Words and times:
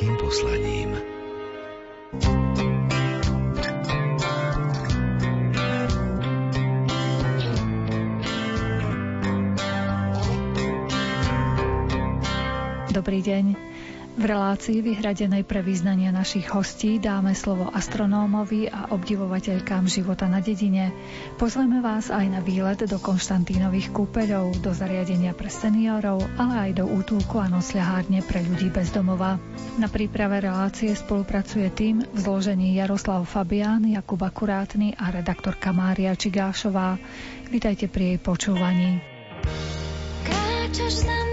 kresťanským 0.00 0.16
poslaním. 0.16 0.90
Dobrý 12.90 13.20
deň. 13.24 13.69
V 14.20 14.28
relácii 14.28 14.84
vyhradenej 14.84 15.48
pre 15.48 15.64
význanie 15.64 16.12
našich 16.12 16.52
hostí 16.52 17.00
dáme 17.00 17.32
slovo 17.32 17.72
astronómovi 17.72 18.68
a 18.68 18.92
obdivovateľkám 18.92 19.88
života 19.88 20.28
na 20.28 20.44
dedine. 20.44 20.92
Pozveme 21.40 21.80
vás 21.80 22.12
aj 22.12 22.28
na 22.28 22.44
výlet 22.44 22.84
do 22.84 23.00
Konštantínových 23.00 23.88
kúpeľov, 23.96 24.60
do 24.60 24.76
zariadenia 24.76 25.32
pre 25.32 25.48
seniorov, 25.48 26.20
ale 26.36 26.68
aj 26.68 26.84
do 26.84 26.84
útulku 26.84 27.40
a 27.40 27.48
nosľahárne 27.48 28.20
pre 28.20 28.44
ľudí 28.44 28.68
bez 28.68 28.92
domova. 28.92 29.40
Na 29.80 29.88
príprave 29.88 30.44
relácie 30.44 30.92
spolupracuje 30.92 31.72
tým 31.72 32.04
v 32.04 32.18
zložení 32.20 32.76
Jaroslav 32.76 33.24
Fabián, 33.24 33.88
Jakub 33.88 34.20
Akurátny 34.20 35.00
a 35.00 35.16
redaktorka 35.16 35.72
Mária 35.72 36.12
Čigášová. 36.12 37.00
Vítajte 37.48 37.88
pri 37.88 38.12
jej 38.12 38.18
počúvaní. 38.20 39.00
Kráčaš 40.28 41.08
za 41.08 41.29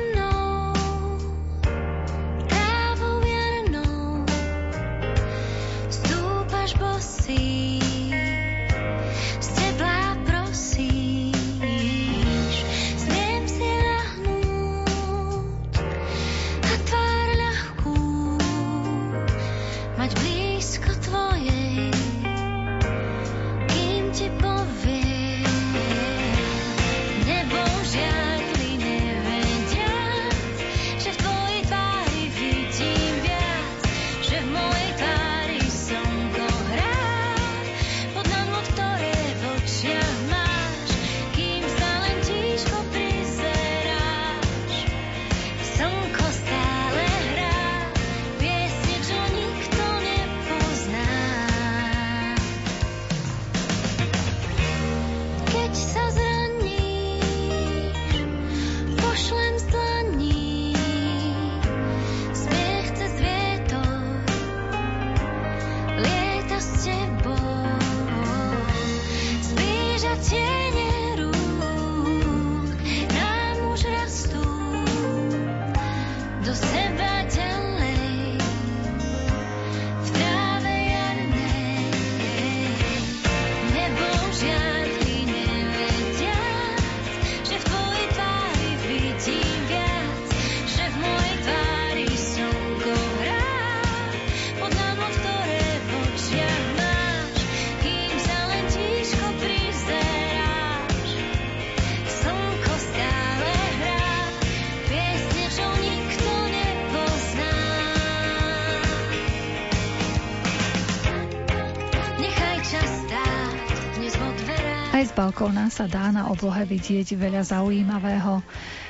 balkóna 115.28 115.68
sa 115.68 115.92
dá 115.92 116.08
na 116.08 116.32
oblohe 116.32 116.64
vidieť 116.64 117.20
veľa 117.20 117.44
zaujímavého. 117.44 118.40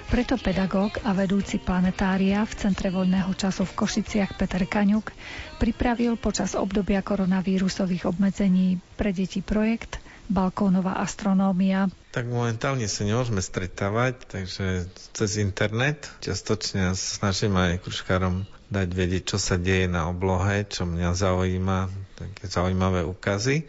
Preto 0.06 0.38
pedagóg 0.38 1.02
a 1.02 1.18
vedúci 1.18 1.58
planetária 1.58 2.46
v 2.46 2.54
Centre 2.54 2.94
voľného 2.94 3.34
času 3.34 3.66
v 3.66 3.74
Košiciach 3.74 4.38
Peter 4.38 4.62
Kaňuk 4.70 5.10
pripravil 5.58 6.14
počas 6.14 6.54
obdobia 6.54 7.02
koronavírusových 7.02 8.06
obmedzení 8.06 8.78
pre 8.94 9.18
deti 9.18 9.42
projekt 9.42 9.98
Balkónová 10.30 11.02
astronómia. 11.02 11.90
Tak 12.14 12.30
momentálne 12.30 12.86
sa 12.86 13.02
nemôžeme 13.02 13.42
stretávať, 13.42 14.30
takže 14.30 14.86
cez 15.18 15.42
internet 15.42 16.06
častočne 16.22 16.94
snažím 16.94 17.58
aj 17.58 17.82
kruškárom 17.82 18.46
dať 18.70 18.90
vedieť, 18.94 19.24
čo 19.34 19.38
sa 19.42 19.58
deje 19.58 19.90
na 19.90 20.06
oblohe, 20.06 20.70
čo 20.70 20.86
mňa 20.86 21.18
zaujíma, 21.18 21.90
také 22.14 22.46
zaujímavé 22.46 23.02
ukazy 23.10 23.66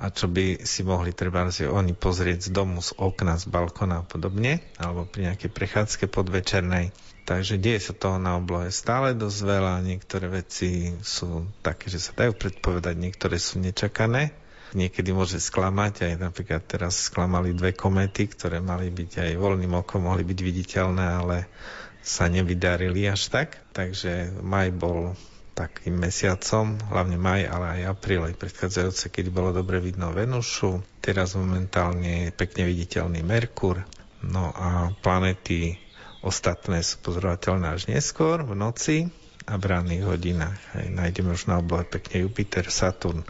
a 0.00 0.08
čo 0.08 0.32
by 0.32 0.64
si 0.64 0.80
mohli 0.80 1.12
treba 1.12 1.44
si 1.52 1.68
oni 1.68 1.92
pozrieť 1.92 2.48
z 2.48 2.50
domu, 2.56 2.80
z 2.80 2.96
okna, 2.96 3.36
z 3.36 3.52
balkona 3.52 4.00
a 4.00 4.08
podobne, 4.08 4.64
alebo 4.80 5.04
pri 5.04 5.28
nejakej 5.28 5.50
prechádzke 5.52 6.04
podvečernej. 6.08 6.96
Takže 7.28 7.60
deje 7.60 7.78
sa 7.84 7.92
toho 7.92 8.16
na 8.16 8.40
oblohe 8.40 8.72
stále 8.72 9.12
dosť 9.12 9.40
veľa, 9.44 9.84
niektoré 9.84 10.32
veci 10.32 10.96
sú 11.04 11.44
také, 11.60 11.92
že 11.92 12.00
sa 12.00 12.16
dajú 12.16 12.32
predpovedať, 12.32 12.96
niektoré 12.96 13.36
sú 13.36 13.60
nečakané. 13.60 14.32
Niekedy 14.72 15.10
môže 15.12 15.36
sklamať, 15.36 16.10
aj 16.10 16.14
napríklad 16.16 16.62
teraz 16.64 17.10
sklamali 17.10 17.52
dve 17.52 17.76
komety, 17.76 18.30
ktoré 18.30 18.62
mali 18.62 18.88
byť 18.88 19.20
aj 19.20 19.32
voľným 19.36 19.74
okom, 19.78 20.06
mohli 20.06 20.22
byť 20.24 20.38
viditeľné, 20.40 21.06
ale 21.06 21.36
sa 22.00 22.30
nevydarili 22.30 23.04
až 23.04 23.28
tak. 23.28 23.60
Takže 23.76 24.40
maj 24.40 24.72
bol 24.72 25.12
takým 25.60 26.00
mesiacom, 26.00 26.80
hlavne 26.88 27.20
maj, 27.20 27.44
ale 27.44 27.66
aj 27.84 27.92
apríl, 27.92 28.24
aj 28.24 28.40
predchádzajúce, 28.40 29.12
keď 29.12 29.28
bolo 29.28 29.52
dobre 29.52 29.76
vidno 29.76 30.08
Venušu. 30.08 30.80
Teraz 31.04 31.36
momentálne 31.36 32.28
je 32.28 32.30
pekne 32.32 32.64
viditeľný 32.64 33.20
Merkur. 33.20 33.84
No 34.24 34.48
a 34.56 34.96
planety 35.04 35.76
ostatné 36.24 36.80
sú 36.80 37.04
pozorovateľné 37.04 37.66
až 37.76 37.92
neskôr 37.92 38.40
v 38.40 38.56
noci 38.56 38.98
a 39.44 39.60
v 39.60 39.64
ranných 39.68 40.04
hodinách. 40.04 40.60
Aj 40.76 40.86
nájdeme 40.88 41.36
už 41.36 41.52
na 41.52 41.60
oblohe 41.60 41.84
pekne 41.84 42.24
Jupiter, 42.24 42.68
Saturn 42.72 43.24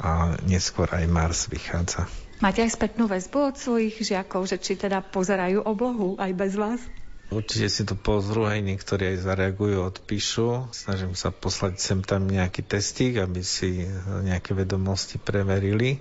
a 0.00 0.36
neskôr 0.44 0.88
aj 0.92 1.04
Mars 1.08 1.48
vychádza. 1.48 2.08
Máte 2.36 2.60
aj 2.60 2.76
spätnú 2.76 3.08
väzbu 3.08 3.38
od 3.52 3.56
svojich 3.56 3.96
žiakov, 3.96 4.44
že 4.44 4.60
či 4.60 4.76
teda 4.76 5.00
pozerajú 5.00 5.64
oblohu 5.64 6.20
aj 6.20 6.32
bez 6.36 6.52
vás? 6.52 6.80
Určite 7.26 7.66
si 7.66 7.82
to 7.82 7.98
pozrú, 7.98 8.46
aj 8.46 8.62
niektorí 8.62 9.16
aj 9.16 9.26
zareagujú, 9.26 9.82
odpíšu. 9.82 10.70
Snažím 10.70 11.18
sa 11.18 11.34
poslať 11.34 11.82
sem 11.82 11.98
tam 12.06 12.30
nejaký 12.30 12.62
testík, 12.62 13.18
aby 13.18 13.42
si 13.42 13.82
nejaké 14.22 14.54
vedomosti 14.54 15.18
preverili. 15.18 15.98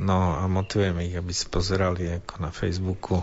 No 0.00 0.32
a 0.40 0.48
motivujem 0.48 0.96
ich, 1.04 1.14
aby 1.20 1.32
si 1.36 1.44
pozerali 1.52 2.16
ako 2.16 2.34
na 2.40 2.48
Facebooku 2.48 3.20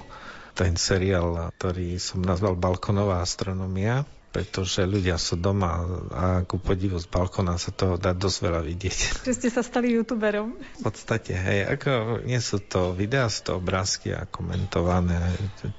ten 0.54 0.78
seriál, 0.78 1.50
ktorý 1.58 1.98
som 1.98 2.22
nazval 2.22 2.54
Balkonová 2.54 3.26
astronomia 3.26 4.06
pretože 4.30 4.86
ľudia 4.86 5.18
sú 5.18 5.42
doma 5.42 5.82
a 6.14 6.26
ku 6.46 6.62
podivu 6.62 7.02
z 7.02 7.10
balkona 7.10 7.58
sa 7.58 7.74
toho 7.74 7.98
dá 7.98 8.14
dosť 8.14 8.38
veľa 8.46 8.62
vidieť. 8.62 9.00
Že 9.28 9.34
ste 9.34 9.50
sa 9.50 9.66
stali 9.66 9.98
youtuberom. 9.98 10.54
V 10.54 10.82
podstate, 10.86 11.34
hej, 11.34 11.66
ako 11.66 12.22
nie 12.26 12.38
sú 12.38 12.62
to 12.62 12.94
videá, 12.94 13.26
sú 13.28 13.50
to 13.50 13.52
obrázky 13.58 14.14
a 14.14 14.30
komentované, 14.30 15.18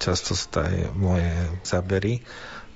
často 0.02 0.34
sú 0.34 0.50
to 0.50 0.66
aj 0.66 0.74
moje 0.98 1.30
zábery 1.62 2.26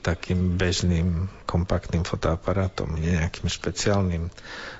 takým 0.05 0.61
bežným 0.61 1.32
kompaktným 1.49 2.05
fotoaparátom, 2.05 2.93
nie 3.00 3.17
nejakým 3.17 3.49
špeciálnym, 3.49 4.29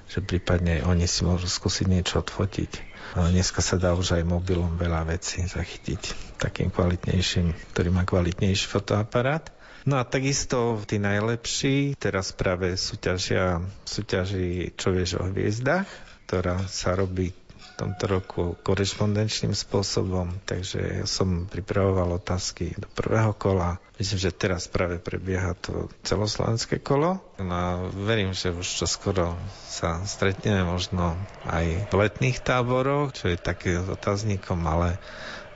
že 0.05 0.21
prípadne 0.21 0.85
oni 0.85 1.09
si 1.09 1.25
môžu 1.25 1.49
skúsiť 1.49 1.89
niečo 1.89 2.21
odfotiť. 2.21 2.93
Dneska 3.17 3.65
sa 3.65 3.81
dá 3.81 3.97
už 3.97 4.21
aj 4.21 4.29
mobilom 4.29 4.77
veľa 4.77 5.09
vecí 5.17 5.41
zachytiť 5.41 6.35
takým 6.37 6.69
kvalitnejším, 6.69 7.57
ktorý 7.73 7.89
má 7.89 8.05
kvalitnejší 8.05 8.69
fotoaparát. 8.69 9.49
No 9.85 10.01
a 10.01 10.09
takisto 10.09 10.81
tí 10.89 10.97
najlepší 10.97 12.01
teraz 12.01 12.33
práve 12.33 12.73
súťažia, 12.81 13.61
súťaží 13.85 14.73
Čo 14.81 14.97
vieš 14.97 15.21
o 15.21 15.29
hviezdach, 15.29 15.85
ktorá 16.25 16.65
sa 16.73 16.97
robí 16.97 17.37
tomto 17.75 18.05
roku 18.07 18.43
korešpondenčným 18.63 19.53
spôsobom, 19.53 20.39
takže 20.47 21.03
som 21.11 21.51
pripravoval 21.51 22.23
otázky 22.23 22.71
do 22.79 22.87
prvého 22.95 23.35
kola. 23.35 23.83
Myslím, 23.99 24.19
že 24.31 24.35
teraz 24.35 24.71
práve 24.71 25.03
prebieha 25.03 25.59
to 25.59 25.91
celoslovenské 26.07 26.79
kolo. 26.83 27.19
No 27.39 27.91
verím, 27.95 28.35
že 28.35 28.55
už 28.55 28.67
čo 28.67 28.87
skoro 28.87 29.35
sa 29.67 30.03
stretneme 30.07 30.63
možno 30.67 31.19
aj 31.47 31.91
v 31.91 31.95
letných 31.95 32.43
táboroch, 32.43 33.15
čo 33.15 33.31
je 33.31 33.39
také 33.39 33.79
otáznikom, 33.79 34.59
ale 34.67 34.99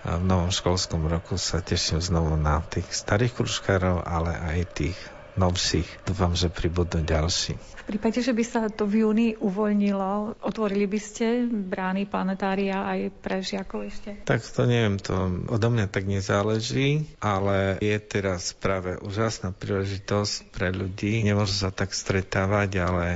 v 0.07 0.25
novom 0.25 0.55
školskom 0.55 1.11
roku 1.11 1.35
sa 1.41 1.59
teším 1.59 1.99
znovu 1.99 2.39
na 2.39 2.63
tých 2.63 2.87
starých 2.91 3.35
kružkárov, 3.35 4.07
ale 4.07 4.35
aj 4.35 4.59
tých 4.75 4.99
novších. 5.39 5.87
Dúfam, 6.03 6.35
že 6.35 6.51
pribudnú 6.51 7.07
ďalší. 7.07 7.55
V 7.55 7.97
prípade, 7.97 8.21
že 8.21 8.37
by 8.37 8.45
sa 8.45 8.69
to 8.69 8.85
v 8.85 9.07
júni 9.07 9.29
uvoľnilo, 9.39 10.37
otvorili 10.45 10.85
by 10.85 11.01
ste 11.01 11.49
brány 11.49 12.05
planetária 12.05 12.85
aj 12.85 13.01
pre 13.23 13.41
žiakov 13.41 13.89
ešte? 13.89 14.19
Tak 14.29 14.45
to 14.45 14.69
neviem, 14.69 15.01
to 15.01 15.15
odo 15.49 15.69
mňa 15.73 15.89
tak 15.89 16.05
nezáleží, 16.05 17.09
ale 17.23 17.81
je 17.81 17.97
teraz 18.03 18.53
práve 18.53 19.01
úžasná 19.01 19.57
príležitosť 19.57 20.53
pre 20.53 20.69
ľudí. 20.69 21.25
Nemôžu 21.25 21.65
sa 21.65 21.71
tak 21.73 21.97
stretávať, 21.97 22.71
ale 22.85 23.07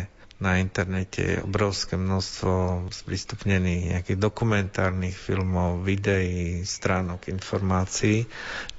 na 0.42 0.58
internete 0.58 1.22
je 1.22 1.44
obrovské 1.46 1.94
množstvo 1.94 2.90
sprístupnených 2.90 3.94
nejakých 3.94 4.18
dokumentárnych 4.18 5.14
filmov, 5.14 5.86
videí, 5.86 6.66
stránok, 6.66 7.30
informácií, 7.30 8.26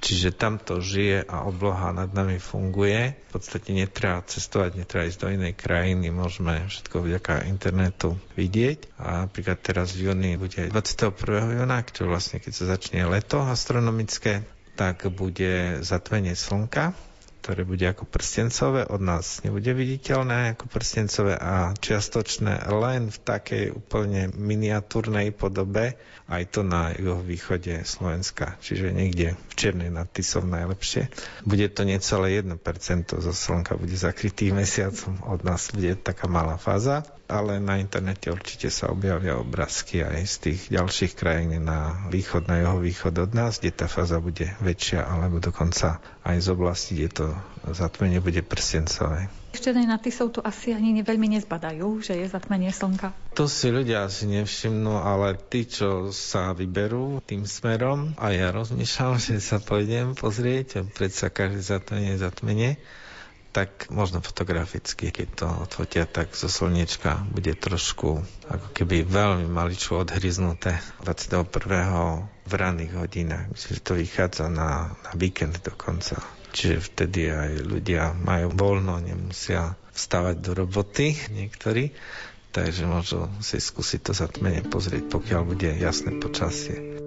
čiže 0.04 0.36
tam 0.36 0.60
to 0.60 0.84
žije 0.84 1.24
a 1.24 1.48
obloha 1.48 1.96
nad 1.96 2.12
nami 2.12 2.36
funguje. 2.36 3.16
V 3.16 3.30
podstate 3.32 3.72
netreba 3.72 4.20
cestovať, 4.20 4.76
netreba 4.76 5.08
ísť 5.08 5.20
do 5.24 5.28
inej 5.32 5.56
krajiny, 5.56 6.12
môžeme 6.12 6.68
všetko 6.68 7.00
vďaka 7.00 7.48
internetu 7.48 8.20
vidieť. 8.36 9.00
A 9.00 9.24
napríklad 9.24 9.64
teraz 9.64 9.96
v 9.96 10.12
júni 10.12 10.36
bude 10.36 10.68
21. 10.68 11.64
júna, 11.64 11.80
čo 11.88 12.04
vlastne 12.04 12.44
keď 12.44 12.52
sa 12.52 12.64
začne 12.76 13.08
leto 13.08 13.40
astronomické, 13.40 14.44
tak 14.76 15.08
bude 15.08 15.80
zatmenie 15.80 16.36
slnka 16.36 16.92
ktoré 17.44 17.68
bude 17.68 17.84
ako 17.84 18.08
prstencové, 18.08 18.88
od 18.88 19.04
nás 19.04 19.44
nebude 19.44 19.68
viditeľné 19.76 20.56
ako 20.56 20.64
prstencové 20.72 21.36
a 21.36 21.76
čiastočné 21.76 22.72
len 22.72 23.12
v 23.12 23.18
takej 23.20 23.64
úplne 23.76 24.32
miniatúrnej 24.32 25.28
podobe, 25.36 26.00
aj 26.24 26.42
to 26.48 26.64
na 26.64 26.96
juhovýchode 26.96 27.84
Slovenska, 27.84 28.56
čiže 28.64 28.96
niekde 28.96 29.36
v 29.36 29.52
Čiernej 29.60 29.92
nad 29.92 30.08
Tisou 30.08 30.48
najlepšie. 30.48 31.12
Bude 31.44 31.68
to 31.68 31.84
necelé 31.84 32.40
1% 32.40 32.56
zo 33.12 33.32
Slnka, 33.36 33.76
bude 33.76 33.92
zakrytý 33.92 34.48
mesiacom, 34.48 35.20
od 35.28 35.44
nás 35.44 35.68
bude 35.68 36.00
taká 36.00 36.24
malá 36.24 36.56
fáza 36.56 37.04
ale 37.28 37.56
na 37.60 37.80
internete 37.80 38.28
určite 38.28 38.68
sa 38.68 38.92
objavia 38.92 39.40
obrázky 39.40 40.04
aj 40.04 40.22
z 40.28 40.36
tých 40.50 40.60
ďalších 40.72 41.12
krajín 41.16 41.56
na 41.64 42.08
východ, 42.12 42.46
na 42.46 42.60
jeho 42.60 42.76
východ 42.80 43.14
od 43.16 43.32
nás, 43.32 43.58
kde 43.58 43.72
tá 43.72 43.86
fáza 43.88 44.20
bude 44.20 44.52
väčšia, 44.60 45.04
alebo 45.04 45.40
dokonca 45.40 46.00
aj 46.24 46.36
z 46.40 46.48
oblasti, 46.52 46.92
kde 47.00 47.08
to 47.12 47.26
zatmenie 47.72 48.20
bude 48.20 48.44
prstencové. 48.44 49.32
Ešte 49.54 49.70
na 49.70 50.02
Tisov 50.02 50.34
tu 50.34 50.42
asi 50.42 50.74
ani 50.74 51.06
veľmi 51.06 51.38
nezbadajú, 51.38 52.02
že 52.02 52.18
je 52.18 52.26
zatmenie 52.26 52.74
slnka. 52.74 53.14
To 53.38 53.46
si 53.46 53.70
ľudia 53.70 54.10
asi 54.10 54.26
nevšimnú, 54.26 54.98
ale 54.98 55.38
tí, 55.38 55.62
čo 55.70 56.10
sa 56.10 56.50
vyberú 56.50 57.22
tým 57.22 57.46
smerom, 57.46 58.18
a 58.18 58.34
ja 58.34 58.50
rozmýšľam, 58.50 59.16
že 59.22 59.38
sa 59.38 59.62
pôjdem 59.62 60.18
pozrieť, 60.18 60.82
predsa 60.90 61.30
každé 61.30 61.62
zatmenie 61.62 62.18
je 62.18 62.24
zatmenie, 62.26 62.70
tak 63.54 63.86
možno 63.94 64.18
fotograficky, 64.18 65.14
keď 65.14 65.28
to 65.38 65.46
odfotia, 65.46 66.10
tak 66.10 66.34
zo 66.34 66.50
slniečka 66.50 67.22
bude 67.30 67.54
trošku 67.54 68.18
ako 68.50 68.68
keby 68.74 69.06
veľmi 69.06 69.46
maličko 69.46 70.02
odhryznuté 70.02 70.82
21. 71.06 71.46
v 72.26 72.52
ranných 72.52 72.98
hodinách. 72.98 73.54
Myslím, 73.54 73.72
že 73.78 73.86
to 73.86 73.94
vychádza 73.94 74.50
na, 74.50 74.98
na 75.06 75.10
víkend 75.14 75.62
dokonca. 75.62 76.18
Čiže 76.50 76.82
vtedy 76.82 77.30
aj 77.30 77.62
ľudia 77.62 78.10
majú 78.18 78.50
voľno, 78.50 78.98
nemusia 78.98 79.78
vstávať 79.94 80.42
do 80.42 80.50
roboty 80.58 81.14
niektorí, 81.30 81.94
takže 82.50 82.90
môžu 82.90 83.30
si 83.38 83.62
skúsiť 83.62 84.00
to 84.02 84.12
zatmenie 84.18 84.66
pozrieť, 84.66 85.14
pokiaľ 85.14 85.42
bude 85.46 85.70
jasné 85.78 86.18
počasie. 86.18 86.98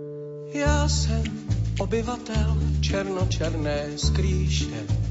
Ja 0.55 0.87
som 0.87 1.27
obyvatel 1.75 2.79
černo-černé 2.79 3.99
skrýše 3.99 5.07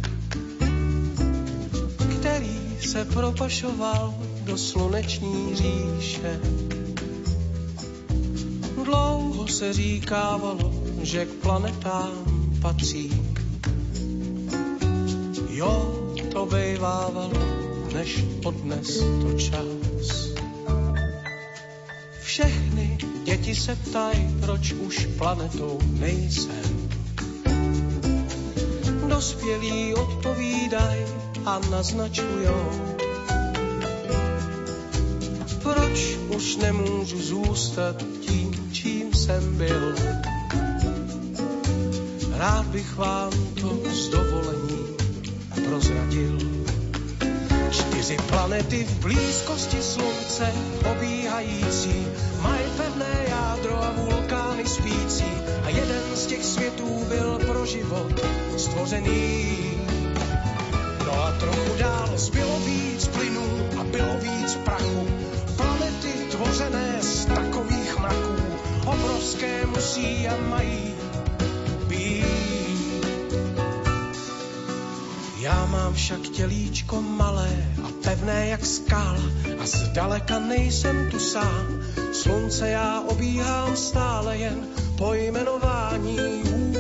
se 2.81 3.05
propašoval 3.05 4.15
do 4.45 4.59
sluneční 4.59 5.55
říše. 5.55 6.41
Dlouho 8.85 9.49
se 9.49 9.73
říkávalo, 9.73 10.73
že 11.03 11.27
k 11.27 11.29
planetám 11.29 12.13
patří. 12.63 13.23
Jo, 15.49 16.05
to 16.33 16.47
bejvávalo, 16.47 17.33
než 17.95 18.25
odnes 18.45 18.99
to 18.99 19.33
čas. 19.39 20.29
Všechny 22.23 22.99
děti 23.25 23.55
se 23.55 23.77
ptají, 23.77 24.37
proč 24.41 24.73
už 24.73 25.09
planetou 25.19 25.79
nejsem. 25.99 26.89
Dospělí 29.09 29.95
odpovídají, 29.95 31.16
a 31.47 31.59
naznačujou. 31.71 32.97
Proč 35.63 36.19
už 36.29 36.57
nemůžu 36.57 37.23
zůstat 37.23 37.97
tím, 38.21 38.71
čím 38.73 39.15
jsem 39.15 39.57
byl? 39.57 39.95
Rád 42.37 42.67
bych 42.67 42.97
vám 42.97 43.33
to 43.61 43.91
s 43.91 44.09
dovolením 44.09 44.87
prozradil. 45.65 46.39
Čtyři 47.71 48.17
planety 48.29 48.85
v 48.85 49.01
blízkosti 49.01 49.83
slunce 49.83 50.53
obíhající, 50.91 52.07
mají 52.43 52.65
pevné 52.77 53.25
jádro 53.29 53.85
a 53.85 53.93
vulkány 53.97 54.67
spící 54.67 55.31
a 55.65 55.69
jeden 55.69 56.03
z 56.15 56.27
těch 56.27 56.45
světů 56.45 57.05
byl 57.09 57.39
pro 57.39 57.67
život 57.67 58.21
stvořený 58.57 59.76
dál 61.79 62.09
zbylo 62.17 62.59
víc 62.61 63.09
plynů 63.09 63.49
a 63.81 63.85
bylo 63.85 64.17
víc 64.19 64.55
prachu. 64.55 65.07
Planety 65.57 66.13
tvořené 66.31 67.03
z 67.03 67.25
takových 67.25 67.99
mraků, 67.99 68.37
obrovské 68.87 69.67
musí 69.67 70.29
a 70.29 70.37
mají 70.49 70.95
být. 71.89 73.07
Já 75.41 75.67
mám 75.67 75.95
však 75.95 76.21
tělíčko 76.21 77.03
malé 77.03 77.51
a 77.85 77.89
pevné 78.05 78.49
jak 78.49 78.67
skál 78.67 79.17
a 79.59 79.67
zdaleka 79.67 80.39
nejsem 80.39 81.11
tu 81.11 81.19
sám. 81.19 81.67
Slunce 82.13 82.71
já 82.71 83.01
obíhám 83.01 83.77
stále 83.77 84.39
jen 84.39 84.67
pojmenování 84.99 86.19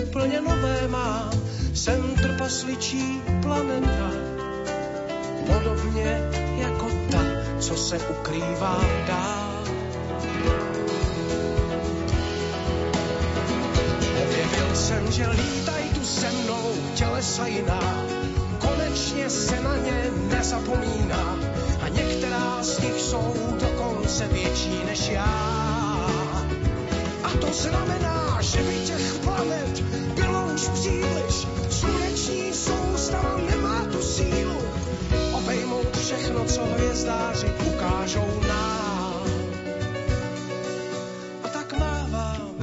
úplně 0.02 0.40
nové 0.40 0.88
mám. 0.88 1.30
Jsem 1.74 2.14
trpasličí 2.14 3.22
planeta 3.42 4.10
podobně 5.46 6.20
jako 6.58 6.86
ta, 7.10 7.22
co 7.58 7.76
se 7.76 7.98
ukrývá 7.98 8.80
dál. 9.06 9.64
Objevil 14.22 14.74
jsem, 14.74 15.12
že 15.12 15.28
lítaj 15.28 15.82
tu 15.94 16.04
se 16.04 16.32
mnou 16.32 16.72
tělesa 16.94 17.46
jiná, 17.46 18.04
konečně 18.58 19.30
se 19.30 19.60
na 19.60 19.76
ně 19.76 20.10
nezapomíná 20.28 21.38
a 21.82 21.88
některá 21.88 22.62
z 22.62 22.80
nich 22.80 23.00
jsou 23.00 23.34
dokonce 23.60 24.28
větší 24.28 24.84
než 24.86 25.08
já. 25.08 25.56
A 27.24 27.28
to 27.40 27.52
znamená, 27.52 28.38
že 28.40 28.62
by 28.62 28.74
těch 28.86 29.14
planet 29.24 29.80
bylo 30.14 30.46
už 30.54 30.68
příliš, 30.68 31.46
sluneční 31.70 32.52
soustava 32.52 33.55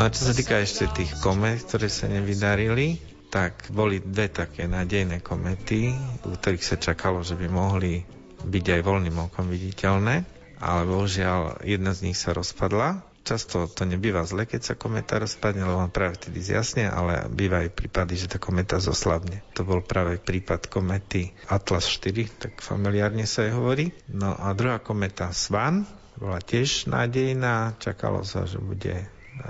No 0.03 0.11
a 0.11 0.15
čo 0.19 0.27
sa 0.27 0.35
týka 0.35 0.59
ešte 0.59 0.91
tých 0.91 1.15
komet, 1.23 1.63
ktoré 1.63 1.87
sa 1.87 2.11
nevydarili, 2.11 2.99
tak 3.31 3.71
boli 3.71 4.03
dve 4.03 4.27
také 4.27 4.67
nádejné 4.67 5.23
komety, 5.23 5.95
u 6.27 6.35
ktorých 6.35 6.59
sa 6.59 6.75
čakalo, 6.75 7.23
že 7.23 7.39
by 7.39 7.47
mohli 7.47 8.03
byť 8.43 8.65
aj 8.67 8.81
voľným 8.83 9.15
okom 9.31 9.47
viditeľné, 9.47 10.27
ale 10.59 10.81
bohužiaľ 10.91 11.63
jedna 11.63 11.95
z 11.95 12.11
nich 12.11 12.19
sa 12.19 12.35
rozpadla 12.35 12.99
Často 13.23 13.71
to 13.71 13.87
nebýva 13.87 14.27
zle, 14.27 14.43
keď 14.43 14.61
sa 14.67 14.75
kometa 14.75 15.15
rozpadne, 15.23 15.63
lebo 15.63 15.79
on 15.79 15.87
práve 15.87 16.19
vtedy 16.19 16.43
zjasne, 16.43 16.91
ale 16.91 17.23
býva 17.31 17.63
aj 17.63 17.71
prípady, 17.71 18.19
že 18.19 18.27
tá 18.27 18.35
kometa 18.35 18.83
zoslavne. 18.83 19.39
To 19.55 19.63
bol 19.63 19.79
práve 19.79 20.19
prípad 20.19 20.67
komety 20.67 21.31
Atlas 21.47 21.87
4, 21.87 22.11
tak 22.43 22.59
familiárne 22.59 23.23
sa 23.23 23.47
jej 23.47 23.55
hovorí. 23.55 23.95
No 24.11 24.35
a 24.35 24.51
druhá 24.51 24.83
kometa 24.83 25.31
Svan, 25.31 25.87
bola 26.19 26.43
tiež 26.43 26.91
nádejná, 26.91 27.79
čakalo 27.79 28.27
sa, 28.27 28.43
že 28.43 28.59
bude 28.59 29.07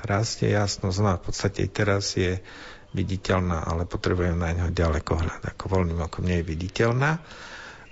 rastie 0.07 0.53
jasnosť, 0.53 0.97
no 1.03 1.09
a 1.13 1.19
v 1.19 1.25
podstate 1.27 1.67
teraz 1.69 2.15
je 2.15 2.39
viditeľná, 2.93 3.65
ale 3.65 3.89
potrebujem 3.89 4.37
na 4.37 4.53
ňo 4.53 4.67
ďalekohľad, 4.69 5.41
ako 5.43 5.63
voľným 5.65 5.99
okom 6.05 6.23
nie 6.29 6.39
je 6.41 6.49
viditeľná. 6.49 7.17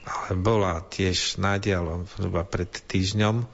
Ale 0.02 0.30
bola 0.38 0.82
tiež 0.82 1.38
nádej, 1.38 1.78
zhruba 2.18 2.46
pred 2.46 2.70
týždňom, 2.70 3.46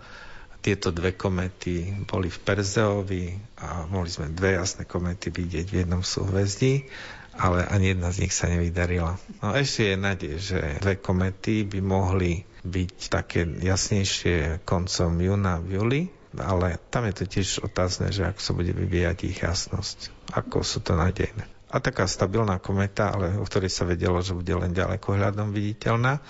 tieto 0.67 0.91
dve 0.91 1.15
komety 1.15 1.95
boli 2.03 2.27
v 2.27 2.39
Perzeovi 2.43 3.39
a 3.63 3.87
mohli 3.87 4.11
sme 4.11 4.35
dve 4.35 4.59
jasné 4.59 4.83
komety 4.83 5.31
vidieť 5.31 5.63
v 5.71 5.79
jednom 5.85 6.03
súhvezdí, 6.03 6.91
ale 7.39 7.63
ani 7.69 7.95
jedna 7.95 8.09
z 8.11 8.27
nich 8.27 8.33
sa 8.35 8.51
nevydarila. 8.51 9.15
No 9.39 9.55
ešte 9.55 9.93
je 9.93 9.95
nádej, 9.95 10.33
že 10.41 10.59
dve 10.83 10.99
komety 10.99 11.63
by 11.63 11.79
mohli 11.79 12.43
byť 12.67 12.93
také 13.07 13.47
jasnejšie 13.47 14.67
koncom 14.67 15.15
júna, 15.15 15.63
v 15.63 15.67
júli, 15.79 16.01
ale 16.41 16.81
tam 16.89 17.05
je 17.09 17.13
to 17.17 17.25
tiež 17.27 17.65
otázne, 17.65 18.09
že 18.13 18.25
ako 18.27 18.39
sa 18.41 18.51
bude 18.53 18.73
vyvíjať 18.73 19.17
ich 19.27 19.39
jasnosť, 19.41 20.31
ako 20.33 20.61
sú 20.61 20.81
to 20.81 20.93
nádejné. 20.93 21.45
A 21.67 21.83
taká 21.83 22.07
stabilná 22.07 22.63
kometa, 22.63 23.11
ale 23.11 23.35
o 23.35 23.43
ktorej 23.43 23.67
sa 23.67 23.83
vedelo, 23.83 24.23
že 24.23 24.31
bude 24.31 24.55
len 24.55 24.71
ďaleko 24.71 25.19
hľadom 25.19 25.51
viditeľná, 25.51 26.23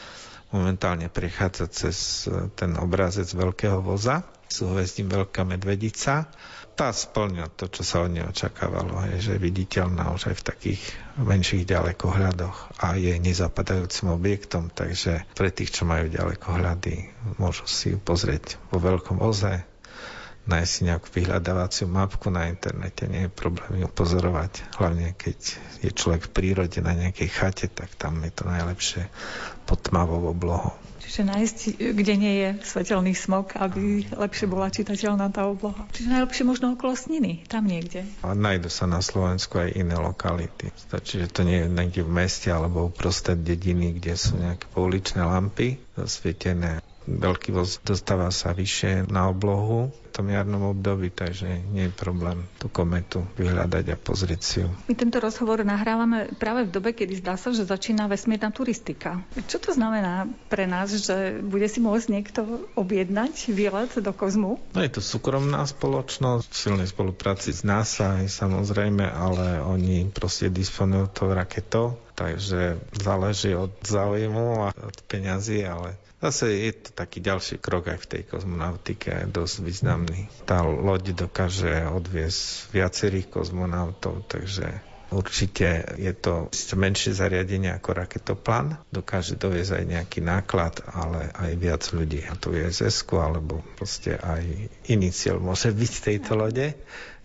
momentálne 0.49 1.11
prechádza 1.11 1.67
cez 1.67 2.25
e, 2.25 2.49
ten 2.55 2.73
obrazec 2.79 3.27
veľkého 3.27 3.83
voza, 3.83 4.23
súhvezdím 4.47 5.11
Veľká 5.11 5.43
medvedica. 5.43 6.31
Tá 6.77 6.93
splňa 6.93 7.57
to, 7.57 7.73
čo 7.73 7.81
sa 7.81 8.05
od 8.05 8.13
nej 8.13 8.21
očakávalo, 8.21 9.01
je, 9.09 9.17
že 9.17 9.31
je 9.35 9.41
viditeľná 9.41 10.13
už 10.13 10.29
aj 10.29 10.35
v 10.37 10.45
takých 10.45 10.81
menších 11.17 11.65
ďalekohľadoch 11.65 12.77
a 12.85 12.93
je 12.93 13.17
nezapadajúcim 13.17 14.13
objektom, 14.13 14.69
takže 14.69 15.25
pre 15.33 15.49
tých, 15.49 15.73
čo 15.73 15.89
majú 15.89 16.05
ďalekohľady, 16.05 17.17
môžu 17.41 17.65
si 17.65 17.97
ju 17.97 17.97
pozrieť 17.97 18.61
vo 18.69 18.77
veľkom 18.77 19.17
voze, 19.17 19.65
nájsť 20.47 20.71
si 20.71 20.81
nejakú 20.87 21.07
vyhľadávaciu 21.11 21.85
mapku 21.91 22.31
na 22.31 22.47
internete, 22.47 23.05
nie 23.05 23.27
je 23.27 23.31
problém 23.31 23.83
ju 23.83 23.87
pozorovať. 23.91 24.79
Hlavne 24.79 25.13
keď 25.13 25.37
je 25.83 25.91
človek 25.91 26.31
v 26.31 26.33
prírode 26.33 26.79
na 26.79 26.95
nejakej 26.95 27.29
chate, 27.29 27.67
tak 27.67 27.91
tam 27.99 28.23
je 28.23 28.31
to 28.31 28.47
najlepšie 28.47 29.11
pod 29.67 29.83
tmavou 29.83 30.31
oblohou. 30.31 30.73
Čiže 31.07 31.23
nájsť, 31.23 31.57
kde 31.95 32.13
nie 32.19 32.33
je 32.35 32.49
svetelný 32.67 33.15
smog, 33.15 33.55
aby 33.55 34.03
lepšie 34.11 34.43
bola 34.43 34.67
čitateľná 34.67 35.31
tá 35.31 35.47
obloha. 35.47 35.87
Čiže 35.95 36.11
najlepšie 36.11 36.43
možno 36.43 36.75
okolo 36.75 36.99
Sniny, 36.99 37.47
tam 37.47 37.63
niekde. 37.63 38.03
A 38.27 38.35
nájdu 38.35 38.67
sa 38.67 38.91
na 38.91 38.99
Slovensku 38.99 39.55
aj 39.55 39.71
iné 39.71 39.95
lokality. 39.95 40.67
Stačí, 40.75 41.23
že 41.23 41.31
to 41.31 41.47
nie 41.47 41.63
je 41.63 41.71
niekde 41.71 42.03
v 42.03 42.11
meste 42.11 42.51
alebo 42.51 42.91
uprostred 42.91 43.39
dediny, 43.39 43.95
kde 43.95 44.19
sú 44.19 44.35
nejaké 44.35 44.67
pouličné 44.75 45.23
lampy 45.23 45.79
zasvietené 45.95 46.83
veľký 47.07 47.55
voz 47.55 47.79
dostáva 47.81 48.29
sa 48.29 48.51
vyššie 48.51 49.07
na 49.07 49.31
oblohu 49.31 49.89
v 49.89 50.09
tom 50.11 50.27
jarnom 50.27 50.75
období, 50.75 51.09
takže 51.09 51.47
nie 51.71 51.87
je 51.87 51.93
problém 51.95 52.43
tú 52.59 52.67
kometu 52.67 53.23
vyhľadať 53.39 53.85
a 53.93 53.97
pozrieť 53.97 54.41
si 54.43 54.55
ju. 54.61 54.69
My 54.91 54.93
tento 54.93 55.17
rozhovor 55.23 55.63
nahrávame 55.63 56.35
práve 56.35 56.67
v 56.67 56.73
dobe, 56.73 56.91
kedy 56.91 57.23
zdá 57.23 57.39
sa, 57.39 57.55
že 57.55 57.63
začína 57.63 58.11
vesmírna 58.11 58.51
turistika. 58.51 59.23
Čo 59.47 59.63
to 59.63 59.71
znamená 59.71 60.27
pre 60.51 60.67
nás, 60.67 60.91
že 60.91 61.39
bude 61.39 61.65
si 61.71 61.79
môcť 61.79 62.07
niekto 62.11 62.67
objednať 62.75 63.53
výlet 63.55 63.93
do 63.95 64.11
kozmu? 64.11 64.59
No 64.75 64.79
je 64.83 64.91
to 64.91 64.99
súkromná 64.99 65.63
spoločnosť, 65.63 66.49
v 66.51 66.57
silnej 66.57 66.89
spolupráci 66.89 67.53
s 67.53 67.63
NASA 67.63 68.19
aj 68.19 68.27
samozrejme, 68.27 69.05
ale 69.05 69.61
oni 69.63 70.09
proste 70.11 70.49
disponujú 70.51 71.05
to 71.13 71.23
raketou, 71.31 72.01
takže 72.17 72.81
záleží 72.97 73.53
od 73.53 73.71
záujmu 73.85 74.65
a 74.65 74.69
od 74.73 74.97
peňazí, 75.05 75.61
ale 75.61 76.06
Zase 76.17 76.49
je 76.49 76.73
to 76.73 76.89
taký 76.97 77.21
ďalší 77.21 77.61
krok 77.61 77.93
aj 77.93 78.01
v 78.01 78.09
tej 78.09 78.21
kozmonautike, 78.25 79.29
dosť 79.29 79.55
významný. 79.61 80.25
Tá 80.49 80.65
loď 80.65 81.13
dokáže 81.13 81.85
odviesť 81.85 82.73
viacerých 82.73 83.29
kozmonautov, 83.29 84.25
takže 84.25 84.81
Určite 85.07 85.95
je 85.95 86.11
to 86.11 86.51
menšie 86.75 87.15
zariadenie 87.15 87.71
ako 87.71 87.95
raketoplán, 87.95 88.75
dokáže 88.91 89.39
doviezť 89.39 89.79
aj 89.79 89.85
nejaký 89.87 90.19
náklad, 90.19 90.83
ale 90.83 91.31
aj 91.31 91.51
viac 91.55 91.83
ľudí. 91.95 92.27
A 92.27 92.35
to 92.35 92.51
je 92.51 92.67
ss 92.67 93.07
alebo 93.15 93.63
proste 93.79 94.19
aj 94.19 94.43
iný 94.91 95.15
cieľ 95.15 95.39
môže 95.39 95.71
byť 95.71 95.93
tejto 96.03 96.35
lode 96.35 96.75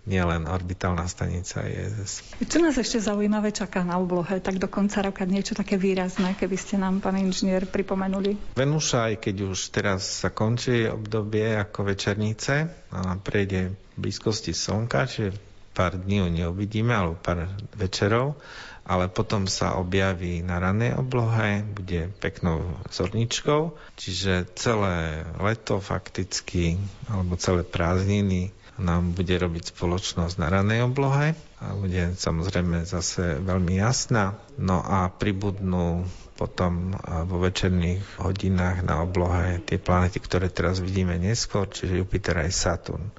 nielen 0.03 0.51
orbitálna 0.51 1.07
stanica 1.07 1.63
ISS. 1.63 2.35
Čo 2.43 2.59
nás 2.59 2.75
ešte 2.75 2.99
zaujímavé 2.99 3.55
čaká 3.55 3.87
na 3.87 3.95
oblohe, 3.95 4.43
tak 4.43 4.59
do 4.59 4.67
konca 4.67 4.99
roka 4.99 5.23
niečo 5.23 5.55
také 5.55 5.79
výrazné, 5.79 6.35
keby 6.35 6.57
ste 6.59 6.75
nám, 6.75 6.99
pán 6.99 7.15
inžinier, 7.15 7.63
pripomenuli? 7.63 8.55
Venuša, 8.59 9.13
aj 9.13 9.15
keď 9.23 9.35
už 9.47 9.59
teraz 9.71 10.23
sa 10.23 10.27
končí 10.27 10.83
obdobie 10.91 11.55
ako 11.55 11.87
večernice 11.87 12.67
a 12.91 13.15
prejde 13.15 13.71
v 13.95 13.97
blízkosti 13.97 14.51
Slnka, 14.51 15.07
čiže 15.07 15.39
pár 15.71 15.95
dní 15.95 16.21
ju 16.21 16.27
neuvidíme, 16.29 16.91
alebo 16.91 17.15
pár 17.17 17.47
večerov, 17.73 18.35
ale 18.83 19.07
potom 19.07 19.47
sa 19.47 19.79
objaví 19.79 20.43
na 20.43 20.59
ranej 20.59 20.99
oblohe, 20.99 21.63
bude 21.63 22.11
peknou 22.19 22.75
zorničkou, 22.91 23.79
čiže 23.95 24.51
celé 24.59 25.23
leto 25.39 25.79
fakticky, 25.79 26.75
alebo 27.07 27.39
celé 27.39 27.63
prázdniny 27.63 28.51
nám 28.81 29.13
bude 29.13 29.37
robiť 29.37 29.73
spoločnosť 29.75 30.35
na 30.41 30.47
ranej 30.49 30.89
oblohe 30.89 31.37
a 31.61 31.65
bude 31.77 32.17
samozrejme 32.17 32.89
zase 32.89 33.37
veľmi 33.41 33.77
jasná. 33.77 34.33
No 34.57 34.81
a 34.81 35.13
pribudnú 35.13 36.09
potom 36.33 36.97
vo 37.29 37.37
večerných 37.37 38.17
hodinách 38.17 38.81
na 38.81 39.05
oblohe 39.05 39.61
tie 39.61 39.77
planety, 39.77 40.17
ktoré 40.17 40.49
teraz 40.49 40.81
vidíme 40.81 41.13
neskôr, 41.21 41.69
čiže 41.69 42.01
Jupiter 42.01 42.41
aj 42.41 42.51
Saturn. 42.51 43.13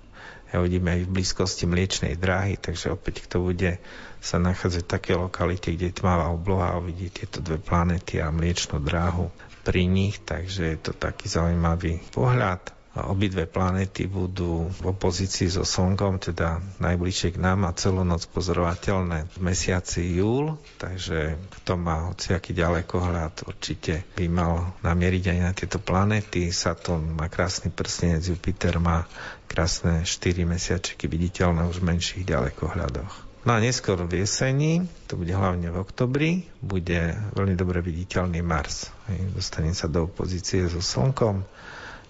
Ja 0.51 0.63
vidíme 0.63 0.95
aj 0.95 1.07
v 1.07 1.15
blízkosti 1.19 1.67
mliečnej 1.67 2.15
dráhy, 2.15 2.59
takže 2.59 2.95
opäť 2.95 3.27
kto 3.27 3.43
bude 3.43 3.83
sa 4.23 4.39
nachádzať 4.39 4.83
v 4.87 4.93
také 4.99 5.13
lokalite, 5.19 5.75
kde 5.75 5.91
je 5.91 5.99
tmavá 5.99 6.31
obloha 6.31 6.75
a 6.75 6.79
uvidí 6.79 7.11
tieto 7.11 7.43
dve 7.43 7.59
planety 7.59 8.23
a 8.23 8.31
mliečnú 8.31 8.79
dráhu 8.79 9.35
pri 9.67 9.89
nich, 9.91 10.23
takže 10.23 10.77
je 10.77 10.79
to 10.79 10.93
taký 10.95 11.27
zaujímavý 11.27 12.03
pohľad. 12.15 12.84
Obidve 12.95 13.51
planéty 13.51 14.07
budú 14.07 14.71
v 14.71 14.95
opozícii 14.95 15.51
so 15.51 15.67
Slnkom, 15.67 16.23
teda 16.23 16.63
najbližšie 16.79 17.35
k 17.35 17.43
nám 17.43 17.67
a 17.67 17.75
celú 17.75 18.07
noc 18.07 18.31
pozorovateľné 18.31 19.35
v 19.35 19.39
mesiaci 19.43 20.15
júl, 20.15 20.55
takže 20.79 21.35
kto 21.59 21.75
má 21.75 22.15
hociaký 22.15 22.55
ďalekohľad, 22.55 23.51
určite 23.51 24.07
by 24.15 24.31
mal 24.31 24.79
namieriť 24.87 25.25
aj 25.27 25.39
na 25.43 25.51
tieto 25.51 25.83
planéty. 25.83 26.55
Saturn 26.55 27.19
má 27.19 27.27
krásny 27.27 27.75
prstenec, 27.75 28.23
Jupiter 28.23 28.79
má 28.79 29.11
krásne 29.51 30.07
4 30.07 30.47
mesiačky 30.47 31.11
viditeľné 31.11 31.67
už 31.67 31.83
v 31.83 31.91
menších 31.91 32.23
ďalekohľadoch. 32.23 33.43
No 33.45 33.53
a 33.53 33.61
neskôr 33.61 34.01
v 34.07 34.23
jeseni, 34.23 34.87
to 35.11 35.21
bude 35.21 35.35
hlavne 35.35 35.69
v 35.69 35.77
oktobri, 35.77 36.31
bude 36.63 37.13
veľmi 37.37 37.59
dobre 37.59 37.83
viditeľný 37.85 38.41
Mars. 38.41 38.89
Dostane 39.35 39.75
sa 39.77 39.91
do 39.91 40.09
opozície 40.09 40.65
so 40.71 40.79
Slnkom 40.81 41.43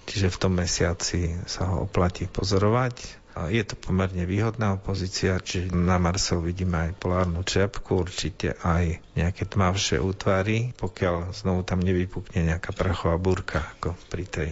čiže 0.06 0.32
v 0.32 0.40
tom 0.40 0.52
mesiaci 0.56 1.44
sa 1.48 1.72
ho 1.72 1.84
oplatí 1.84 2.28
pozorovať. 2.28 3.24
Je 3.50 3.66
to 3.66 3.74
pomerne 3.74 4.22
výhodná 4.30 4.78
opozícia, 4.78 5.42
čiže 5.42 5.74
na 5.74 5.98
Marse 5.98 6.38
vidíme 6.38 6.86
aj 6.86 7.02
polárnu 7.02 7.42
čiapku, 7.42 8.06
určite 8.06 8.54
aj 8.62 9.02
nejaké 9.18 9.50
tmavšie 9.50 9.98
útvary, 9.98 10.70
pokiaľ 10.78 11.34
znovu 11.34 11.66
tam 11.66 11.82
nevypukne 11.82 12.46
nejaká 12.54 12.70
prachová 12.70 13.18
búrka, 13.18 13.74
ako 13.74 13.98
pri 14.06 14.24
tej 14.30 14.50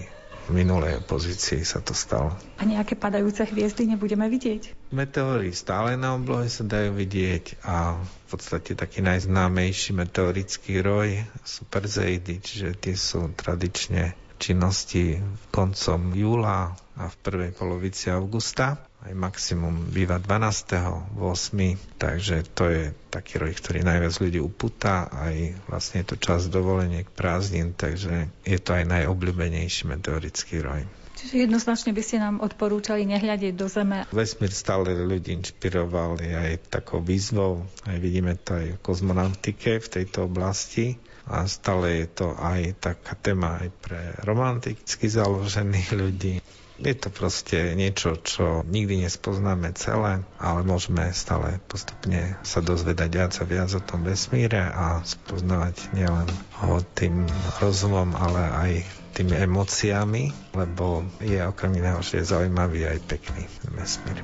minulej 0.51 0.99
opozícii 1.07 1.63
sa 1.63 1.79
to 1.79 1.95
stalo. 1.95 2.35
A 2.59 2.67
nejaké 2.67 2.99
padajúce 2.99 3.47
hviezdy 3.47 3.87
nebudeme 3.87 4.27
vidieť? 4.27 4.91
Meteory 4.91 5.55
stále 5.55 5.95
na 5.95 6.19
oblohe 6.19 6.51
sa 6.51 6.67
dajú 6.67 6.99
vidieť 6.99 7.63
a 7.63 7.95
v 8.03 8.25
podstate 8.27 8.75
taký 8.75 9.07
najznámejší 9.07 9.95
meteorický 9.95 10.83
roj 10.83 11.23
sú 11.47 11.63
Perzeidy, 11.71 12.43
čiže 12.43 12.75
tie 12.75 12.99
sú 12.99 13.31
tradične 13.39 14.19
činnosti 14.43 15.23
koncom 15.55 16.11
júla 16.19 16.75
a 16.99 17.05
v 17.07 17.17
prvej 17.23 17.51
polovici 17.55 18.11
augusta. 18.11 18.83
Aj 19.03 19.15
maximum 19.15 19.91
býva 19.95 20.19
12. 20.19 21.15
8. 21.15 21.99
Takže 21.99 22.37
to 22.51 22.67
je 22.67 22.83
taký 23.11 23.39
roj, 23.39 23.55
ktorý 23.55 23.87
najviac 23.87 24.15
ľudí 24.19 24.43
upúta. 24.43 25.07
Aj 25.07 25.35
vlastne 25.71 26.03
je 26.03 26.15
to 26.15 26.17
čas 26.19 26.51
dovoleniek 26.51 27.07
prázdnin, 27.07 27.71
takže 27.71 28.27
je 28.43 28.59
to 28.59 28.75
aj 28.75 28.85
najobľúbenejší 28.91 29.87
meteorický 29.87 30.59
roj. 30.59 30.83
Čiže 31.23 31.47
jednoznačne 31.47 31.95
by 31.95 32.03
ste 32.03 32.19
nám 32.19 32.43
odporúčali 32.43 33.07
nehľadiť 33.07 33.55
do 33.55 33.71
Zeme. 33.71 34.03
Vesmír 34.11 34.51
stále 34.51 34.91
ľudí 34.91 35.39
inšpiroval, 35.39 36.19
aj 36.19 36.67
takou 36.67 36.99
výzvou, 36.99 37.63
aj 37.87 37.99
vidíme 38.03 38.35
to 38.43 38.59
aj 38.59 38.75
v 38.75 38.83
kozmonautike 38.83 39.79
v 39.79 39.87
tejto 39.87 40.27
oblasti 40.27 40.99
a 41.27 41.47
stále 41.47 42.05
je 42.05 42.07
to 42.11 42.29
aj 42.35 42.79
taká 42.83 43.15
téma 43.19 43.63
aj 43.63 43.69
pre 43.83 44.01
romanticky 44.27 45.07
založených 45.07 45.89
ľudí. 45.95 46.35
Je 46.83 46.99
to 46.99 47.15
proste 47.15 47.79
niečo, 47.79 48.19
čo 48.19 48.67
nikdy 48.67 49.07
nespoznáme 49.07 49.71
celé, 49.79 50.27
ale 50.43 50.61
môžeme 50.67 51.15
stále 51.15 51.63
postupne 51.71 52.35
sa 52.43 52.59
dozvedať 52.59 53.11
viac 53.13 53.33
a 53.39 53.45
viac 53.47 53.71
o 53.71 53.79
tom 53.79 54.03
vesmíre 54.03 54.59
a 54.59 54.99
spoznávať 55.07 55.95
nielen 55.95 56.27
ho 56.59 56.83
tým 56.99 57.31
rozumom, 57.63 58.19
ale 58.19 58.43
aj 58.51 58.73
tými 59.15 59.37
emóciami, 59.47 60.33
lebo 60.59 61.07
je 61.21 61.39
okrem 61.45 61.77
iného, 61.77 62.03
že 62.03 62.25
je 62.25 62.31
zaujímavý 62.33 62.89
aj 62.89 62.99
pekný 63.07 63.45
vesmír. 63.77 64.19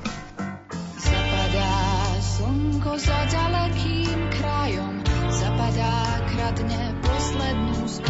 Zapadá 0.99 1.71
slnko 2.19 2.91
za 2.97 3.19
ďalekým 3.29 4.19
krajom, 4.35 4.93
zapadá 5.31 5.93
kradne 6.33 6.88
poslednú 7.29 7.85
z 7.85 8.01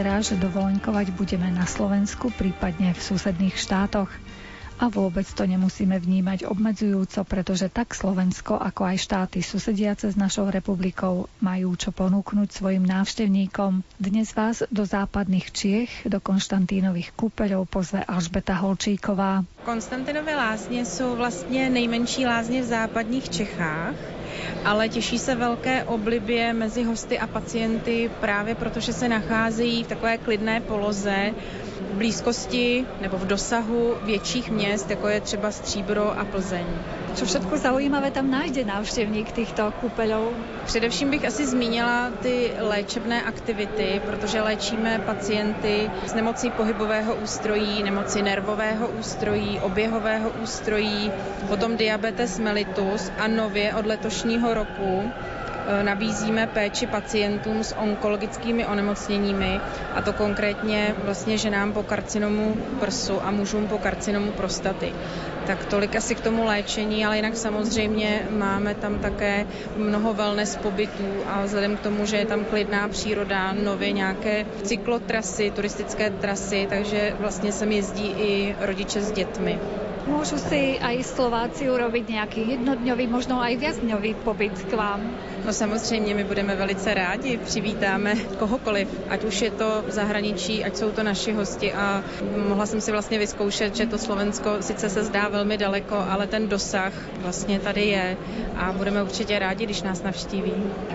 vyzerá, 0.00 0.24
že 0.24 0.40
dovolenkovať 0.40 1.12
budeme 1.12 1.52
na 1.52 1.68
Slovensku, 1.68 2.32
prípadne 2.32 2.96
v 2.96 3.04
susedných 3.04 3.52
štátoch. 3.52 4.08
A 4.80 4.88
vôbec 4.88 5.28
to 5.28 5.44
nemusíme 5.44 5.92
vnímať 5.92 6.48
obmedzujúco, 6.48 7.20
pretože 7.28 7.68
tak 7.68 7.92
Slovensko, 7.92 8.56
ako 8.56 8.88
aj 8.88 8.96
štáty 8.96 9.44
susediace 9.44 10.08
s 10.08 10.16
našou 10.16 10.48
republikou 10.48 11.28
majú 11.44 11.76
čo 11.76 11.92
ponúknuť 11.92 12.48
svojim 12.48 12.80
návštevníkom. 12.80 13.84
Dnes 14.00 14.32
vás 14.32 14.64
do 14.72 14.88
západných 14.88 15.52
Čiech, 15.52 16.08
do 16.08 16.16
Konštantínových 16.16 17.12
kúpeľov 17.12 17.68
pozve 17.68 18.00
Alžbeta 18.00 18.56
Holčíková. 18.56 19.44
Konstantinové 19.68 20.32
lázně 20.32 20.88
jsou 20.88 21.12
vlastně 21.12 21.68
nejmenší 21.68 22.24
lázně 22.24 22.64
v 22.64 22.72
západních 22.72 23.28
Čechách 23.28 24.19
ale 24.64 24.88
těší 24.88 25.18
se 25.18 25.34
velké 25.34 25.84
oblibě 25.84 26.52
mezi 26.52 26.82
hosty 26.84 27.18
a 27.18 27.26
pacienty 27.26 28.10
právě 28.20 28.54
protože 28.54 28.92
se 28.92 29.08
nacházejí 29.08 29.84
v 29.84 29.88
takové 29.88 30.18
klidné 30.18 30.60
poloze 30.60 31.34
v 31.80 31.94
blízkosti 31.96 32.86
nebo 33.00 33.18
v 33.18 33.26
dosahu 33.26 33.96
větších 34.02 34.50
měst, 34.50 34.90
jako 34.90 35.08
je 35.08 35.20
třeba 35.20 35.50
Stříbro 35.50 36.18
a 36.18 36.24
Plzeň. 36.24 36.66
Co 37.14 37.26
všetko 37.26 37.58
zaujímavé 37.58 38.10
tam 38.10 38.30
najde 38.30 38.64
návštěvník 38.64 39.32
těchto 39.32 39.72
kúpeľov? 39.72 40.32
Především 40.64 41.10
bych 41.10 41.24
asi 41.24 41.46
zmínila 41.46 42.10
ty 42.22 42.52
léčebné 42.58 43.22
aktivity, 43.22 44.00
protože 44.06 44.42
léčíme 44.42 44.98
pacienty 44.98 45.90
s 46.06 46.14
nemocí 46.14 46.50
pohybového 46.50 47.16
ústrojí, 47.16 47.82
nemoci 47.82 48.22
nervového 48.22 48.88
ústrojí, 48.88 49.60
oběhového 49.60 50.30
ústrojí, 50.30 51.12
potom 51.48 51.76
diabetes 51.76 52.38
mellitus 52.38 53.12
a 53.18 53.28
nově 53.28 53.74
od 53.74 53.86
letošního 53.86 54.54
roku 54.54 55.12
nabízíme 55.82 56.46
péči 56.46 56.86
pacientům 56.86 57.64
s 57.64 57.76
onkologickými 57.76 58.66
onemocněními, 58.66 59.60
a 59.94 60.02
to 60.02 60.12
konkrétně 60.12 60.94
vlastně 61.04 61.38
ženám 61.38 61.72
po 61.72 61.82
karcinomu 61.82 62.56
prsu 62.80 63.24
a 63.26 63.30
mužům 63.30 63.66
po 63.68 63.78
karcinomu 63.78 64.32
prostaty. 64.32 64.92
Tak 65.46 65.64
tolik 65.64 65.96
asi 65.96 66.14
k 66.14 66.20
tomu 66.20 66.44
léčení, 66.44 67.04
ale 67.06 67.16
jinak 67.16 67.36
samozřejmě 67.36 68.26
máme 68.30 68.74
tam 68.74 68.98
také 68.98 69.46
mnoho 69.76 70.14
wellness 70.14 70.56
pobytů 70.56 71.24
a 71.26 71.44
vzhledem 71.44 71.76
k 71.76 71.80
tomu, 71.80 72.06
že 72.06 72.16
je 72.16 72.26
tam 72.26 72.44
klidná 72.44 72.88
příroda, 72.88 73.52
nově 73.52 73.92
nějaké 73.92 74.46
cyklotrasy, 74.62 75.50
turistické 75.50 76.10
trasy, 76.10 76.66
takže 76.70 77.14
vlastně 77.20 77.52
sem 77.52 77.72
jezdí 77.72 78.06
i 78.18 78.56
rodiče 78.60 79.02
s 79.02 79.12
dětmi. 79.12 79.58
Môžu 80.08 80.40
si 80.40 80.80
aj 80.80 81.04
Slováci 81.04 81.68
urobiť 81.68 82.04
nejaký 82.08 82.40
jednodňový, 82.56 83.04
možno 83.08 83.40
aj 83.40 83.56
viacdňový 83.56 84.14
pobyt 84.24 84.56
k 84.68 84.72
vám? 84.72 85.00
No 85.44 85.52
samozřejmě, 85.52 86.14
my 86.14 86.24
budeme 86.24 86.56
velice 86.56 86.94
rádi, 86.94 87.36
přivítáme 87.36 88.14
kohokoliv, 88.38 88.88
ať 89.08 89.24
už 89.24 89.42
je 89.42 89.50
to 89.50 89.84
v 89.86 89.90
zahraničí, 89.90 90.64
ať 90.64 90.76
jsou 90.76 90.90
to 90.90 91.02
naši 91.02 91.32
hosti 91.32 91.72
a 91.72 92.04
mohla 92.48 92.66
jsem 92.66 92.80
si 92.80 92.92
vlastně 92.92 93.18
vyzkoušet, 93.18 93.76
že 93.76 93.86
to 93.86 93.98
Slovensko 93.98 94.50
sice 94.60 94.90
se 94.90 95.04
zdá 95.04 95.28
velmi 95.28 95.58
daleko, 95.58 95.96
ale 96.08 96.26
ten 96.26 96.48
dosah 96.48 96.92
vlastně 97.18 97.60
tady 97.60 97.80
je 97.80 98.16
a 98.56 98.72
budeme 98.72 99.02
určitě 99.02 99.38
rádi, 99.38 99.64
když 99.64 99.82
nás 99.82 100.02
navštíví. 100.02 100.52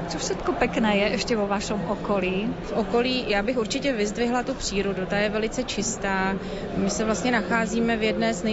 Co 0.08 0.18
všetko 0.18 0.52
pekné 0.52 0.98
je 0.98 1.08
ještě 1.08 1.36
vo 1.36 1.48
vašom 1.48 1.82
okolí? 1.90 2.54
V 2.64 2.72
okolí 2.72 3.26
já 3.28 3.44
bych 3.44 3.58
určitě 3.58 3.94
vyzdvihla 3.94 4.44
tu 4.44 4.54
přírodu, 4.54 5.06
ta 5.06 5.18
je 5.18 5.30
velice 5.30 5.64
čistá. 5.64 6.36
My 6.78 6.90
se 6.90 7.06
vlastně 7.06 7.32
nacházíme 7.32 7.98
v 7.98 8.04
jedné 8.04 8.34
z 8.34 8.44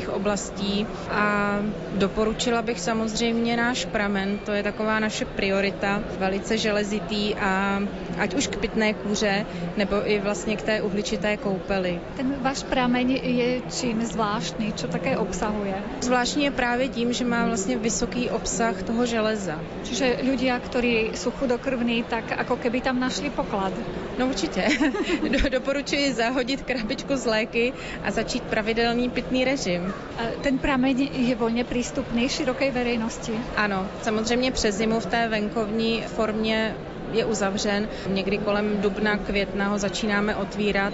nejčistějších 0.00 0.08
oblastí 0.08 0.86
a 1.10 1.58
doporučila 1.94 2.62
bych 2.62 2.80
samozřejmě 2.80 3.56
náš 3.56 3.84
pramen, 3.84 4.38
to 4.44 4.52
je 4.52 4.62
taková 4.62 5.00
naše 5.00 5.24
priorita, 5.24 6.02
velice 6.18 6.58
železitý 6.58 7.34
a 7.34 7.82
ať 8.18 8.34
už 8.34 8.46
k 8.46 8.56
pitné 8.56 8.94
kůře, 8.94 9.46
nebo 9.76 9.96
i 10.04 10.18
vlastně 10.18 10.56
k 10.56 10.62
té 10.62 10.82
uhličité 10.82 11.36
koupeli. 11.36 12.00
Ten 12.16 12.34
váš 12.40 12.62
prameň 12.62 13.10
je 13.22 13.60
čím 13.70 14.02
zvláštní, 14.04 14.72
co 14.72 14.88
také 14.88 15.18
obsahuje? 15.18 15.74
Zvláštní 16.00 16.44
je 16.44 16.50
právě 16.50 16.88
tím, 16.88 17.12
že 17.12 17.24
má 17.24 17.46
vlastně 17.46 17.78
vysoký 17.78 18.30
obsah 18.30 18.82
toho 18.82 19.06
železa. 19.06 19.58
Čiže 19.84 20.22
ľudia, 20.22 20.54
ktorí 20.60 21.18
sú 21.18 21.34
chudokrvní, 21.34 22.06
tak 22.06 22.30
ako 22.32 22.56
keby 22.56 22.80
tam 22.80 23.00
našli 23.00 23.30
poklad. 23.30 23.72
No 24.18 24.26
určitě. 24.26 24.68
Doporučuji 25.50 26.12
zahodit 26.12 26.62
krabičku 26.62 27.16
z 27.16 27.26
léky 27.26 27.72
a 28.04 28.10
začít 28.10 28.42
pravidelný 28.42 29.10
pitný 29.10 29.44
režim. 29.44 29.89
Ten 30.40 30.58
prameň 30.58 31.08
je 31.12 31.34
volně 31.36 31.64
přístupný 31.64 32.28
široké 32.28 32.70
veřejnosti? 32.70 33.40
Ano, 33.56 33.88
samozřejmě 34.02 34.52
přes 34.52 34.74
zimu 34.74 35.00
v 35.00 35.06
té 35.06 35.28
venkovní 35.28 36.02
formě 36.06 36.74
je 37.12 37.24
uzavřen. 37.24 37.88
Někdy 38.06 38.38
kolem 38.38 38.80
dubna, 38.80 39.18
května 39.18 39.68
ho 39.68 39.78
začínáme 39.78 40.36
otvírat 40.36 40.92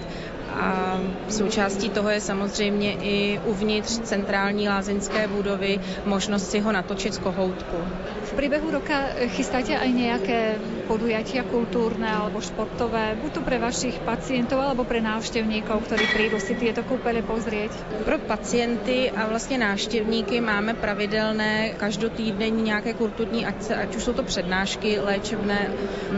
a 0.57 1.01
součástí 1.29 1.91
toho 1.91 2.11
je 2.11 2.21
samozřejmě 2.21 2.93
i 2.93 3.41
uvnitř 3.45 3.99
centrální 3.99 4.69
lázeňské 4.69 5.29
budovy 5.29 5.81
možnost 6.05 6.51
si 6.51 6.61
ho 6.61 6.73
natočit 6.73 7.15
z 7.15 7.19
kohoutku. 7.19 7.77
V 8.25 8.33
průběhu 8.33 8.71
roka 8.71 8.95
chystáte 9.27 9.79
aj 9.79 9.93
nějaké 9.93 10.55
podujatia 10.87 11.43
kultúrne 11.43 12.07
alebo 12.07 12.41
športové, 12.41 13.19
buď 13.23 13.31
to 13.33 13.41
pre 13.43 13.59
vašich 13.59 13.99
pacientov 14.07 14.63
alebo 14.63 14.87
pre 14.87 15.03
návštevníkov, 15.03 15.83
ktorí 15.87 16.05
prídu 16.15 16.39
si 16.39 16.55
tieto 16.55 16.83
kúpele 16.87 17.23
pozrieť? 17.23 17.71
Pro 18.07 18.19
pacienty 18.19 19.11
a 19.11 19.27
vlastně 19.27 19.59
návštěvníky 19.59 20.41
máme 20.41 20.75
pravidelné 20.75 21.75
každotýdenní 21.77 22.63
nějaké 22.63 22.95
kulturní 22.95 23.47
akce, 23.47 23.75
ať 23.75 23.97
už 23.97 24.03
jsou 24.05 24.13
to 24.13 24.23
přednášky 24.23 24.99
léčebné, 25.01 25.71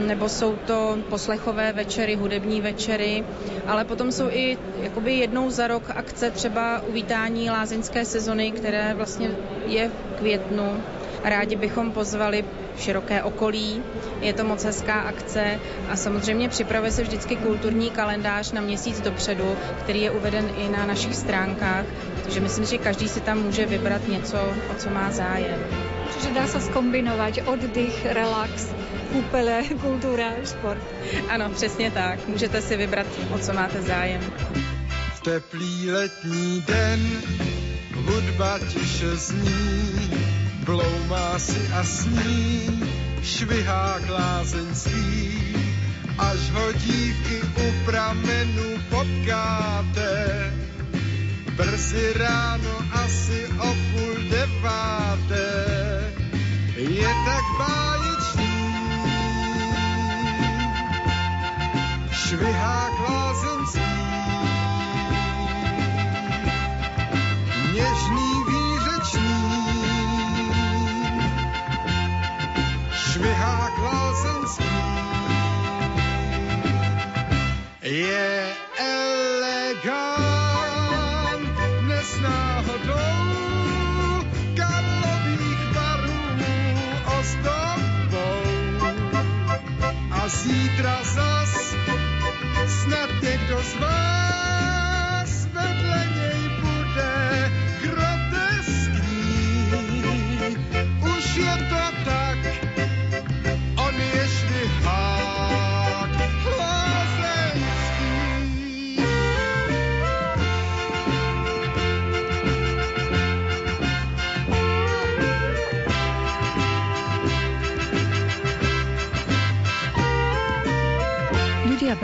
nebo 0.07 0.29
jsou 0.29 0.57
to 0.67 0.99
poslechové 1.09 1.73
večery, 1.73 2.15
hudební 2.15 2.61
večery, 2.61 3.25
ale 3.67 3.85
potom 3.85 4.13
jsou 4.13 4.28
i 4.31 4.59
jakoby 4.81 5.13
jednou 5.15 5.51
za 5.51 5.67
rok 5.67 5.83
akce 5.91 6.31
třeba 6.31 6.83
uvítání 6.89 7.51
lázeňské 7.51 8.05
sezony, 8.05 8.53
které 8.53 8.95
vlastně 8.95 9.31
je 9.67 9.89
v 9.89 10.19
květnu. 10.19 10.83
Rádi 11.25 11.57
bychom 11.57 11.93
pozvali 11.93 12.45
široké 12.79 13.23
okolí. 13.23 13.83
Je 14.21 14.33
to 14.33 14.45
moc 14.45 14.65
hezká 14.65 15.01
akce 15.01 15.59
a 15.89 15.97
samozřejmě 15.97 16.49
připravuje 16.49 16.91
se 16.91 17.03
vždycky 17.03 17.37
kulturní 17.37 17.91
kalendář 17.91 18.53
na 18.53 18.61
měsíc 18.61 19.01
dopředu, 19.01 19.57
který 19.83 20.03
je 20.03 20.11
uveden 20.11 20.51
i 20.59 20.69
na 20.69 20.87
našich 20.87 21.15
stránkách. 21.15 21.85
Takže 22.23 22.41
myslím, 22.41 22.65
že 22.65 22.79
každý 22.79 23.09
si 23.09 23.21
tam 23.21 23.43
může 23.43 23.67
vybrat 23.67 24.09
něco, 24.09 24.39
o 24.71 24.75
co 24.77 24.91
má 24.91 25.11
zájem. 25.11 25.59
Čiže 26.19 26.35
dá 26.35 26.51
sa 26.51 26.59
skombinovať 26.59 27.47
oddych, 27.47 27.95
relax, 28.11 28.75
kúpele, 29.13 29.63
kultúra, 29.81 30.33
šport. 30.45 30.83
Ano, 31.29 31.51
přesně 31.51 31.91
tak. 31.91 32.29
Můžete 32.29 32.63
si 32.63 32.77
vybrat, 32.77 33.07
o 33.31 33.39
co 33.39 33.53
máte 33.53 33.83
zájem. 33.83 34.21
V 35.15 35.21
teplý 35.21 35.91
letní 35.91 36.65
den 36.67 37.01
hudba 37.95 38.59
tiše 38.59 39.17
zní, 39.17 40.11
bloumá 40.65 41.39
si 41.39 41.69
a 41.73 41.85
sní, 41.85 42.83
švihá 43.23 44.01
klázeň 44.07 44.75
svý, 44.75 45.57
až 46.19 46.51
ho 46.51 46.73
dívky 46.73 47.41
u 47.43 47.85
pramenu 47.85 48.79
potkáte. 48.89 50.53
Brzy 51.57 52.13
ráno 52.13 52.75
asi 52.93 53.38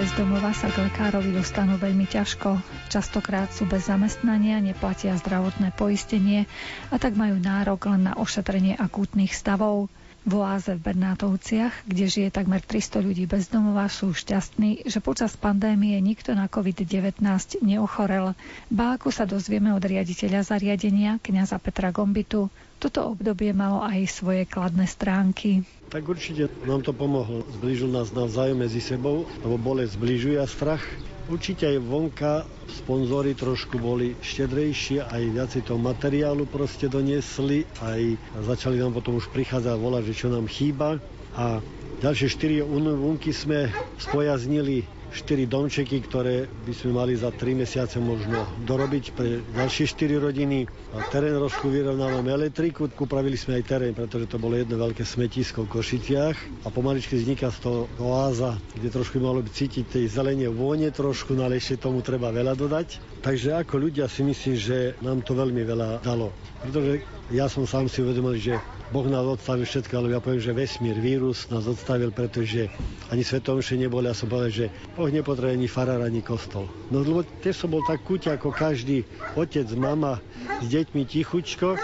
Ľudia 0.05 0.21
bez 0.21 0.21
domova 0.21 0.53
sa 0.53 0.69
k 0.69 0.85
lekárovi 0.85 1.33
dostanú 1.33 1.81
veľmi 1.81 2.05
ťažko. 2.05 2.61
Častokrát 2.93 3.49
sú 3.57 3.65
bez 3.65 3.89
zamestnania, 3.89 4.61
neplatia 4.61 5.17
zdravotné 5.17 5.73
poistenie 5.73 6.45
a 6.93 7.01
tak 7.01 7.17
majú 7.17 7.41
nárok 7.41 7.89
len 7.89 8.05
na 8.05 8.13
ošetrenie 8.13 8.77
akútnych 8.77 9.33
stavov. 9.33 9.89
V 10.29 10.33
oáze 10.37 10.77
v 10.77 10.85
Bernátovciach, 10.93 11.89
kde 11.89 12.05
žije 12.05 12.29
takmer 12.29 12.61
300 12.61 13.01
ľudí 13.01 13.25
bez 13.25 13.49
domova, 13.49 13.89
sú 13.89 14.13
šťastní, 14.13 14.85
že 14.85 15.01
počas 15.01 15.41
pandémie 15.41 15.97
nikto 16.05 16.37
na 16.37 16.53
COVID-19 16.53 17.25
neochorel. 17.65 18.37
Ako 18.69 19.09
sa 19.09 19.25
dozvieme 19.25 19.73
od 19.73 19.81
riaditeľa 19.81 20.45
zariadenia, 20.45 21.17
kňaza 21.25 21.57
Petra 21.57 21.97
Gombitu, 21.97 22.53
toto 22.77 23.17
obdobie 23.17 23.57
malo 23.57 23.81
aj 23.81 24.05
svoje 24.13 24.45
kladné 24.45 24.85
stránky. 24.85 25.65
Tak 25.95 26.11
určite 26.11 26.51
nám 26.67 26.83
to 26.83 26.91
pomohlo. 26.91 27.47
Zblížil 27.55 27.87
nás 27.87 28.11
navzájom 28.11 28.67
medzi 28.67 28.83
sebou, 28.83 29.31
lebo 29.47 29.55
bolesť 29.55 29.95
zbližuje 29.95 30.43
a 30.43 30.47
strach. 30.51 30.83
Určite 31.31 31.71
aj 31.71 31.79
vonka 31.87 32.43
sponzory 32.67 33.39
trošku 33.39 33.79
boli 33.79 34.19
štedrejšie, 34.19 35.07
aj 35.07 35.23
viacej 35.39 35.63
toho 35.71 35.79
materiálu 35.79 36.51
proste 36.51 36.91
doniesli, 36.91 37.63
aj 37.79 38.19
začali 38.43 38.83
nám 38.83 38.91
potom 38.91 39.23
už 39.23 39.31
prichádzať 39.31 39.71
a 39.71 39.79
volať, 39.79 40.03
že 40.11 40.19
čo 40.19 40.29
nám 40.35 40.51
chýba. 40.51 40.99
A 41.39 41.63
ďalšie 42.03 42.27
štyri 42.27 42.59
unvunky 42.59 43.31
sme 43.31 43.71
spojaznili 44.03 44.83
štyri 45.15 45.47
domčeky, 45.47 46.03
ktoré 46.03 46.51
by 46.67 46.73
sme 46.75 46.91
mali 46.99 47.15
za 47.15 47.31
3 47.31 47.63
mesiace 47.63 48.03
možno 48.03 48.43
dorobiť 48.67 49.05
pre 49.15 49.41
ďalšie 49.55 49.87
4 49.87 50.19
rodiny. 50.19 50.67
A 50.93 51.07
terén 51.09 51.39
trošku 51.39 51.71
vyrovnávame 51.71 52.35
elektriku, 52.35 52.91
upravili 52.91 53.39
sme 53.39 53.63
aj 53.63 53.65
terén, 53.65 53.95
pretože 53.95 54.27
to 54.27 54.43
bolo 54.43 54.59
jedno 54.59 54.75
veľké 54.75 55.07
smetisko 55.07 55.65
v 55.65 55.73
Košiciach 55.79 56.67
a 56.67 56.69
pomaličky 56.75 57.15
vzniká 57.15 57.55
z 57.55 57.59
toho 57.63 57.81
oáza, 58.03 58.59
kde 58.75 58.91
trošku 58.91 59.23
malo 59.23 59.39
by 59.39 59.51
cítiť 59.55 59.87
tej 59.87 60.05
zelenie 60.11 60.51
vône 60.51 60.91
trošku, 60.91 61.39
no 61.39 61.47
ale 61.47 61.63
ešte 61.63 61.87
tomu 61.87 62.03
treba 62.03 62.35
veľa 62.35 62.59
dodať. 62.59 62.99
Takže 63.23 63.57
ako 63.57 63.75
ľudia 63.79 64.11
si 64.11 64.27
myslím, 64.27 64.57
že 64.59 64.99
nám 65.01 65.23
to 65.23 65.39
veľmi 65.39 65.63
veľa 65.63 66.03
dalo. 66.03 66.35
Pretože 66.61 67.01
ja 67.33 67.49
som 67.49 67.65
sám 67.65 67.89
si 67.89 68.05
uvedomil, 68.05 68.37
že 68.37 68.61
Boh 68.93 69.09
nás 69.09 69.25
odstavil 69.25 69.65
všetko, 69.65 69.93
ale 69.97 70.13
ja 70.13 70.21
poviem, 70.21 70.45
že 70.45 70.53
vesmír, 70.53 71.01
vírus 71.01 71.49
nás 71.49 71.65
odstavil, 71.65 72.13
pretože 72.13 72.69
ani 73.09 73.25
svetomše 73.25 73.81
neboli. 73.81 74.07
Ja 74.07 74.15
som 74.15 74.29
povedal, 74.29 74.53
že 74.53 74.67
Boh 75.05 75.13
nepotrebuje 75.13 75.61
ani 75.61 75.69
farár, 75.69 76.01
ani 76.01 76.25
kostol. 76.25 76.65
No 76.89 77.05
lebo 77.05 77.29
tiež 77.45 77.61
som 77.61 77.69
bol 77.69 77.85
tak 77.85 78.01
kuťa 78.09 78.41
ako 78.41 78.57
každý 78.57 79.05
otec, 79.37 79.69
mama 79.77 80.25
s 80.65 80.73
deťmi 80.73 81.05
tichučko. 81.05 81.77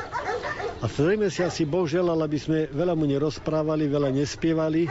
A 0.81 0.89
zrejme 0.89 1.29
si 1.29 1.45
asi 1.45 1.69
Boh 1.69 1.85
želal, 1.85 2.17
aby 2.17 2.41
sme 2.41 2.73
veľa 2.73 2.97
mu 2.97 3.05
nerozprávali, 3.05 3.93
veľa 3.93 4.09
nespievali 4.17 4.89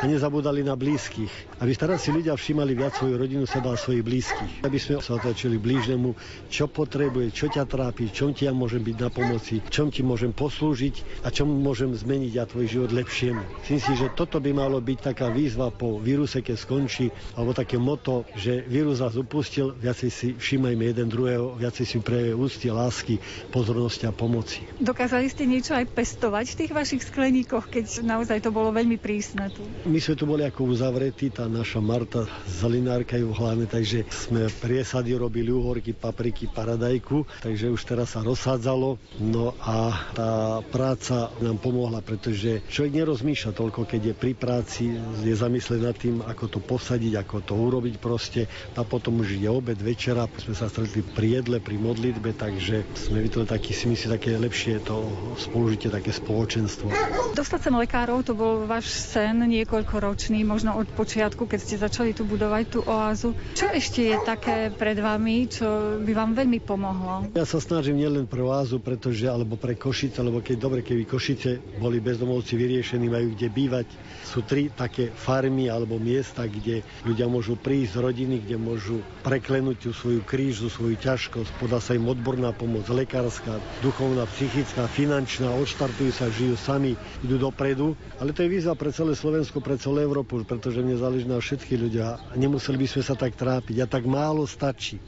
a 0.00 0.04
nezabudali 0.08 0.64
na 0.64 0.78
blízkych. 0.78 1.60
Aby 1.60 1.76
si 1.76 2.10
ľudia 2.10 2.34
všímali 2.34 2.72
viac 2.72 2.96
svoju 2.96 3.14
rodinu, 3.20 3.44
seba 3.44 3.74
a 3.74 3.80
svojich 3.80 4.02
blízkych. 4.02 4.52
Aby 4.64 4.78
sme 4.80 4.98
sa 5.04 5.20
otočili 5.20 5.60
blížnemu, 5.60 6.16
čo 6.48 6.66
potrebuje, 6.66 7.34
čo 7.34 7.46
ťa 7.52 7.68
trápi, 7.68 8.08
čom 8.10 8.32
ti 8.32 8.48
ja 8.48 8.52
môžem 8.56 8.80
byť 8.80 8.96
na 8.98 9.10
pomoci, 9.12 9.60
čom 9.68 9.92
ti 9.92 10.00
môžem 10.00 10.32
poslúžiť 10.32 11.26
a 11.26 11.30
čom 11.30 11.46
môžem 11.50 11.92
zmeniť 11.92 12.32
ja 12.32 12.44
tvoj 12.48 12.66
život 12.66 12.90
lepšiemu. 12.90 13.42
Myslím 13.62 13.80
si, 13.82 13.92
že 13.98 14.14
toto 14.16 14.40
by 14.40 14.50
malo 14.56 14.80
byť 14.80 14.98
taká 15.12 15.28
výzva 15.30 15.70
po 15.70 16.00
víruse, 16.00 16.40
keď 16.40 16.56
skončí, 16.56 17.12
alebo 17.36 17.54
také 17.54 17.76
moto, 17.76 18.24
že 18.34 18.64
vírus 18.66 18.98
nás 18.98 19.14
upustil, 19.14 19.74
viacej 19.78 20.10
si 20.10 20.28
všímajme 20.34 20.82
jeden 20.94 21.08
druhého, 21.10 21.58
viacej 21.58 21.84
si 21.86 21.96
prejavuje 22.02 22.34
úcty, 22.38 22.66
lásky, 22.70 23.14
pozornosti 23.50 24.06
a 24.08 24.12
pomoci. 24.12 24.62
Dokázali 24.78 25.30
ste 25.30 25.46
niečo 25.46 25.74
aj 25.74 25.90
pestovať 25.90 26.46
v 26.52 26.58
tých 26.64 26.72
vašich 26.72 27.02
skleníkoch, 27.06 27.70
keď 27.70 28.04
naozaj 28.06 28.42
to 28.42 28.50
bolo 28.54 28.74
veľmi 28.74 28.98
prísne 28.98 29.48
tu? 29.50 29.62
My 29.82 29.98
sme 29.98 30.14
tu 30.14 30.30
boli 30.30 30.46
ako 30.46 30.78
uzavretí, 30.78 31.34
tá 31.34 31.50
naša 31.50 31.82
Marta 31.82 32.22
Zelinárka 32.46 33.18
v 33.18 33.34
hlavne, 33.34 33.66
takže 33.66 34.06
sme 34.14 34.46
priesady 34.46 35.10
robili 35.18 35.50
uhorky, 35.50 35.90
papriky, 35.90 36.46
paradajku, 36.46 37.26
takže 37.42 37.66
už 37.66 37.82
teraz 37.82 38.14
sa 38.14 38.22
rozsádzalo. 38.22 39.02
No 39.18 39.58
a 39.58 39.90
tá 40.14 40.62
práca 40.70 41.34
nám 41.42 41.58
pomohla, 41.58 41.98
pretože 41.98 42.62
človek 42.70 43.02
nerozmýšľa 43.02 43.58
toľko, 43.58 43.80
keď 43.90 44.00
je 44.06 44.14
pri 44.14 44.32
práci, 44.38 44.84
je 45.26 45.34
zamyslený 45.34 45.82
nad 45.82 45.98
tým, 45.98 46.22
ako 46.22 46.44
to 46.46 46.58
posadiť, 46.62 47.18
ako 47.18 47.42
to 47.42 47.58
urobiť 47.58 47.98
proste. 47.98 48.46
A 48.78 48.86
potom 48.86 49.18
už 49.18 49.34
je 49.34 49.50
obed, 49.50 49.82
večera, 49.82 50.30
sme 50.38 50.54
sa 50.54 50.70
stretli 50.70 51.02
pri 51.02 51.42
jedle, 51.42 51.58
pri 51.58 51.74
modlitbe, 51.82 52.38
takže 52.38 52.86
sme 52.94 53.18
vytvorili 53.18 53.50
taký, 53.50 53.74
si 53.74 53.90
myslím, 53.90 54.14
také 54.14 54.38
lepšie 54.38 54.78
to 54.86 55.10
spolužitie, 55.42 55.90
také 55.90 56.14
spoločenstvo. 56.14 56.86
Dostať 57.34 57.66
sem 57.66 57.74
lekárov, 57.74 58.22
to 58.22 58.38
bol 58.38 58.62
váš 58.62 58.86
sen 58.94 59.42
niekoľko 59.42 59.71
niekoľkoročný, 59.72 60.44
možno 60.44 60.76
od 60.76 60.84
počiatku, 60.92 61.48
keď 61.48 61.58
ste 61.64 61.80
začali 61.80 62.12
tu 62.12 62.28
budovať 62.28 62.64
tú 62.68 62.84
oázu. 62.84 63.32
Čo 63.56 63.72
ešte 63.72 64.04
je 64.04 64.20
také 64.20 64.68
pred 64.68 65.00
vami, 65.00 65.48
čo 65.48 65.96
by 65.96 66.12
vám 66.12 66.36
veľmi 66.36 66.60
pomohlo? 66.60 67.32
Ja 67.32 67.48
sa 67.48 67.56
snažím 67.56 67.96
nielen 67.96 68.28
pre 68.28 68.44
oázu, 68.44 68.84
pretože, 68.84 69.24
alebo 69.24 69.56
pre 69.56 69.72
Košice, 69.72 70.20
lebo 70.20 70.44
keď 70.44 70.56
dobre, 70.60 70.84
keby 70.84 71.08
Košice 71.08 71.80
boli 71.80 72.04
bezdomovci 72.04 72.52
vyriešení, 72.52 73.08
majú 73.08 73.32
kde 73.32 73.48
bývať. 73.48 73.88
Sú 74.28 74.44
tri 74.44 74.68
také 74.68 75.08
farmy 75.08 75.72
alebo 75.72 75.96
miesta, 75.96 76.44
kde 76.44 76.84
ľudia 77.08 77.24
môžu 77.32 77.56
prísť 77.56 77.96
z 77.96 78.02
rodiny, 78.04 78.36
kde 78.44 78.60
môžu 78.60 79.00
preklenúť 79.24 79.88
tú 79.88 79.90
svoju 79.96 80.20
krížu, 80.20 80.68
svoju 80.68 81.00
ťažkosť, 81.00 81.48
podá 81.56 81.80
sa 81.80 81.96
im 81.96 82.04
odborná 82.04 82.52
pomoc, 82.52 82.84
lekárska, 82.92 83.56
duchovná, 83.80 84.28
psychická, 84.36 84.84
finančná, 84.84 85.48
odštartujú 85.56 86.12
sa, 86.12 86.28
žijú 86.28 86.60
sami, 86.60 86.92
idú 87.24 87.40
dopredu. 87.40 87.96
Ale 88.20 88.36
to 88.36 88.44
je 88.44 88.52
výzva 88.52 88.76
pre 88.76 88.92
celé 88.92 89.16
Slovensko, 89.16 89.61
pre 89.62 89.74
celú 89.74 89.98
Európu, 89.98 90.42
pretože 90.42 90.78
mne 90.78 90.94
záleží 90.94 91.24
na 91.24 91.38
všetkých 91.38 91.80
ľudia. 91.80 92.06
Nemuseli 92.34 92.76
by 92.76 92.86
sme 92.88 93.02
sa 93.02 93.14
tak 93.14 93.32
trápiť. 93.32 93.76
A 93.78 93.86
tak 93.86 94.04
málo 94.04 94.44
stačí 94.44 94.98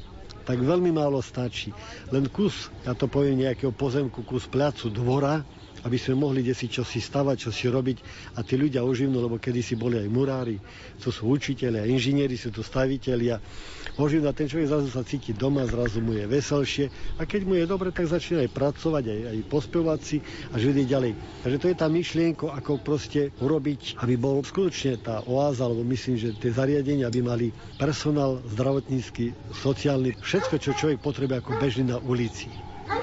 tak 0.45 0.61
veľmi 0.61 0.93
málo 0.93 1.25
stačí. 1.25 1.73
Len 2.13 2.29
kus, 2.29 2.69
ja 2.85 2.93
to 2.93 3.09
poviem 3.09 3.41
nejakého 3.41 3.73
pozemku, 3.73 4.21
kus 4.23 4.45
placu, 4.45 4.93
dvora, 4.93 5.41
aby 5.83 5.99
sme 5.99 6.15
mohli 6.23 6.47
čo 6.55 6.87
si 6.87 7.03
stavať, 7.03 7.37
čo 7.37 7.51
si 7.51 7.67
robiť 7.67 7.99
a 8.39 8.47
tí 8.47 8.55
ľudia 8.55 8.87
oživnú, 8.87 9.19
lebo 9.19 9.43
kedysi 9.43 9.75
boli 9.75 9.99
aj 9.99 10.09
murári, 10.09 10.57
to 11.03 11.11
sú 11.11 11.35
učiteľi, 11.35 11.91
inžinieri, 11.91 12.39
sú 12.39 12.55
to 12.55 12.63
staviteľia. 12.63 13.43
Oživnú 13.99 14.27
a 14.31 14.35
ten 14.35 14.47
človek 14.47 14.71
zrazu 14.71 14.89
sa 14.91 15.07
cíti 15.07 15.35
doma, 15.35 15.67
zrazu 15.67 16.03
mu 16.03 16.15
je 16.15 16.25
veselšie 16.27 17.19
a 17.19 17.27
keď 17.27 17.41
mu 17.47 17.55
je 17.59 17.67
dobre, 17.67 17.91
tak 17.91 18.07
začne 18.07 18.47
aj 18.47 18.51
pracovať, 18.55 19.05
aj, 19.07 19.21
aj 19.35 19.39
pospevať 19.51 20.01
si 20.03 20.17
a 20.51 20.59
žiť 20.59 20.87
ďalej. 20.87 21.13
Takže 21.47 21.59
to 21.61 21.67
je 21.71 21.77
tá 21.77 21.87
myšlienka, 21.87 22.47
ako 22.51 22.83
proste 22.83 23.31
urobiť, 23.39 24.03
aby 24.03 24.15
bol 24.19 24.43
skutočne 24.43 24.99
tá 24.99 25.23
oáza, 25.27 25.67
alebo 25.67 25.87
myslím, 25.87 26.19
že 26.19 26.35
tie 26.39 26.51
zariadenia 26.51 27.07
by 27.11 27.21
mali 27.23 27.49
personál 27.79 28.43
zdravotnícky, 28.51 29.31
sociálny, 29.55 30.19
všetko, 30.19 30.55
čo 30.59 30.71
človek 30.75 30.99
potrebuje 30.99 31.39
ako 31.39 31.53
bežný 31.63 31.85
na 31.95 31.99
ulici 32.03 32.51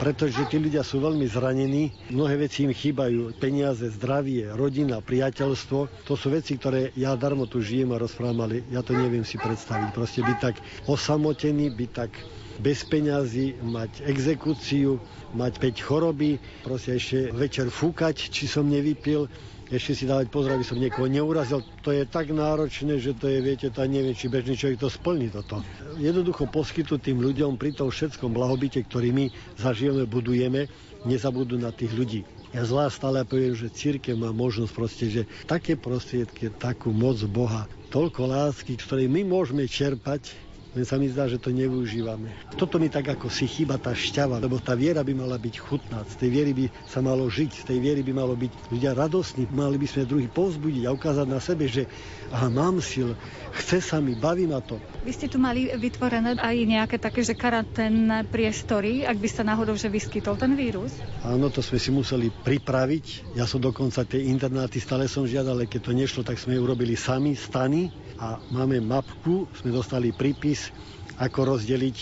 pretože 0.02 0.50
tí 0.50 0.58
ľudia 0.58 0.82
sú 0.82 0.98
veľmi 0.98 1.30
zranení, 1.30 1.94
mnohé 2.10 2.50
veci 2.50 2.66
im 2.66 2.74
chýbajú, 2.74 3.38
peniaze, 3.38 3.86
zdravie, 3.94 4.50
rodina, 4.50 4.98
priateľstvo. 4.98 6.10
To 6.10 6.14
sú 6.18 6.34
veci, 6.34 6.58
ktoré 6.58 6.90
ja 6.98 7.14
darmo 7.14 7.46
tu 7.46 7.62
žijem 7.62 7.94
a 7.94 8.02
rozprávam, 8.02 8.50
ale 8.50 8.66
ja 8.74 8.82
to 8.82 8.98
neviem 8.98 9.22
si 9.22 9.38
predstaviť. 9.38 9.94
Proste 9.94 10.26
byť 10.26 10.38
tak 10.42 10.58
osamotený, 10.90 11.70
byť 11.70 11.92
tak 11.94 12.18
bez 12.58 12.82
peňazí, 12.86 13.62
mať 13.62 14.02
exekúciu, 14.06 14.98
mať 15.34 15.54
5 15.58 15.86
choroby, 15.86 16.42
proste 16.66 16.98
ešte 16.98 17.30
večer 17.30 17.70
fúkať, 17.70 18.34
či 18.34 18.50
som 18.50 18.66
nevypil, 18.66 19.30
ešte 19.72 19.96
si 19.96 20.04
dávať 20.04 20.28
pozor, 20.28 20.52
aby 20.60 20.68
som 20.68 20.76
niekoho 20.76 21.08
neurazil. 21.08 21.64
To 21.88 21.96
je 21.96 22.04
tak 22.04 22.36
náročné, 22.36 23.00
že 23.00 23.16
to 23.16 23.32
je, 23.32 23.40
viete, 23.40 23.72
to 23.72 23.80
neviem, 23.88 24.12
či 24.12 24.28
bežný 24.28 24.60
človek 24.60 24.84
to 24.84 24.92
splní 24.92 25.32
toto. 25.32 25.64
Jednoducho 25.96 26.52
poskytnúť 26.52 27.00
tým 27.00 27.24
ľuďom 27.24 27.56
pri 27.56 27.72
tom 27.72 27.88
všetkom 27.88 28.36
blahobite, 28.36 28.84
ktorý 28.84 29.16
my 29.16 29.26
zažijeme, 29.56 30.04
budujeme, 30.04 30.68
nezabudú 31.08 31.56
na 31.56 31.72
tých 31.72 31.96
ľudí. 31.96 32.22
Ja 32.52 32.68
zvlášť 32.68 33.00
stále 33.00 33.24
poviem, 33.24 33.56
že 33.56 33.72
církev 33.72 34.20
má 34.20 34.36
možnosť 34.36 34.72
proste, 34.76 35.06
že 35.08 35.24
také 35.48 35.80
prostriedky, 35.80 36.52
takú 36.52 36.92
moc 36.92 37.16
Boha, 37.32 37.64
toľko 37.96 38.28
lásky, 38.28 38.76
ktoré 38.76 39.08
my 39.08 39.24
môžeme 39.24 39.64
čerpať, 39.72 40.51
len 40.72 40.88
sa 40.88 40.96
mi 40.96 41.12
zdá, 41.12 41.28
že 41.28 41.36
to 41.36 41.52
nevyužívame. 41.52 42.32
Toto 42.56 42.80
mi 42.80 42.88
tak 42.88 43.12
ako 43.12 43.28
si 43.28 43.44
chýba 43.44 43.76
tá 43.76 43.92
šťava, 43.92 44.40
lebo 44.40 44.56
tá 44.64 44.72
viera 44.72 45.04
by 45.04 45.12
mala 45.12 45.36
byť 45.36 45.56
chutná, 45.60 46.08
z 46.08 46.16
tej 46.16 46.30
viery 46.32 46.52
by 46.56 46.66
sa 46.88 47.04
malo 47.04 47.28
žiť, 47.28 47.52
z 47.52 47.64
tej 47.68 47.80
viery 47.84 48.02
by 48.08 48.14
malo 48.16 48.40
byť 48.40 48.72
ľudia 48.72 48.96
radostní, 48.96 49.52
mali 49.52 49.76
by 49.76 49.88
sme 49.88 50.08
druhý 50.08 50.32
povzbudiť 50.32 50.88
a 50.88 50.96
ukázať 50.96 51.28
na 51.28 51.44
sebe, 51.44 51.68
že 51.68 51.92
aha, 52.32 52.48
mám 52.48 52.80
sil, 52.80 53.20
chce 53.52 53.84
sa 53.84 54.00
mi, 54.00 54.16
baví 54.16 54.48
ma 54.48 54.64
to. 54.64 54.80
Vy 55.04 55.12
ste 55.12 55.28
tu 55.28 55.36
mali 55.44 55.68
vytvorené 55.76 56.40
aj 56.40 56.56
nejaké 56.64 56.96
také, 56.96 57.20
že 57.20 57.36
karanténne 57.36 58.24
priestory, 58.32 59.04
ak 59.04 59.20
by 59.20 59.28
sa 59.28 59.44
náhodou 59.44 59.76
že 59.76 59.92
vyskytol 59.92 60.40
ten 60.40 60.56
vírus? 60.56 60.96
Áno, 61.28 61.52
to 61.52 61.60
sme 61.60 61.80
si 61.82 61.92
museli 61.92 62.32
pripraviť. 62.32 63.36
Ja 63.36 63.44
som 63.44 63.60
dokonca 63.60 64.08
tie 64.08 64.32
internáty 64.32 64.80
stále 64.80 65.12
som 65.12 65.28
žiadal, 65.28 65.60
ale 65.60 65.68
keď 65.68 65.82
to 65.84 65.92
nešlo, 65.92 66.22
tak 66.24 66.40
sme 66.40 66.56
urobili 66.56 66.96
sami 66.96 67.36
stany 67.36 67.92
a 68.22 68.38
máme 68.54 68.78
mapku, 68.86 69.50
sme 69.58 69.74
dostali 69.74 70.14
prípis, 70.14 70.70
ako 71.18 71.58
rozdeliť 71.58 71.98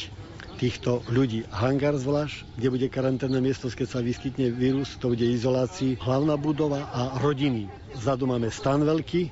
týchto 0.59 0.99
ľudí. 1.07 1.47
Hangar 1.47 1.95
zvlášť, 1.95 2.59
kde 2.59 2.67
bude 2.67 2.87
karanténne 2.91 3.39
miesto, 3.39 3.71
keď 3.71 3.87
sa 3.87 3.99
vyskytne 4.03 4.51
vírus, 4.51 4.99
to 4.99 5.15
bude 5.15 5.23
izolácii, 5.23 5.95
hlavná 6.03 6.35
budova 6.35 6.91
a 6.91 7.15
rodiny. 7.23 7.71
Zadu 7.95 8.27
máme 8.27 8.51
stan 8.51 8.83
veľký, 8.83 9.31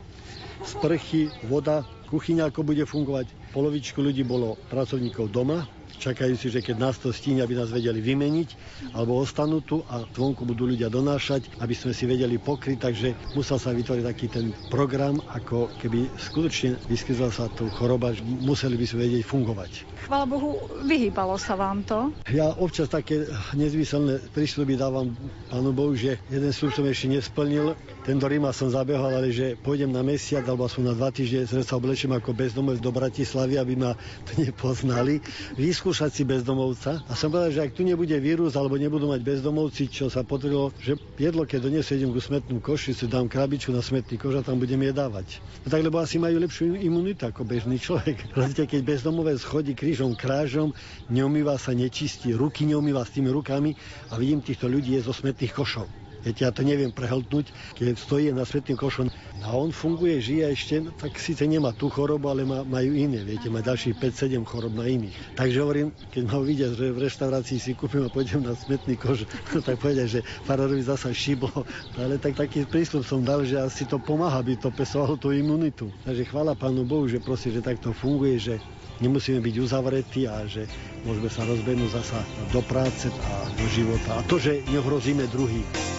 sprchy, 0.63 1.28
voda, 1.52 1.84
kuchyňa, 2.08 2.47
ako 2.47 2.63
bude 2.63 2.88
fungovať. 2.88 3.28
Polovičku 3.52 4.00
ľudí 4.00 4.23
bolo 4.23 4.56
pracovníkov 4.71 5.28
doma, 5.28 5.67
čakajú 5.97 6.33
si, 6.38 6.53
že 6.53 6.63
keď 6.63 6.75
nás 6.77 6.95
to 7.01 7.10
stíne, 7.12 7.41
aby 7.41 7.57
nás 7.57 7.73
vedeli 7.73 7.99
vymeniť, 7.99 8.49
alebo 8.93 9.19
ostanú 9.19 9.60
tu 9.62 9.83
a 9.89 10.05
zvonku 10.13 10.45
budú 10.45 10.69
ľudia 10.69 10.88
donášať, 10.88 11.49
aby 11.60 11.73
sme 11.73 11.91
si 11.91 12.05
vedeli 12.05 12.38
pokryť, 12.38 12.77
takže 12.77 13.07
musel 13.33 13.57
sa 13.57 13.73
vytvoriť 13.73 14.03
taký 14.05 14.27
ten 14.29 14.45
program, 14.69 15.19
ako 15.33 15.73
keby 15.81 16.07
skutočne 16.17 16.77
vyskytla 16.88 17.29
sa 17.33 17.49
tu 17.51 17.67
choroba, 17.73 18.13
museli 18.23 18.77
by 18.77 18.86
sme 18.86 18.99
vedieť 19.10 19.23
fungovať. 19.27 19.71
Chvala 20.07 20.23
Bohu, 20.23 20.55
vyhýbalo 20.88 21.36
sa 21.36 21.60
vám 21.60 21.83
to? 21.83 22.15
Ja 22.31 22.55
občas 22.55 22.88
také 22.88 23.27
nezmyselné 23.57 24.31
prísľuby 24.31 24.79
dávam 24.79 25.12
Pánu 25.51 25.75
Bohu, 25.75 25.97
že 25.97 26.15
jeden 26.31 26.51
slúb 26.55 26.71
som 26.71 26.88
ešte 26.88 27.12
nesplnil. 27.12 27.75
Tento 28.07 28.23
Ríma 28.23 28.55
som 28.55 28.71
zabehol, 28.71 29.12
ale 29.12 29.36
že 29.36 29.60
pôjdem 29.60 29.91
na 29.91 30.05
mesiac 30.05 30.47
alebo 30.47 30.71
som 30.71 30.88
na 30.88 30.95
dva 30.95 31.12
týždne, 31.12 31.43
sa 31.47 31.75
oblečím 31.75 32.15
ako 32.15 32.31
bezdomovec 32.31 32.79
do 32.79 32.91
Bratislavy, 32.95 33.60
aby 33.60 33.75
ma 33.75 33.91
to 34.23 34.39
nepoznali. 34.39 35.19
Výskum 35.60 35.87
vyskúšať 35.88 36.12
si 36.19 36.23
bezdomovca 36.28 37.00
a 37.08 37.15
som 37.15 37.32
povedal, 37.32 37.47
že 37.56 37.63
ak 37.63 37.71
tu 37.71 37.88
nebude 37.88 38.12
vírus 38.19 38.60
alebo 38.60 38.76
nebudú 38.76 39.08
mať 39.08 39.23
bezdomovci, 39.23 39.88
čo 39.88 40.12
sa 40.12 40.19
potvrdilo, 40.19 40.76
že 40.84 41.00
jedlo, 41.15 41.47
keď 41.47 41.63
donesú 41.63 41.95
idem 41.95 42.12
ku 42.12 42.19
smetnú 42.19 42.60
koši, 42.60 42.91
si 42.91 43.08
dám 43.08 43.32
krabičku 43.32 43.71
na 43.71 43.80
smetný 43.80 44.19
koš 44.19 44.43
a 44.43 44.43
tam 44.43 44.60
budem 44.60 44.84
je 44.84 44.91
dávať. 44.91 45.39
No 45.63 45.71
tak, 45.71 45.88
lebo 45.88 46.04
asi 46.04 46.19
majú 46.19 46.43
lepšiu 46.43 46.76
imunitu 46.76 47.23
ako 47.23 47.47
bežný 47.47 47.80
človek. 47.80 48.19
Rozumíte, 48.36 48.67
keď 48.67 48.82
bezdomovec 48.84 49.39
chodí 49.39 49.71
krížom 49.80 50.12
krážom, 50.12 50.76
neumýva 51.08 51.56
sa, 51.56 51.71
nečistí, 51.71 52.36
ruky 52.36 52.67
neumýva 52.67 53.08
s 53.08 53.15
tými 53.15 53.32
rukami 53.32 53.71
a 54.12 54.19
vidím 54.19 54.43
týchto 54.43 54.67
ľudí 54.67 55.00
je 55.00 55.08
zo 55.08 55.15
smetných 55.15 55.56
košov. 55.56 56.07
Viete, 56.28 56.44
ja 56.44 56.52
to 56.52 56.68
neviem 56.68 56.92
prehltnúť, 56.92 57.56
keď 57.80 57.96
stojí 57.96 58.28
na 58.36 58.44
svetným 58.44 58.76
košom. 58.76 59.08
A 59.48 59.56
on 59.56 59.72
funguje, 59.72 60.20
žije 60.20 60.44
ešte, 60.52 60.76
no, 60.84 60.92
tak 60.92 61.16
síce 61.16 61.48
nemá 61.48 61.72
tú 61.72 61.88
chorobu, 61.88 62.28
ale 62.28 62.44
má, 62.44 62.68
majú 62.68 62.92
iné, 62.92 63.24
viete, 63.24 63.48
má 63.48 63.63
ďalších 63.63 63.96
5-7 63.96 64.44
chorob 64.44 64.76
na 64.76 64.92
iných. 64.92 65.16
Takže 65.40 65.58
hovorím, 65.63 65.96
keď 66.12 66.24
ma 66.28 66.44
vidia, 66.44 66.68
že 66.76 66.92
v 66.92 67.00
reštaurácii 67.08 67.63
si 67.63 67.72
kúpim 67.80 68.04
a 68.04 68.12
pôjdem 68.12 68.44
na 68.44 68.60
smetný 68.60 69.00
koš, 69.00 69.24
no, 69.56 69.63
tak 69.63 69.80
povedia, 69.80 70.04
že 70.04 70.20
farárovi 70.44 70.84
zasa 70.84 71.16
šiblo. 71.16 71.63
Ale 71.96 72.20
tak 72.20 72.36
taký 72.36 72.68
prístup 72.68 73.08
som 73.08 73.24
dal, 73.24 73.48
že 73.48 73.56
asi 73.56 73.88
to 73.88 73.96
pomáha, 73.96 74.44
aby 74.44 74.60
to 74.60 74.68
pesovalo 74.68 75.16
tú 75.16 75.32
imunitu. 75.32 75.88
Takže 76.04 76.28
chvála 76.28 76.60
Pánu 76.60 76.84
Bohu, 76.84 77.08
že 77.08 77.24
proste, 77.24 77.56
že 77.56 77.63
takto 77.63 77.96
funguje, 77.96 78.36
že 78.36 78.60
nemusíme 79.00 79.40
byť 79.40 79.56
uzavretí 79.63 80.28
a 80.28 80.44
že 80.44 80.68
môžeme 81.08 81.32
sa 81.32 81.48
rozbehnúť 81.48 81.90
zasa 81.94 82.20
do 82.52 82.60
práce 82.66 83.08
a 83.08 83.34
do 83.56 83.66
života. 83.72 84.20
A 84.20 84.26
to, 84.28 84.42
že 84.42 84.66
neohrozíme 84.68 85.24
druhých. 85.32 85.96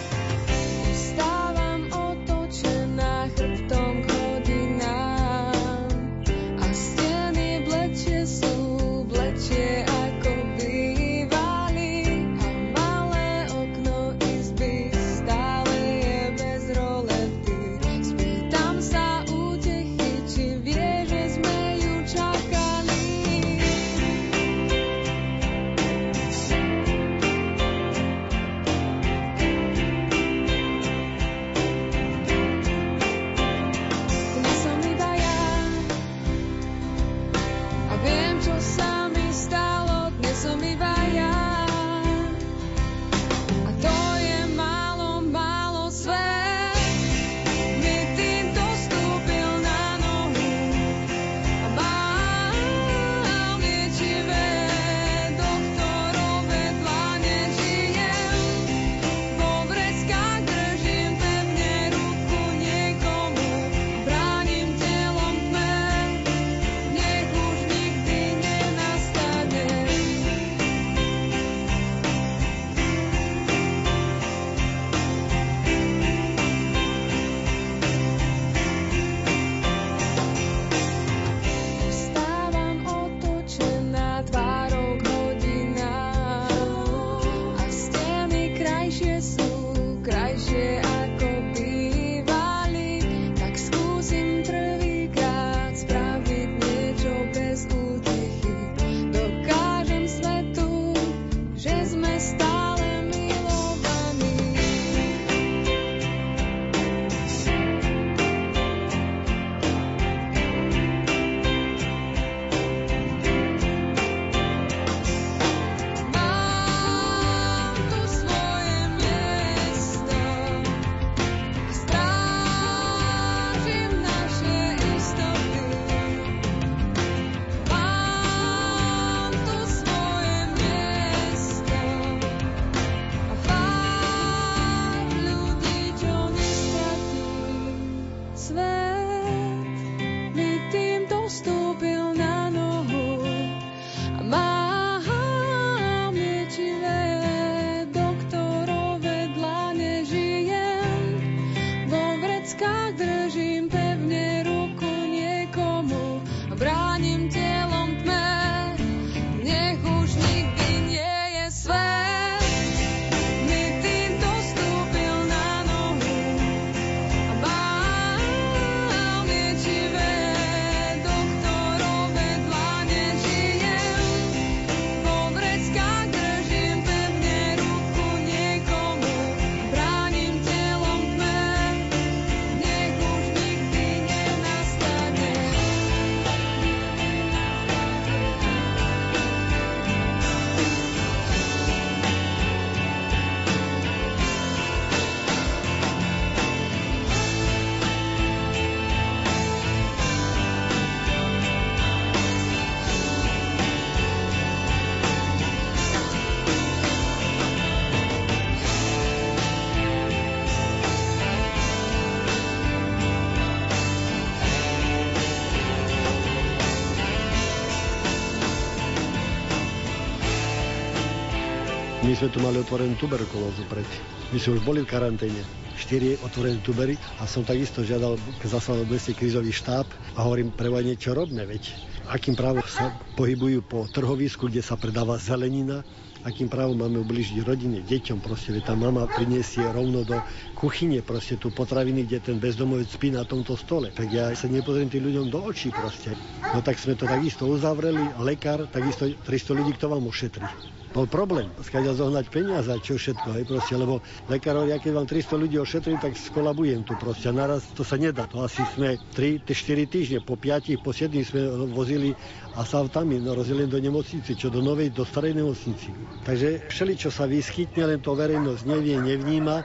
Sme 222.18 222.34
tu 222.34 222.42
mali 222.42 222.58
otvorenú 222.58 222.98
tuberkulózu 222.98 223.62
predtým. 223.70 224.02
My 224.34 224.38
sme 224.42 224.58
už 224.58 224.62
boli 224.66 224.82
v 224.82 224.90
karanténe. 224.90 225.38
4 225.78 226.18
otvorené 226.26 226.58
tubery 226.66 226.98
a 227.22 227.30
som 227.30 227.46
takisto 227.46 227.86
žiadal 227.86 228.18
zaslal 228.42 228.82
meste 228.90 229.14
krizový 229.14 229.54
štáb 229.54 229.86
a 230.18 230.26
hovorím, 230.26 230.50
pre 230.50 230.66
niečo 230.82 231.14
robné, 231.14 231.46
veď 231.46 231.70
akým 232.10 232.34
právom 232.34 232.66
sa 232.66 232.90
pohybujú 233.14 233.62
po 233.62 233.86
trhovisku, 233.86 234.50
kde 234.50 234.66
sa 234.66 234.74
predáva 234.74 235.14
zelenina, 235.22 235.86
akým 236.26 236.50
právom 236.50 236.74
máme 236.74 237.06
ubližiť 237.06 237.46
rodine, 237.46 237.86
deťom, 237.86 238.18
proste, 238.18 238.50
veď 238.50 238.66
tá 238.66 238.74
mama 238.74 239.06
priniesie 239.06 239.62
rovno 239.70 240.02
do 240.02 240.18
kuchyne 240.58 240.98
proste 241.06 241.38
tú 241.38 241.54
potraviny, 241.54 242.02
kde 242.02 242.18
ten 242.18 242.42
bezdomovec 242.42 242.90
spí 242.90 243.14
na 243.14 243.22
tomto 243.22 243.54
stole. 243.54 243.94
Tak 243.94 244.10
ja 244.10 244.34
sa 244.34 244.50
nepozriem 244.50 244.90
tým 244.90 245.06
ľuďom 245.06 245.30
do 245.30 245.38
očí 245.46 245.70
proste. 245.70 246.18
No 246.50 246.58
tak 246.66 246.82
sme 246.82 246.98
to 246.98 247.06
takisto 247.06 247.46
uzavreli, 247.46 248.10
lekár, 248.18 248.66
takisto 248.66 249.06
300 249.06 249.54
ľudí, 249.62 249.78
kto 249.78 249.86
vám 249.86 250.02
ušetrí 250.10 250.77
bol 250.92 251.06
problém. 251.06 251.52
Skáďa 251.60 251.96
zohnať 251.96 252.26
peniaze, 252.32 252.72
čo 252.80 252.96
všetko, 252.96 253.36
hej, 253.36 253.44
proste, 253.44 253.74
lebo 253.76 254.00
lekár 254.26 254.56
hovorí, 254.56 254.76
keď 254.80 254.92
vám 254.96 255.06
300 255.06 255.42
ľudí 255.42 255.56
ošetrím, 255.60 255.98
tak 256.00 256.16
skolabujem 256.16 256.80
tu 256.84 256.96
proste. 256.96 257.28
Naraz 257.28 257.64
to 257.76 257.84
sa 257.84 258.00
nedá. 258.00 258.24
To 258.30 258.42
asi 258.44 258.64
sme 258.64 258.96
3-4 259.12 259.44
týždne, 259.88 260.18
po 260.24 260.40
5, 260.40 260.80
po 260.80 260.90
7 260.96 261.12
sme 261.24 261.40
vozili 261.70 262.16
a 262.56 262.64
sa 262.64 262.82
tam 262.88 263.12
no, 263.12 263.30
rozdielili 263.36 263.68
do 263.68 263.78
nemocnice, 263.78 264.32
čo 264.34 264.48
do 264.48 264.64
novej, 264.64 264.90
do 264.90 265.04
starej 265.04 265.36
nemocnici. 265.36 265.92
Takže 266.24 266.72
všeli, 266.72 266.92
čo 266.96 267.12
sa 267.12 267.28
vyskytne, 267.28 267.84
len 267.84 268.00
to 268.00 268.16
verejnosť 268.16 268.62
nevie, 268.64 268.96
nevníma 268.98 269.56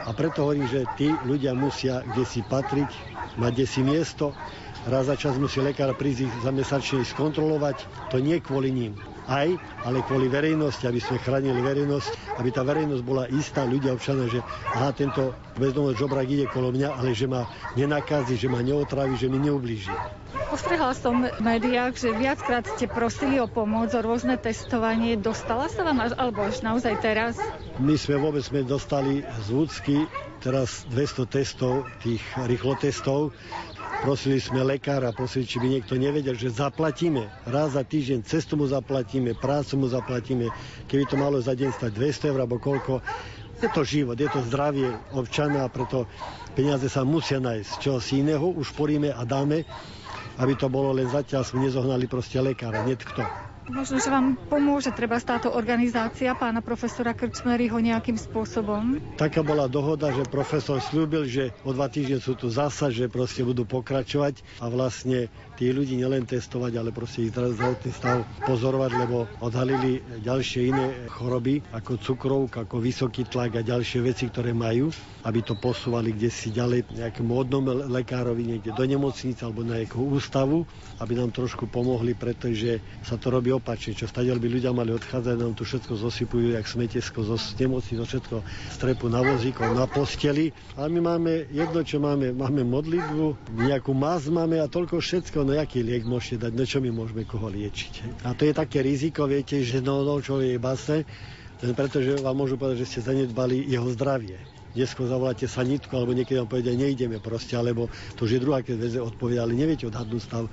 a 0.00 0.10
preto 0.16 0.48
hovorím, 0.48 0.64
že 0.64 0.88
tí 0.96 1.12
ľudia 1.12 1.52
musia 1.52 2.00
kde 2.00 2.24
si 2.24 2.40
patriť, 2.40 2.90
mať 3.36 3.52
kde 3.52 3.66
si 3.68 3.80
miesto, 3.84 4.32
raz 4.88 5.08
za 5.08 5.16
čas 5.18 5.36
musí 5.36 5.60
lekár 5.60 5.92
prísť 5.92 6.20
ich 6.30 6.34
za 6.40 6.52
mesačne 6.54 7.04
skontrolovať, 7.04 7.84
to 8.08 8.22
nie 8.22 8.40
kvôli 8.40 8.72
ním 8.72 8.94
aj, 9.30 9.54
ale 9.86 10.02
kvôli 10.02 10.26
verejnosti, 10.26 10.82
aby 10.82 10.98
sme 10.98 11.22
chránili 11.22 11.62
verejnosť, 11.62 12.40
aby 12.42 12.48
tá 12.50 12.66
verejnosť 12.66 13.02
bola 13.06 13.30
istá, 13.30 13.62
ľudia, 13.62 13.94
občania, 13.94 14.26
že 14.26 14.42
aha, 14.74 14.90
tento 14.90 15.30
bezdomovec 15.54 15.96
žobrak 16.02 16.26
ide 16.26 16.50
kolo 16.50 16.74
mňa, 16.74 16.98
ale 16.98 17.14
že 17.14 17.30
ma 17.30 17.46
nenakazí, 17.78 18.34
že 18.34 18.50
ma 18.50 18.58
neotraví, 18.58 19.14
že 19.14 19.30
mi 19.30 19.38
neublíži. 19.38 19.94
Postrehla 20.50 20.98
som 20.98 21.22
v 21.22 21.30
médiách, 21.38 21.94
že 21.94 22.10
viackrát 22.10 22.66
ste 22.66 22.90
prosili 22.90 23.38
o 23.38 23.46
pomoc, 23.46 23.94
o 23.94 24.02
rôzne 24.02 24.34
testovanie. 24.34 25.14
Dostala 25.14 25.70
sa 25.70 25.86
vám 25.86 26.02
až, 26.02 26.18
alebo 26.18 26.42
až 26.42 26.66
naozaj 26.66 26.98
teraz? 26.98 27.38
My 27.78 27.94
sme 27.94 28.18
vôbec 28.18 28.42
sme 28.42 28.66
dostali 28.66 29.22
z 29.22 29.46
Vúcky 29.46 30.10
teraz 30.42 30.82
200 30.90 31.30
testov, 31.30 31.86
tých 32.02 32.24
rýchlotestov, 32.34 33.30
Prosili 33.98 34.38
sme 34.38 34.62
lekára, 34.62 35.10
prosili, 35.10 35.44
či 35.44 35.58
by 35.58 35.66
niekto 35.66 35.98
nevedel, 35.98 36.32
že 36.32 36.54
zaplatíme. 36.54 37.34
Raz 37.44 37.74
za 37.74 37.82
týždeň 37.82 38.22
cestu 38.22 38.54
mu 38.54 38.64
zaplatíme, 38.64 39.34
prácu 39.34 39.76
mu 39.76 39.86
zaplatíme. 39.90 40.54
Keby 40.86 41.04
to 41.04 41.18
malo 41.18 41.36
za 41.42 41.52
deň 41.52 41.68
stať 41.68 41.90
200 41.98 42.30
eur 42.30 42.38
alebo 42.40 42.56
koľko, 42.56 43.02
je 43.60 43.68
to 43.68 43.84
život, 43.84 44.16
je 44.16 44.30
to 44.32 44.40
zdravie 44.40 44.96
občana 45.12 45.66
a 45.66 45.72
preto 45.72 46.08
peniaze 46.56 46.88
sa 46.88 47.04
musia 47.04 47.36
nájsť. 47.36 47.72
Čo 47.76 48.00
si 48.00 48.24
iného 48.24 48.48
už 48.48 48.72
poríme 48.72 49.12
a 49.12 49.20
dáme, 49.26 49.68
aby 50.38 50.56
to 50.56 50.72
bolo 50.72 50.96
len 50.96 51.04
zatiaľ 51.04 51.44
sme 51.44 51.60
nezohnali 51.60 52.08
proste 52.08 52.40
lekára, 52.40 52.80
nie 52.80 52.96
kto. 52.96 53.28
Možno, 53.70 54.02
že 54.02 54.10
vám 54.10 54.34
pomôže 54.50 54.90
treba 54.90 55.14
táto 55.16 55.54
organizácia 55.54 56.34
pána 56.34 56.58
profesora 56.58 57.14
Krčmeryho 57.14 57.78
nejakým 57.78 58.18
spôsobom? 58.18 58.98
Taká 59.14 59.40
bola 59.40 59.70
dohoda, 59.70 60.10
že 60.10 60.26
profesor 60.26 60.82
slúbil, 60.82 61.24
že 61.24 61.54
o 61.62 61.70
dva 61.70 61.86
týždne 61.86 62.18
sú 62.18 62.34
tu 62.34 62.50
zasa, 62.50 62.90
že 62.90 63.06
proste 63.06 63.46
budú 63.46 63.62
pokračovať 63.62 64.42
a 64.58 64.66
vlastne 64.66 65.30
tí 65.60 65.76
ľudí 65.76 66.00
nielen 66.00 66.24
testovať, 66.24 66.72
ale 66.80 66.88
proste 66.88 67.28
ich 67.28 67.36
zdravotný 67.36 67.92
stav 67.92 68.24
pozorovať, 68.48 68.96
lebo 68.96 69.28
odhalili 69.44 70.00
ďalšie 70.24 70.72
iné 70.72 70.86
choroby, 71.12 71.60
ako 71.76 72.00
cukrovka, 72.00 72.64
ako 72.64 72.80
vysoký 72.80 73.28
tlak 73.28 73.60
a 73.60 73.62
ďalšie 73.62 74.00
veci, 74.00 74.32
ktoré 74.32 74.56
majú, 74.56 74.88
aby 75.28 75.44
to 75.44 75.52
posúvali 75.60 76.16
kde 76.16 76.32
si 76.32 76.48
ďalej 76.48 76.96
nejakému 76.96 77.28
odnom 77.36 77.60
lekárovi, 77.92 78.56
niekde 78.56 78.72
do 78.72 78.84
nemocnice 78.88 79.44
alebo 79.44 79.60
na 79.60 79.84
nejakú 79.84 80.00
ústavu, 80.00 80.64
aby 80.96 81.12
nám 81.20 81.36
trošku 81.36 81.68
pomohli, 81.68 82.16
pretože 82.16 82.80
sa 83.04 83.20
to 83.20 83.28
robí 83.28 83.52
opačne, 83.52 83.92
čo 83.92 84.08
stadiaľ 84.08 84.40
by 84.40 84.48
ľudia 84.48 84.72
mali 84.72 84.96
odchádzať, 84.96 85.36
nám 85.36 85.52
tu 85.52 85.68
všetko 85.68 85.92
zosypujú, 85.92 86.56
jak 86.56 86.64
smetesko 86.64 87.20
zo 87.20 87.36
nemocí, 87.60 88.00
zo 88.00 88.08
všetko 88.08 88.40
strepu 88.80 89.12
na 89.12 89.20
vozíkov, 89.20 89.76
na 89.76 89.84
posteli. 89.84 90.56
Ale 90.80 90.88
my 90.88 91.00
máme 91.04 91.52
jedno, 91.52 91.84
čo 91.84 92.00
máme, 92.00 92.32
máme 92.32 92.64
modlitbu, 92.64 93.52
nejakú 93.60 93.92
maz 93.92 94.24
máme 94.32 94.56
a 94.56 94.64
toľko 94.64 95.04
všetko, 95.04 95.49
no 95.50 95.58
jaký 95.58 95.82
liek 95.82 96.06
môžete 96.06 96.46
dať, 96.46 96.52
no 96.54 96.62
čo 96.62 96.78
my 96.78 96.94
môžeme 96.94 97.26
koho 97.26 97.50
liečiť. 97.50 98.22
A 98.22 98.38
to 98.38 98.46
je 98.46 98.54
také 98.54 98.86
riziko, 98.86 99.26
viete, 99.26 99.58
že 99.66 99.82
no, 99.82 100.06
no 100.06 100.22
čo 100.22 100.38
je 100.38 100.54
base, 100.62 101.02
len 101.60 101.72
preto, 101.74 101.98
že 101.98 102.22
vám 102.22 102.38
môžu 102.38 102.54
povedať, 102.54 102.86
že 102.86 102.88
ste 102.88 103.00
zanedbali 103.02 103.66
jeho 103.66 103.90
zdravie. 103.90 104.38
Dnesko 104.70 105.10
zavoláte 105.10 105.50
sanitku, 105.50 105.90
alebo 105.98 106.14
niekedy 106.14 106.38
vám 106.38 106.46
povedia, 106.46 106.78
neideme 106.78 107.18
proste, 107.18 107.58
alebo 107.58 107.90
to 108.14 108.30
už 108.30 108.38
je 108.38 108.40
druhá, 108.40 108.62
keď 108.62 108.76
veze 108.78 108.98
odpovie, 109.02 109.42
ale 109.42 109.58
neviete 109.58 109.90
odhadnúť 109.90 110.22
stav 110.22 110.46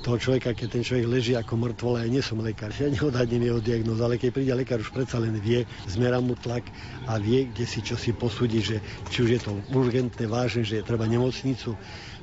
toho 0.00 0.16
človeka, 0.16 0.56
keď 0.56 0.80
ten 0.80 0.82
človek 0.82 1.04
leží 1.04 1.36
ako 1.36 1.60
mŕtvol, 1.60 2.00
ja 2.00 2.08
nie 2.08 2.24
som 2.24 2.40
lekár, 2.40 2.72
ja 2.72 2.88
neodhadnem 2.88 3.44
jeho 3.52 3.60
diagnózu, 3.60 4.00
ale 4.00 4.16
keď 4.16 4.30
príde 4.32 4.56
lekár, 4.56 4.80
už 4.80 4.96
predsa 4.96 5.20
len 5.20 5.36
vie, 5.36 5.68
zmera 5.84 6.24
mu 6.24 6.32
tlak 6.40 6.64
a 7.04 7.20
vie, 7.20 7.52
kde 7.52 7.68
si 7.68 7.84
čo 7.84 8.00
si 8.00 8.16
posúdi, 8.16 8.64
že 8.64 8.80
či 9.12 9.28
už 9.28 9.30
je 9.36 9.40
to 9.44 9.52
urgentné, 9.76 10.24
vážne, 10.24 10.64
že 10.64 10.80
je 10.80 10.88
treba 10.88 11.04
nemocnicu, 11.04 11.76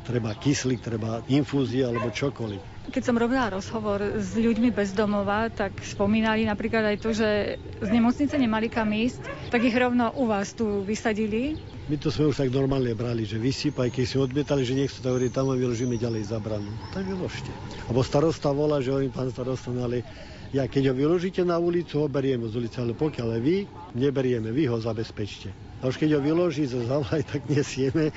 treba 0.08 0.32
kyslík, 0.32 0.80
treba 0.80 1.20
infúzie 1.28 1.84
alebo 1.84 2.08
čokoľvek. 2.08 2.88
Keď 2.88 3.04
som 3.04 3.20
robila 3.20 3.52
rozhovor 3.52 4.00
s 4.16 4.32
ľuďmi 4.32 4.72
bez 4.72 4.96
domova, 4.96 5.52
tak 5.52 5.84
spomínali 5.84 6.48
napríklad 6.48 6.96
aj 6.96 6.98
to, 7.04 7.12
že 7.12 7.60
z 7.84 7.90
nemocnice 7.92 8.40
nemali 8.40 8.72
kam 8.72 8.88
ísť, 8.96 9.52
tak 9.52 9.68
ich 9.68 9.76
rovno 9.76 10.16
u 10.16 10.24
vás 10.24 10.56
tu 10.56 10.88
vysadili. 10.88 11.60
My 11.92 12.00
to 12.00 12.08
sme 12.08 12.32
už 12.32 12.40
tak 12.40 12.52
normálne 12.56 12.96
brali, 12.96 13.28
že 13.28 13.36
vysypaj, 13.36 13.92
keď 13.92 14.06
si 14.08 14.16
odmietali, 14.16 14.64
že 14.64 14.80
nechcú 14.80 15.04
to 15.04 15.12
hovoriť, 15.12 15.32
tam 15.36 15.52
vyložíme 15.52 16.00
ďalej 16.00 16.32
zabranu. 16.32 16.72
Tak 16.96 17.04
vyložte. 17.04 17.52
Abo 17.92 18.00
starosta 18.08 18.56
volá, 18.56 18.80
že 18.80 18.96
hovorím, 18.96 19.12
pán 19.12 19.28
starosta, 19.28 19.72
no 19.76 19.84
ale 19.84 20.08
ja 20.56 20.64
keď 20.68 20.92
ho 20.92 20.94
vyložíte 20.96 21.44
na 21.44 21.60
ulicu, 21.60 22.00
ho 22.00 22.08
berieme 22.08 22.48
z 22.48 22.56
ulice, 22.56 22.78
ale 22.80 22.96
pokiaľ 22.96 23.30
vy, 23.44 23.68
neberieme, 23.96 24.52
vy 24.56 24.72
ho 24.72 24.80
zabezpečte. 24.80 25.52
A 25.78 25.94
už 25.94 26.02
keď 26.02 26.18
ho 26.18 26.22
vyloží 26.24 26.66
zo 26.66 26.82
zavolaj, 26.82 27.22
tak 27.32 27.46
nesieme, 27.52 28.10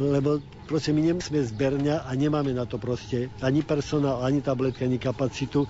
lebo 0.00 0.40
proste 0.64 0.94
my 0.94 1.12
nemusíme 1.12 1.42
zberňa 1.42 2.08
a 2.08 2.10
nemáme 2.16 2.54
na 2.56 2.64
to 2.64 2.80
proste 2.80 3.28
ani 3.44 3.60
personál, 3.60 4.24
ani 4.24 4.40
tabletky, 4.40 4.86
ani 4.86 4.96
kapacitu. 4.96 5.68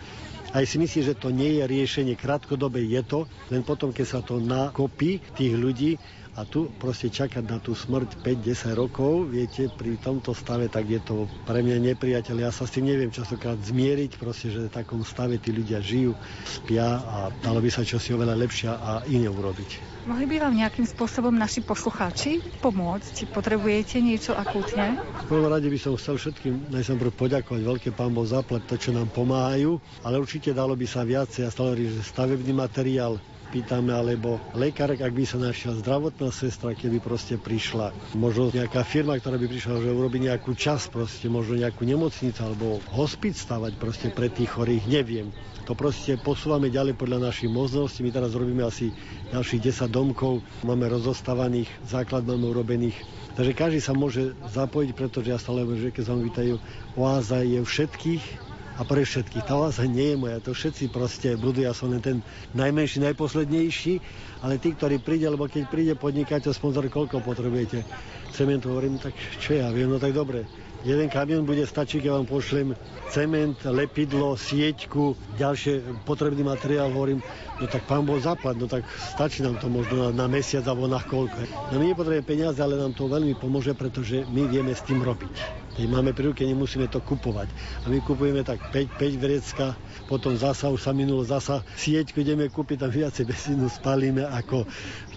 Aj 0.52 0.68
si 0.68 0.76
myslí, 0.76 1.00
že 1.00 1.14
to 1.16 1.32
nie 1.32 1.58
je 1.58 1.64
riešenie. 1.64 2.12
Krátkodobé 2.12 2.84
je 2.84 3.00
to, 3.00 3.24
len 3.48 3.64
potom, 3.64 3.88
keď 3.88 4.06
sa 4.06 4.20
to 4.20 4.36
nakopí 4.36 5.24
tých 5.32 5.56
ľudí, 5.56 5.96
a 6.32 6.48
tu 6.48 6.72
proste 6.80 7.12
čakať 7.12 7.44
na 7.44 7.60
tú 7.60 7.76
smrť 7.76 8.24
5-10 8.24 8.72
rokov, 8.72 9.28
viete, 9.28 9.68
pri 9.68 10.00
tomto 10.00 10.32
stave, 10.32 10.72
tak 10.72 10.88
je 10.88 11.00
to 11.04 11.28
pre 11.44 11.60
mňa 11.60 11.92
nepriateľ. 11.92 12.36
Ja 12.40 12.50
sa 12.50 12.64
s 12.64 12.72
tým 12.72 12.88
neviem 12.88 13.12
častokrát 13.12 13.60
zmieriť, 13.60 14.16
proste, 14.16 14.48
že 14.48 14.68
v 14.68 14.72
takom 14.72 15.04
stave 15.04 15.36
tí 15.36 15.52
ľudia 15.52 15.84
žijú, 15.84 16.16
spia 16.48 17.04
a 17.04 17.16
dalo 17.44 17.60
by 17.60 17.68
sa 17.68 17.84
čosi 17.84 18.16
oveľa 18.16 18.34
lepšia 18.40 18.72
a 18.72 18.90
iné 19.12 19.28
urobiť. 19.28 19.92
Mohli 20.02 20.26
by 20.26 20.36
vám 20.42 20.54
nejakým 20.58 20.82
spôsobom 20.82 21.30
naši 21.30 21.62
poslucháči 21.62 22.42
pomôcť? 22.58 23.30
Potrebujete 23.30 24.02
niečo 24.02 24.34
akútne? 24.34 24.98
V 24.98 25.26
prvom 25.30 25.46
rade 25.46 25.70
by 25.70 25.78
som 25.78 25.94
chcel 25.94 26.18
všetkým 26.18 26.74
najprv 26.74 27.14
poďakovať 27.14 27.62
veľké 27.62 27.88
pán 27.94 28.10
Boh 28.10 28.26
zaplať 28.26 28.66
to, 28.66 28.74
čo 28.82 28.90
nám 28.90 29.14
pomáhajú, 29.14 29.78
ale 30.02 30.18
určite 30.18 30.50
dalo 30.50 30.74
by 30.74 30.86
sa 30.90 31.06
viacej. 31.06 31.46
Ja 31.46 31.54
stále 31.54 31.78
že 31.78 32.02
stavebný 32.02 32.50
materiál, 32.50 33.22
pýtame, 33.52 33.92
alebo 33.92 34.40
lekár, 34.56 34.96
ak 34.96 35.12
by 35.12 35.24
sa 35.28 35.36
našiel 35.36 35.76
zdravotná 35.76 36.32
sestra, 36.32 36.72
keby 36.72 37.04
proste 37.04 37.36
prišla. 37.36 37.92
Možno 38.16 38.48
nejaká 38.48 38.80
firma, 38.82 39.20
ktorá 39.20 39.36
by 39.36 39.44
prišla, 39.44 39.84
že 39.84 39.92
urobí 39.92 40.24
nejakú 40.24 40.56
čas, 40.56 40.88
proste 40.88 41.28
možno 41.28 41.60
nejakú 41.60 41.84
nemocnicu 41.84 42.40
alebo 42.40 42.80
hospic 42.88 43.36
stavať 43.36 43.76
proste 43.76 44.08
pre 44.08 44.32
tých 44.32 44.56
chorých, 44.56 44.88
neviem. 44.88 45.28
To 45.62 45.78
proste 45.78 46.18
posúvame 46.18 46.74
ďalej 46.74 46.98
podľa 46.98 47.30
našich 47.30 47.46
možností. 47.46 48.02
My 48.02 48.10
teraz 48.10 48.34
robíme 48.34 48.66
asi 48.66 48.90
ďalších 49.30 49.62
10 49.62 49.86
domkov, 49.86 50.42
máme 50.66 50.90
rozostávaných, 50.90 51.70
základ 51.86 52.26
máme 52.26 52.50
urobených. 52.50 52.98
Takže 53.38 53.52
každý 53.54 53.78
sa 53.78 53.94
môže 53.94 54.34
zapojiť, 54.50 54.90
pretože 54.92 55.30
ja 55.30 55.38
stále 55.38 55.62
že 55.78 55.94
keď 55.94 56.04
vám 56.10 56.20
vítajú, 56.26 56.54
oáza 56.98 57.46
je 57.46 57.62
všetkých, 57.62 58.51
a 58.82 58.84
pre 58.84 59.06
všetkých. 59.06 59.46
Tá 59.46 59.54
oáza 59.54 59.86
nie 59.86 60.10
je 60.10 60.16
moja, 60.18 60.42
to 60.42 60.50
všetci 60.50 60.90
proste 60.90 61.38
budú, 61.38 61.62
ja 61.62 61.70
som 61.70 61.94
len 61.94 62.02
ten 62.02 62.18
najmenší, 62.50 62.98
najposlednejší, 63.06 64.02
ale 64.42 64.58
tí, 64.58 64.74
ktorí 64.74 64.98
príde, 64.98 65.30
lebo 65.30 65.46
keď 65.46 65.70
príde 65.70 65.94
podnikateľ, 65.94 66.50
sponzor, 66.50 66.90
koľko 66.90 67.22
potrebujete 67.22 67.86
cementu, 68.34 68.74
hovorím, 68.74 68.98
tak 68.98 69.14
čo 69.38 69.54
ja 69.54 69.70
viem, 69.70 69.86
no 69.86 70.02
tak 70.02 70.18
dobre, 70.18 70.50
jeden 70.82 71.06
kamion 71.06 71.46
bude 71.46 71.62
stačiť, 71.62 72.02
keď 72.02 72.10
vám 72.10 72.26
pošlem 72.26 72.74
cement, 73.06 73.54
lepidlo, 73.70 74.34
sieťku, 74.34 75.14
ďalšie 75.38 76.02
potrebný 76.02 76.42
materiál, 76.42 76.90
hovorím, 76.90 77.22
no 77.62 77.70
tak 77.70 77.86
pán 77.86 78.02
bol 78.02 78.18
zaplat, 78.18 78.58
no 78.58 78.66
tak 78.66 78.82
stačí 78.90 79.46
nám 79.46 79.62
to 79.62 79.70
možno 79.70 80.10
na, 80.10 80.26
na 80.26 80.26
mesiac 80.26 80.66
alebo 80.66 80.90
na 80.90 80.98
koľko. 80.98 81.38
No 81.70 81.78
my 81.78 81.94
nepotrebujeme 81.94 82.26
peniaze, 82.26 82.58
ale 82.58 82.74
nám 82.74 82.98
to 82.98 83.06
veľmi 83.06 83.38
pomôže, 83.38 83.70
pretože 83.78 84.26
my 84.26 84.50
vieme 84.50 84.74
s 84.74 84.82
tým 84.82 84.98
robiť. 84.98 85.62
Keď 85.72 85.88
máme 85.88 86.12
pri 86.12 86.28
ruke, 86.28 86.44
nemusíme 86.44 86.84
to 86.92 87.00
kupovať. 87.00 87.48
A 87.48 87.88
my 87.88 88.04
kupujeme 88.04 88.44
tak 88.44 88.60
5, 88.76 89.00
5 89.00 89.16
vrecka, 89.16 89.72
potom 90.04 90.36
zasa, 90.36 90.68
už 90.68 90.84
sa 90.84 90.92
minulo, 90.92 91.24
zasa 91.24 91.64
sieťku 91.80 92.20
ideme 92.20 92.52
kúpiť, 92.52 92.84
tam 92.84 92.92
viacej 92.92 93.24
benzínu 93.24 93.72
spalíme, 93.72 94.20
ako 94.20 94.68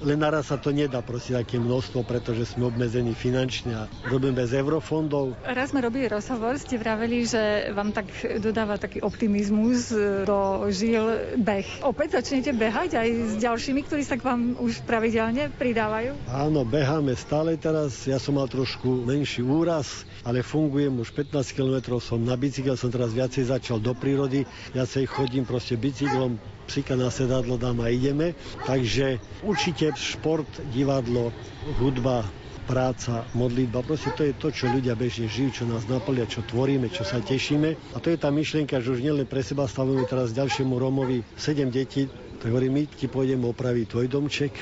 len 0.08 0.16
naraz 0.24 0.48
sa 0.48 0.56
to 0.56 0.72
nedá 0.72 1.04
proste 1.04 1.36
také 1.36 1.60
množstvo, 1.60 2.08
pretože 2.08 2.56
sme 2.56 2.72
obmedzení 2.72 3.12
finančne 3.12 3.84
a 3.84 3.84
robíme 4.08 4.32
bez 4.40 4.56
eurofondov. 4.56 5.36
Raz 5.44 5.76
sme 5.76 5.84
robili 5.84 6.08
rozhovor, 6.08 6.56
ste 6.56 6.80
vraveli, 6.80 7.28
že 7.28 7.76
vám 7.76 7.92
tak 7.92 8.08
dodáva 8.40 8.80
taký 8.80 9.04
optimizmus 9.04 9.92
do 10.24 10.72
žil 10.72 11.36
beh. 11.36 11.84
Opäť 11.84 12.24
začnete 12.36 12.60
behať 12.60 12.92
aj 13.00 13.10
s 13.32 13.34
ďalšími, 13.40 13.80
ktorí 13.88 14.04
sa 14.04 14.20
k 14.20 14.28
vám 14.28 14.60
už 14.60 14.84
pravidelne 14.84 15.48
pridávajú? 15.56 16.20
Áno, 16.28 16.68
beháme 16.68 17.16
stále 17.16 17.56
teraz. 17.56 18.04
Ja 18.04 18.20
som 18.20 18.36
mal 18.36 18.52
trošku 18.52 19.08
menší 19.08 19.40
úraz, 19.40 20.04
ale 20.28 20.44
fungujem 20.44 21.00
už 21.00 21.16
15 21.16 21.56
km, 21.56 21.96
som 22.04 22.20
na 22.20 22.36
bicykel, 22.36 22.76
som 22.76 22.92
teraz 22.92 23.16
viacej 23.16 23.56
začal 23.56 23.80
do 23.80 23.96
prírody, 23.96 24.44
viacej 24.76 25.08
chodím 25.08 25.48
proste 25.48 25.80
bicyklom, 25.80 26.36
psika 26.68 27.00
na 27.00 27.08
sedadlo 27.08 27.56
dám 27.56 27.80
a 27.80 27.88
ideme. 27.88 28.36
Takže 28.68 29.16
určite 29.40 29.96
šport, 29.96 30.52
divadlo, 30.76 31.32
hudba, 31.80 32.28
práca, 32.66 33.24
modlitba, 33.38 33.86
proste 33.86 34.10
to 34.18 34.26
je 34.26 34.34
to, 34.34 34.50
čo 34.50 34.68
ľudia 34.68 34.98
bežne 34.98 35.30
žijú, 35.30 35.50
čo 35.54 35.64
nás 35.70 35.86
naplňa, 35.86 36.26
čo 36.26 36.42
tvoríme, 36.44 36.90
čo 36.90 37.06
sa 37.06 37.22
tešíme. 37.22 37.94
A 37.94 37.98
to 38.02 38.10
je 38.10 38.18
tá 38.18 38.34
myšlienka, 38.34 38.82
že 38.82 38.98
už 38.98 39.06
nielen 39.06 39.30
pre 39.30 39.46
seba 39.46 39.70
stavujeme 39.70 40.10
teraz 40.10 40.34
ďalšiemu 40.34 40.74
Romovi 40.76 41.22
7 41.38 41.70
detí, 41.70 42.10
tak 42.42 42.50
hovorím, 42.50 42.82
my 42.82 42.84
ti 42.90 43.06
pôjdeme 43.06 43.46
opraviť 43.46 43.86
tvoj 43.88 44.08
domček, 44.10 44.54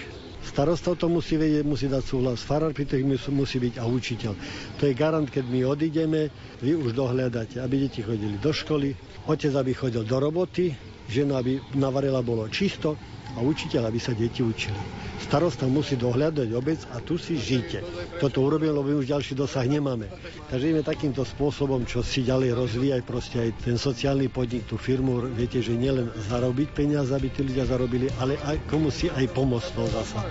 Starosta 0.44 0.92
to 1.00 1.08
musí 1.08 1.40
vedieť, 1.40 1.64
musí 1.64 1.88
dať 1.88 2.04
súhlas, 2.04 2.44
farár 2.44 2.76
pri 2.76 2.84
tých 2.84 3.08
musí 3.32 3.64
byť 3.64 3.80
a 3.80 3.88
učiteľ. 3.88 4.34
To 4.76 4.84
je 4.84 4.92
garant, 4.92 5.24
keď 5.24 5.48
my 5.48 5.64
odídeme, 5.64 6.28
vy 6.60 6.76
už 6.76 6.92
dohľadáte, 6.92 7.64
aby 7.64 7.88
deti 7.88 8.04
chodili 8.04 8.36
do 8.44 8.52
školy, 8.52 8.92
otec 9.24 9.56
aby 9.56 9.72
chodil 9.72 10.04
do 10.04 10.20
roboty, 10.20 10.76
žena 11.08 11.40
aby 11.40 11.60
navarila 11.76 12.24
bolo 12.24 12.48
čisto, 12.52 12.96
a 13.34 13.40
učiteľ, 13.42 13.90
aby 13.90 14.00
sa 14.00 14.14
deti 14.14 14.46
učili. 14.46 14.78
Starosta 15.26 15.66
musí 15.66 15.98
dohľadať 15.98 16.50
obec 16.54 16.86
a 16.94 17.02
tu 17.02 17.18
si 17.18 17.40
žite. 17.40 17.82
Toto 18.22 18.46
urobím, 18.46 18.78
lebo 18.78 18.94
už 19.02 19.10
ďalší 19.10 19.34
dosah 19.34 19.66
nemáme. 19.66 20.06
Takže 20.54 20.70
ideme 20.70 20.86
takýmto 20.86 21.26
spôsobom, 21.26 21.88
čo 21.90 22.06
si 22.06 22.22
ďalej 22.22 22.54
rozvíjať 22.54 23.02
proste 23.02 23.38
aj 23.42 23.50
ten 23.66 23.78
sociálny 23.80 24.30
podnik, 24.30 24.70
tú 24.70 24.78
firmu, 24.78 25.26
viete, 25.34 25.64
že 25.66 25.74
nielen 25.74 26.14
zarobiť 26.30 26.70
peniaze, 26.78 27.10
aby 27.10 27.34
tí 27.34 27.42
ľudia 27.42 27.66
zarobili, 27.66 28.12
ale 28.22 28.38
aj 28.46 28.70
komu 28.70 28.94
si 28.94 29.10
aj 29.10 29.26
pomôcť 29.34 29.70
to 29.74 29.84
zasa. 29.90 30.22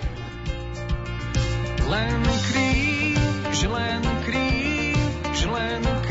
Len 1.91 2.23
kríž, 2.23 3.59
len 3.67 4.03
kríž, 4.23 5.39
len 5.51 5.83
kríž, 5.83 6.02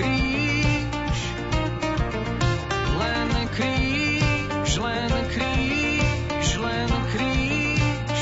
len 4.82 5.14
kríž, 5.30 6.48
len 6.58 6.90
kríž, 7.14 8.22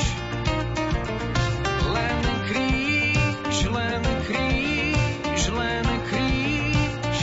len 1.87 2.25
kríž, 2.51 3.57
len 3.71 4.03
kríž, 4.27 5.41
len 5.55 5.87
kríž, 6.03 7.19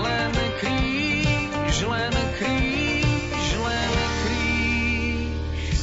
len 0.00 0.32
kríž, 0.60 1.76
len 1.84 2.14
kríž, 2.40 3.46
len 3.60 3.92
kríž. 4.24 5.76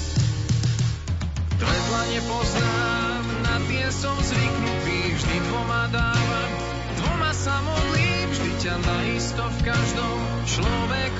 Tretla 1.61 2.01
nepoznám, 2.09 3.24
na 3.45 3.55
tie 3.70 3.88
som 3.93 4.17
zvyknutý, 4.17 4.99
vždy 5.22 5.38
dvoma 5.45 5.86
dávam, 5.93 6.51
dvoma 6.97 7.32
sa 7.38 7.61
modlím, 7.61 8.26
vždy 8.34 8.51
ťa 8.57 8.76
naisto 8.82 9.43
v 9.45 9.57
každom 9.70 10.17
človeku 10.49 11.18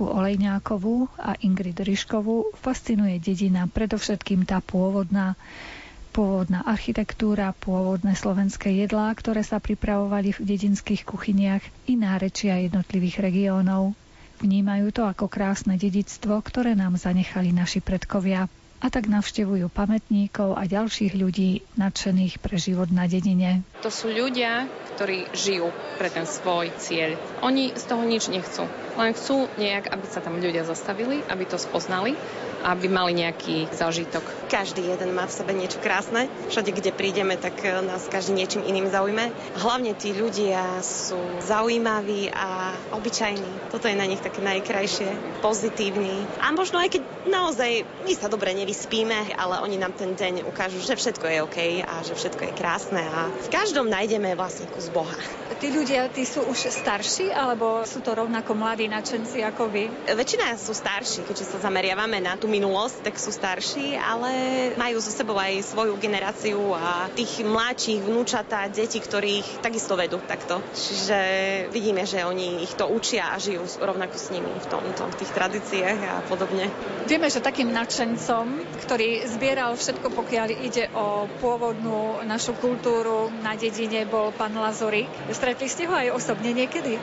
Dominiku 0.00 0.16
Olejňákovú 0.16 1.12
a 1.20 1.36
Ingrid 1.44 1.76
Ryškovú 1.76 2.56
fascinuje 2.56 3.20
dedina, 3.20 3.68
predovšetkým 3.68 4.48
tá 4.48 4.64
pôvodná. 4.64 5.36
Pôvodná 6.16 6.64
architektúra, 6.64 7.52
pôvodné 7.52 8.16
slovenské 8.16 8.72
jedlá, 8.80 9.12
ktoré 9.12 9.44
sa 9.44 9.60
pripravovali 9.60 10.32
v 10.32 10.40
dedinských 10.40 11.04
kuchyniach 11.04 11.60
i 11.84 12.00
nárečia 12.00 12.64
jednotlivých 12.64 13.28
regiónov. 13.28 13.92
Vnímajú 14.40 14.88
to 14.88 15.04
ako 15.04 15.28
krásne 15.28 15.76
dedictvo, 15.76 16.40
ktoré 16.40 16.72
nám 16.72 16.96
zanechali 16.96 17.52
naši 17.52 17.84
predkovia. 17.84 18.48
A 18.80 18.88
tak 18.88 19.12
navštevujú 19.12 19.68
pamätníkov 19.68 20.56
a 20.56 20.64
ďalších 20.64 21.12
ľudí 21.12 21.60
nadšených 21.76 22.40
pre 22.40 22.56
život 22.56 22.88
na 22.88 23.04
dedine. 23.04 23.60
To 23.84 23.92
sú 23.92 24.08
ľudia, 24.08 24.64
ktorí 24.96 25.28
žijú 25.36 25.68
pre 26.00 26.08
ten 26.08 26.24
svoj 26.24 26.72
cieľ. 26.80 27.20
Oni 27.44 27.76
z 27.76 27.84
toho 27.84 28.00
nič 28.08 28.32
nechcú. 28.32 28.64
Len 28.96 29.12
chcú 29.12 29.52
nejak, 29.60 29.92
aby 29.92 30.06
sa 30.08 30.24
tam 30.24 30.40
ľudia 30.40 30.64
zastavili, 30.64 31.20
aby 31.28 31.44
to 31.44 31.60
spoznali, 31.60 32.16
aby 32.64 32.86
mali 32.90 33.16
nejaký 33.16 33.72
zážitok. 33.72 34.22
Každý 34.50 34.84
jeden 34.84 35.16
má 35.16 35.24
v 35.24 35.36
sebe 35.36 35.52
niečo 35.56 35.80
krásne. 35.80 36.28
Všade, 36.52 36.74
kde 36.74 36.90
prídeme, 36.92 37.38
tak 37.40 37.56
e, 37.64 37.80
nás 37.80 38.10
každý 38.10 38.36
niečím 38.36 38.66
iným 38.66 38.92
zaujme. 38.92 39.32
Hlavne 39.56 39.96
tí 39.96 40.12
ľudia 40.12 40.82
sú 40.84 41.18
zaujímaví 41.44 42.28
a 42.34 42.76
obyčajní. 42.92 43.72
Toto 43.72 43.88
je 43.88 43.96
na 43.96 44.04
nich 44.04 44.20
také 44.20 44.44
najkrajšie, 44.44 45.40
pozitívni. 45.40 46.26
A 46.42 46.52
možno 46.52 46.82
aj 46.82 46.98
keď 46.98 47.02
naozaj 47.28 47.84
my 48.04 48.12
sa 48.16 48.28
dobre 48.28 48.52
nevyspíme, 48.52 49.36
ale 49.38 49.62
oni 49.64 49.80
nám 49.80 49.96
ten 49.96 50.12
deň 50.12 50.44
ukážu, 50.44 50.82
že 50.84 50.98
všetko 50.98 51.26
je 51.26 51.38
OK 51.44 51.58
a 51.84 51.94
že 52.04 52.12
všetko 52.16 52.42
je 52.50 52.52
krásne 52.56 53.00
a 53.00 53.30
v 53.30 53.48
každom 53.48 53.88
nájdeme 53.88 54.36
vlastne 54.36 54.68
kus 54.68 54.92
Boha. 54.92 55.14
Tí 55.60 55.68
ľudia, 55.70 56.08
tí 56.08 56.24
sú 56.24 56.42
už 56.44 56.72
starší, 56.72 57.30
alebo 57.30 57.84
sú 57.84 58.00
to 58.00 58.16
rovnako 58.16 58.56
mladí 58.56 58.88
nadšenci 58.88 59.44
ako 59.44 59.68
vy? 59.68 59.92
Väčšina 60.08 60.56
sú 60.56 60.72
starší, 60.72 61.28
keďže 61.28 61.56
sa 61.56 61.58
zameriavame 61.68 62.18
na 62.18 62.34
tú 62.34 62.49
minulosť, 62.50 63.06
tak 63.06 63.14
sú 63.16 63.30
starší, 63.30 63.94
ale 63.94 64.30
majú 64.74 64.98
so 64.98 65.14
sebou 65.14 65.38
aj 65.38 65.62
svoju 65.70 65.94
generáciu 66.02 66.74
a 66.74 67.06
tých 67.14 67.46
mladších 67.46 68.02
vnúčatá, 68.02 68.66
deti, 68.66 68.98
ktorých 68.98 69.62
takisto 69.62 69.94
vedú 69.94 70.18
takto. 70.18 70.58
Čiže 70.74 71.20
vidíme, 71.70 72.02
že 72.02 72.26
oni 72.26 72.66
ich 72.66 72.74
to 72.74 72.90
učia 72.90 73.30
a 73.32 73.38
žijú 73.38 73.62
rovnako 73.78 74.16
s 74.18 74.34
nimi 74.34 74.50
v 74.50 74.66
tomto, 74.66 75.06
v 75.06 75.18
tých 75.22 75.30
tradíciách 75.30 75.98
a 76.02 76.14
podobne. 76.26 76.66
Vieme, 77.06 77.30
že 77.30 77.38
takým 77.38 77.70
nadšencom, 77.70 78.66
ktorý 78.84 79.24
zbieral 79.30 79.78
všetko, 79.78 80.10
pokiaľ 80.10 80.48
ide 80.66 80.90
o 80.92 81.30
pôvodnú 81.38 82.26
našu 82.26 82.58
kultúru 82.58 83.30
na 83.40 83.54
dedine, 83.54 84.02
bol 84.04 84.34
pán 84.34 84.52
Lazorik. 84.58 85.06
Stretli 85.30 85.70
ste 85.70 85.86
ho 85.86 85.94
aj 85.94 86.10
osobne 86.10 86.50
niekedy? 86.50 86.98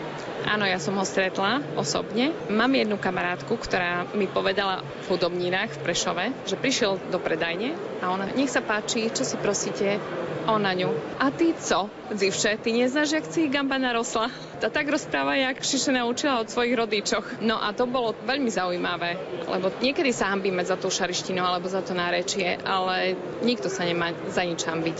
Áno, 0.48 0.64
ja 0.64 0.80
som 0.80 0.96
ho 0.96 1.04
stretla 1.04 1.60
osobne. 1.76 2.32
Mám 2.48 2.72
jednu 2.72 2.96
kamarátku, 2.96 3.60
ktorá 3.60 4.08
mi 4.16 4.32
povedala 4.32 4.80
v 5.04 5.06
hudobnínach 5.38 5.70
v 5.70 5.84
Prešove, 5.86 6.26
že 6.50 6.58
prišiel 6.58 6.98
do 7.14 7.22
predajne 7.22 7.78
a 8.02 8.10
ona, 8.10 8.26
nech 8.34 8.50
sa 8.50 8.66
páči, 8.66 9.06
čo 9.14 9.22
si 9.22 9.38
prosíte, 9.38 10.02
on 10.50 10.66
na 10.66 10.74
ňu. 10.74 10.90
A 11.22 11.30
ty 11.30 11.54
co, 11.54 11.94
Zivše, 12.08 12.58
ty 12.64 12.72
neznáš, 12.72 13.12
jak 13.12 13.26
si 13.28 13.52
gamba 13.52 13.76
narosla? 13.76 14.32
To 14.64 14.72
tak 14.72 14.88
rozpráva, 14.88 15.36
jak 15.36 15.60
Šiše 15.60 15.92
naučila 15.92 16.40
od 16.40 16.48
svojich 16.48 16.80
rodičoch. 16.80 17.44
No 17.44 17.60
a 17.60 17.76
to 17.76 17.84
bolo 17.84 18.16
veľmi 18.24 18.48
zaujímavé, 18.48 19.20
lebo 19.44 19.68
niekedy 19.84 20.16
sa 20.16 20.32
hambíme 20.32 20.64
za 20.64 20.80
tú 20.80 20.88
šarištinu 20.88 21.44
alebo 21.44 21.68
za 21.68 21.84
to 21.84 21.92
nárečie, 21.92 22.56
ale 22.64 23.20
nikto 23.44 23.68
sa 23.68 23.84
nemá 23.84 24.16
za 24.32 24.48
nič 24.48 24.64
hambiť 24.64 24.98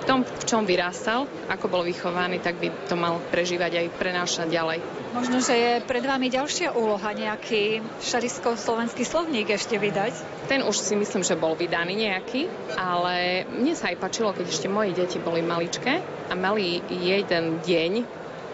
v 0.00 0.04
tom, 0.08 0.24
v 0.24 0.44
čom 0.48 0.64
vyrástal, 0.64 1.28
ako 1.52 1.68
bol 1.68 1.82
vychovaný, 1.84 2.40
tak 2.40 2.56
by 2.56 2.72
to 2.88 2.96
mal 2.96 3.20
prežívať 3.28 3.84
aj 3.84 3.86
prenášať 4.00 4.48
ďalej. 4.48 4.80
Možno, 5.12 5.44
že 5.44 5.52
je 5.52 5.72
pred 5.84 6.00
vami 6.00 6.32
ďalšia 6.32 6.72
úloha, 6.72 7.12
nejaký 7.12 7.84
šarisko-slovenský 8.00 9.04
slovník 9.04 9.52
ešte 9.52 9.76
vydať? 9.76 10.39
Ten 10.50 10.66
už 10.66 10.82
si 10.82 10.98
myslím, 10.98 11.22
že 11.22 11.38
bol 11.38 11.54
vydaný 11.54 12.10
nejaký, 12.10 12.50
ale 12.74 13.46
mne 13.46 13.70
sa 13.78 13.94
aj 13.94 14.02
páčilo, 14.02 14.34
keď 14.34 14.50
ešte 14.50 14.66
moje 14.66 14.98
deti 14.98 15.22
boli 15.22 15.46
maličké 15.46 16.02
a 16.26 16.34
mali 16.34 16.82
jeden 16.90 17.62
deň 17.62 17.92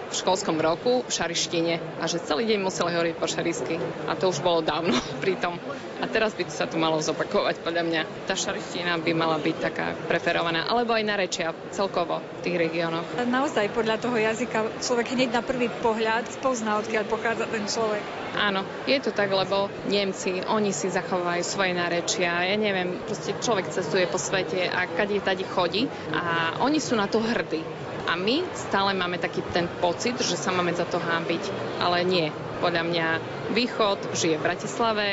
v 0.07 0.15
školskom 0.15 0.59
roku 0.63 1.03
v 1.03 1.11
šarištine 1.11 2.03
a 2.03 2.05
že 2.07 2.23
celý 2.23 2.47
deň 2.47 2.59
museli 2.63 2.95
hovoriť 2.95 3.15
po 3.19 3.27
šarisky. 3.27 3.77
A 4.07 4.15
to 4.15 4.31
už 4.31 4.41
bolo 4.41 4.63
dávno 4.63 4.95
pritom. 5.25 5.59
A 5.97 6.05
teraz 6.05 6.37
by 6.37 6.45
sa 6.53 6.69
to 6.69 6.77
malo 6.77 7.01
zopakovať, 7.01 7.65
podľa 7.65 7.83
mňa. 7.89 8.01
Tá 8.29 8.37
šariština 8.37 9.01
by 9.01 9.13
mala 9.17 9.41
byť 9.41 9.57
taká 9.57 9.97
preferovaná, 10.07 10.69
alebo 10.69 10.93
aj 10.93 11.05
narečia 11.09 11.57
celkovo 11.73 12.21
v 12.21 12.41
tých 12.45 12.57
regiónoch. 12.69 13.17
Naozaj 13.17 13.73
podľa 13.73 13.97
toho 13.97 14.17
jazyka 14.21 14.85
človek 14.85 15.17
hneď 15.17 15.41
na 15.41 15.43
prvý 15.43 15.73
pohľad 15.73 16.29
spozná, 16.29 16.77
odkiaľ 16.77 17.05
pochádza 17.09 17.49
ten 17.49 17.65
človek. 17.65 18.05
Áno, 18.37 18.69
je 18.85 19.01
to 19.01 19.17
tak, 19.17 19.33
lebo 19.33 19.73
Nemci, 19.89 20.45
oni 20.45 20.69
si 20.77 20.93
zachovajú 20.93 21.41
svoje 21.41 21.73
narečia. 21.73 22.45
Ja 22.45 22.57
neviem, 22.61 23.01
proste 23.09 23.33
človek 23.41 23.73
cestuje 23.73 24.05
po 24.05 24.21
svete 24.21 24.69
a 24.69 24.85
kade 24.85 25.17
tadi 25.25 25.49
chodí 25.49 25.89
a 26.13 26.53
oni 26.61 26.77
sú 26.77 27.01
na 27.01 27.09
to 27.09 27.25
hrdí. 27.25 27.65
A 28.07 28.15
my 28.15 28.47
stále 28.55 28.95
máme 28.95 29.19
taký 29.19 29.43
ten 29.51 29.67
pocit, 29.83 30.15
že 30.23 30.39
sa 30.39 30.55
máme 30.55 30.71
za 30.73 30.87
to 30.87 31.03
hábiť, 31.03 31.43
ale 31.83 32.07
nie. 32.07 32.31
Podľa 32.57 32.83
mňa 32.89 33.07
východ 33.53 34.17
žije 34.17 34.41
v 34.41 34.47
Bratislave, 34.47 35.07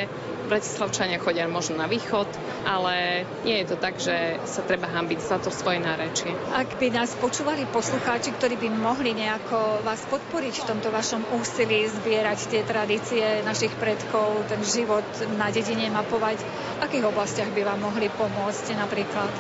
Bratislavčania 0.44 1.24
chodia 1.24 1.48
možno 1.48 1.80
na 1.80 1.88
východ, 1.88 2.28
ale 2.68 3.24
nie 3.48 3.64
je 3.64 3.74
to 3.74 3.78
tak, 3.80 3.96
že 3.96 4.38
sa 4.44 4.62
treba 4.62 4.92
hambiť 4.92 5.20
za 5.24 5.40
to 5.40 5.50
svoje 5.50 5.80
nárečie. 5.80 6.36
Ak 6.52 6.76
by 6.78 6.92
nás 6.92 7.16
počúvali 7.16 7.64
poslucháči, 7.72 8.36
ktorí 8.36 8.60
by 8.60 8.70
mohli 8.76 9.16
nejako 9.16 9.82
vás 9.88 10.04
podporiť 10.12 10.64
v 10.64 10.68
tomto 10.68 10.92
vašom 10.92 11.24
úsilí 11.40 11.88
zbierať 11.88 12.40
tie 12.52 12.62
tradície 12.68 13.24
našich 13.48 13.72
predkov, 13.80 14.46
ten 14.52 14.60
život 14.62 15.06
na 15.40 15.48
dedine 15.48 15.88
mapovať, 15.90 16.44
v 16.44 16.80
akých 16.84 17.08
oblastiach 17.08 17.50
by 17.56 17.64
vám 17.64 17.80
mohli 17.80 18.12
pomôcť 18.12 18.76
napríklad? 18.76 19.32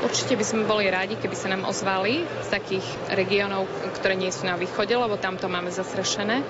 Určite 0.00 0.32
by 0.32 0.44
sme 0.44 0.62
boli 0.64 0.88
rádi, 0.88 1.20
keby 1.20 1.36
sa 1.36 1.52
nám 1.52 1.68
ozvali 1.68 2.24
z 2.24 2.48
takých 2.48 2.86
regiónov, 3.12 3.68
ktoré 4.00 4.16
nie 4.16 4.32
sú 4.32 4.48
na 4.48 4.56
východe, 4.56 4.96
lebo 4.96 5.20
tam 5.20 5.36
to 5.36 5.44
máme 5.44 5.68
zasrešené 5.68 6.40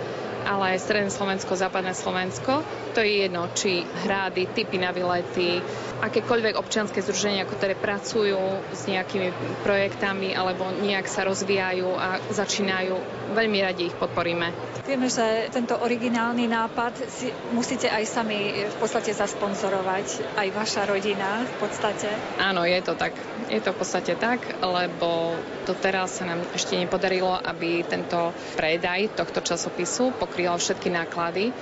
ale 0.45 0.77
aj 0.77 0.85
Stredné 0.85 1.11
Slovensko, 1.13 1.59
Západné 1.59 1.93
Slovensko. 1.93 2.65
To 2.95 3.01
je 3.01 3.29
jedno, 3.29 3.47
či 3.55 3.87
hrády, 3.87 4.51
typy 4.51 4.81
na 4.81 4.91
vylety, 4.91 5.63
akékoľvek 6.01 6.57
občianske 6.57 7.05
združenia, 7.05 7.45
ktoré 7.47 7.77
pracujú 7.77 8.65
s 8.73 8.89
nejakými 8.89 9.31
projektami 9.63 10.33
alebo 10.33 10.73
nejak 10.81 11.07
sa 11.07 11.29
rozvíjajú 11.29 11.89
a 11.95 12.19
začínajú, 12.33 12.95
veľmi 13.37 13.59
radi 13.63 13.93
ich 13.93 13.97
podporíme. 13.97 14.51
Vieme, 14.89 15.07
že 15.07 15.53
tento 15.55 15.79
originálny 15.79 16.51
nápad 16.51 16.99
si 17.07 17.31
musíte 17.55 17.87
aj 17.87 18.05
sami 18.11 18.67
v 18.67 18.77
podstate 18.81 19.15
zasponzorovať, 19.15 20.35
aj 20.35 20.49
vaša 20.51 20.83
rodina 20.89 21.47
v 21.47 21.55
podstate. 21.63 22.11
Áno, 22.43 22.67
je 22.67 22.81
to 22.83 22.99
tak. 22.99 23.15
Je 23.47 23.63
to 23.63 23.71
v 23.71 23.79
podstate 23.79 24.19
tak, 24.19 24.41
lebo 24.59 25.37
doteraz 25.71 26.19
sa 26.19 26.27
nám 26.27 26.43
ešte 26.51 26.75
nepodarilo, 26.75 27.31
aby 27.31 27.87
tento 27.87 28.35
predaj 28.59 29.15
tohto 29.15 29.39
časopisu 29.39 30.19
pokrýval 30.19 30.59
všetky 30.59 30.91
náklady 30.91 31.55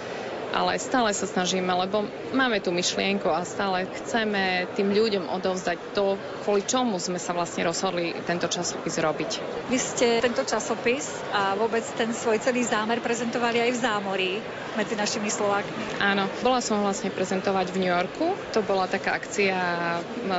ale 0.52 0.80
stále 0.80 1.12
sa 1.12 1.28
snažíme, 1.28 1.68
lebo 1.68 2.08
máme 2.32 2.60
tú 2.64 2.72
myšlienku 2.72 3.28
a 3.28 3.44
stále 3.44 3.84
chceme 4.00 4.68
tým 4.72 4.88
ľuďom 4.92 5.28
odovzdať 5.28 5.78
to, 5.92 6.16
kvôli 6.44 6.64
čomu 6.64 6.96
sme 6.96 7.20
sa 7.20 7.36
vlastne 7.36 7.68
rozhodli 7.68 8.16
tento 8.24 8.48
časopis 8.48 8.96
robiť. 8.96 9.30
Vy 9.68 9.78
ste 9.78 10.06
tento 10.24 10.44
časopis 10.48 11.08
a 11.32 11.52
vôbec 11.56 11.84
ten 11.96 12.12
svoj 12.16 12.40
celý 12.40 12.64
zámer 12.64 13.04
prezentovali 13.04 13.60
aj 13.60 13.70
v 13.76 13.78
zámorí 13.78 14.32
medzi 14.76 14.94
našimi 14.96 15.28
Slovákmi. 15.28 16.00
Áno, 16.00 16.30
bola 16.40 16.64
som 16.64 16.80
vlastne 16.80 17.12
prezentovať 17.12 17.74
v 17.74 17.76
New 17.84 17.92
Yorku. 17.92 18.32
To 18.56 18.64
bola 18.64 18.88
taká 18.88 19.18
akcia 19.20 19.56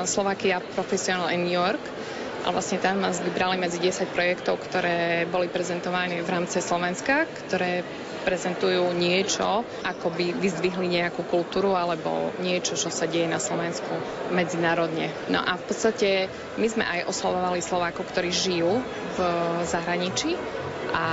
Slovakia 0.10 0.64
Professional 0.74 1.30
in 1.34 1.46
New 1.46 1.58
York 1.58 1.82
a 2.50 2.56
vlastne 2.58 2.82
tam 2.82 2.98
nás 2.98 3.22
vybrali 3.22 3.62
medzi 3.62 3.78
10 3.78 4.10
projektov, 4.10 4.58
ktoré 4.58 5.30
boli 5.30 5.54
prezentované 5.54 6.26
v 6.26 6.34
rámci 6.34 6.66
Slovenska, 6.66 7.30
ktoré 7.46 7.86
prezentujú 8.26 8.90
niečo, 8.98 9.62
ako 9.86 10.10
by 10.10 10.34
vyzdvihli 10.34 10.98
nejakú 10.98 11.30
kultúru 11.30 11.78
alebo 11.78 12.34
niečo, 12.42 12.74
čo 12.74 12.90
sa 12.90 13.06
deje 13.06 13.30
na 13.30 13.38
Slovensku 13.38 13.94
medzinárodne. 14.34 15.14
No 15.30 15.38
a 15.46 15.62
v 15.62 15.64
podstate 15.70 16.26
my 16.58 16.66
sme 16.66 16.90
aj 16.90 17.06
oslovovali 17.06 17.62
Slovákov, 17.62 18.10
ktorí 18.10 18.34
žijú 18.34 18.82
v 19.14 19.20
zahraničí 19.70 20.34
a 20.94 21.06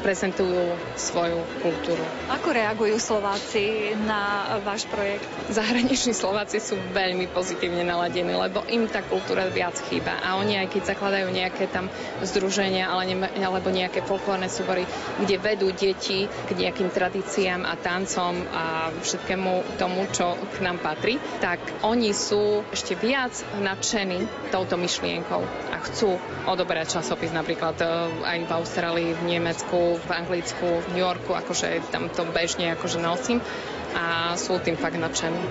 prezentujú 0.00 0.74
svoju 0.96 1.40
kultúru. 1.62 2.02
Ako 2.30 2.50
reagujú 2.50 2.96
Slováci 2.98 3.94
na 4.06 4.56
váš 4.62 4.86
projekt? 4.90 5.26
Zahraniční 5.50 6.12
Slováci 6.14 6.58
sú 6.58 6.78
veľmi 6.94 7.30
pozitívne 7.30 7.86
naladení, 7.86 8.34
lebo 8.34 8.64
im 8.68 8.86
tá 8.90 9.04
kultúra 9.06 9.46
viac 9.50 9.76
chýba. 9.88 10.18
A 10.22 10.38
oni 10.38 10.58
aj 10.58 10.68
keď 10.72 10.82
zakladajú 10.94 11.28
nejaké 11.30 11.70
tam 11.70 11.86
združenia 12.22 12.90
alebo 12.90 13.68
nejaké 13.70 14.02
folklórne 14.04 14.50
súbory, 14.50 14.84
kde 15.22 15.36
vedú 15.38 15.70
deti 15.74 16.26
k 16.26 16.50
nejakým 16.50 16.90
tradíciám 16.90 17.62
a 17.66 17.74
tancom 17.78 18.34
a 18.50 18.90
všetkému 18.94 19.78
tomu, 19.78 20.06
čo 20.10 20.34
k 20.36 20.62
nám 20.64 20.82
patrí, 20.82 21.16
tak 21.38 21.62
oni 21.86 22.10
sú 22.12 22.66
ešte 22.72 22.98
viac 22.98 23.32
nadšení 23.58 24.50
touto 24.50 24.76
myšlienkou 24.76 25.42
chcú 25.88 26.20
odoberať 26.44 27.00
časopis 27.00 27.32
napríklad 27.32 27.76
e, 27.80 27.86
aj 28.24 28.38
v 28.44 28.50
Austrálii, 28.52 29.10
v 29.16 29.22
Nemecku, 29.38 29.96
v 29.96 30.10
Anglicku, 30.12 30.68
v 30.84 30.86
New 30.92 31.02
Yorku, 31.02 31.32
akože 31.32 31.92
tam 31.94 32.12
to 32.12 32.28
bežne 32.28 32.76
akože 32.76 33.00
nosím 33.00 33.40
a 33.96 34.36
sú 34.36 34.60
tým 34.60 34.76
fakt 34.76 35.00
nadšení. 35.00 35.42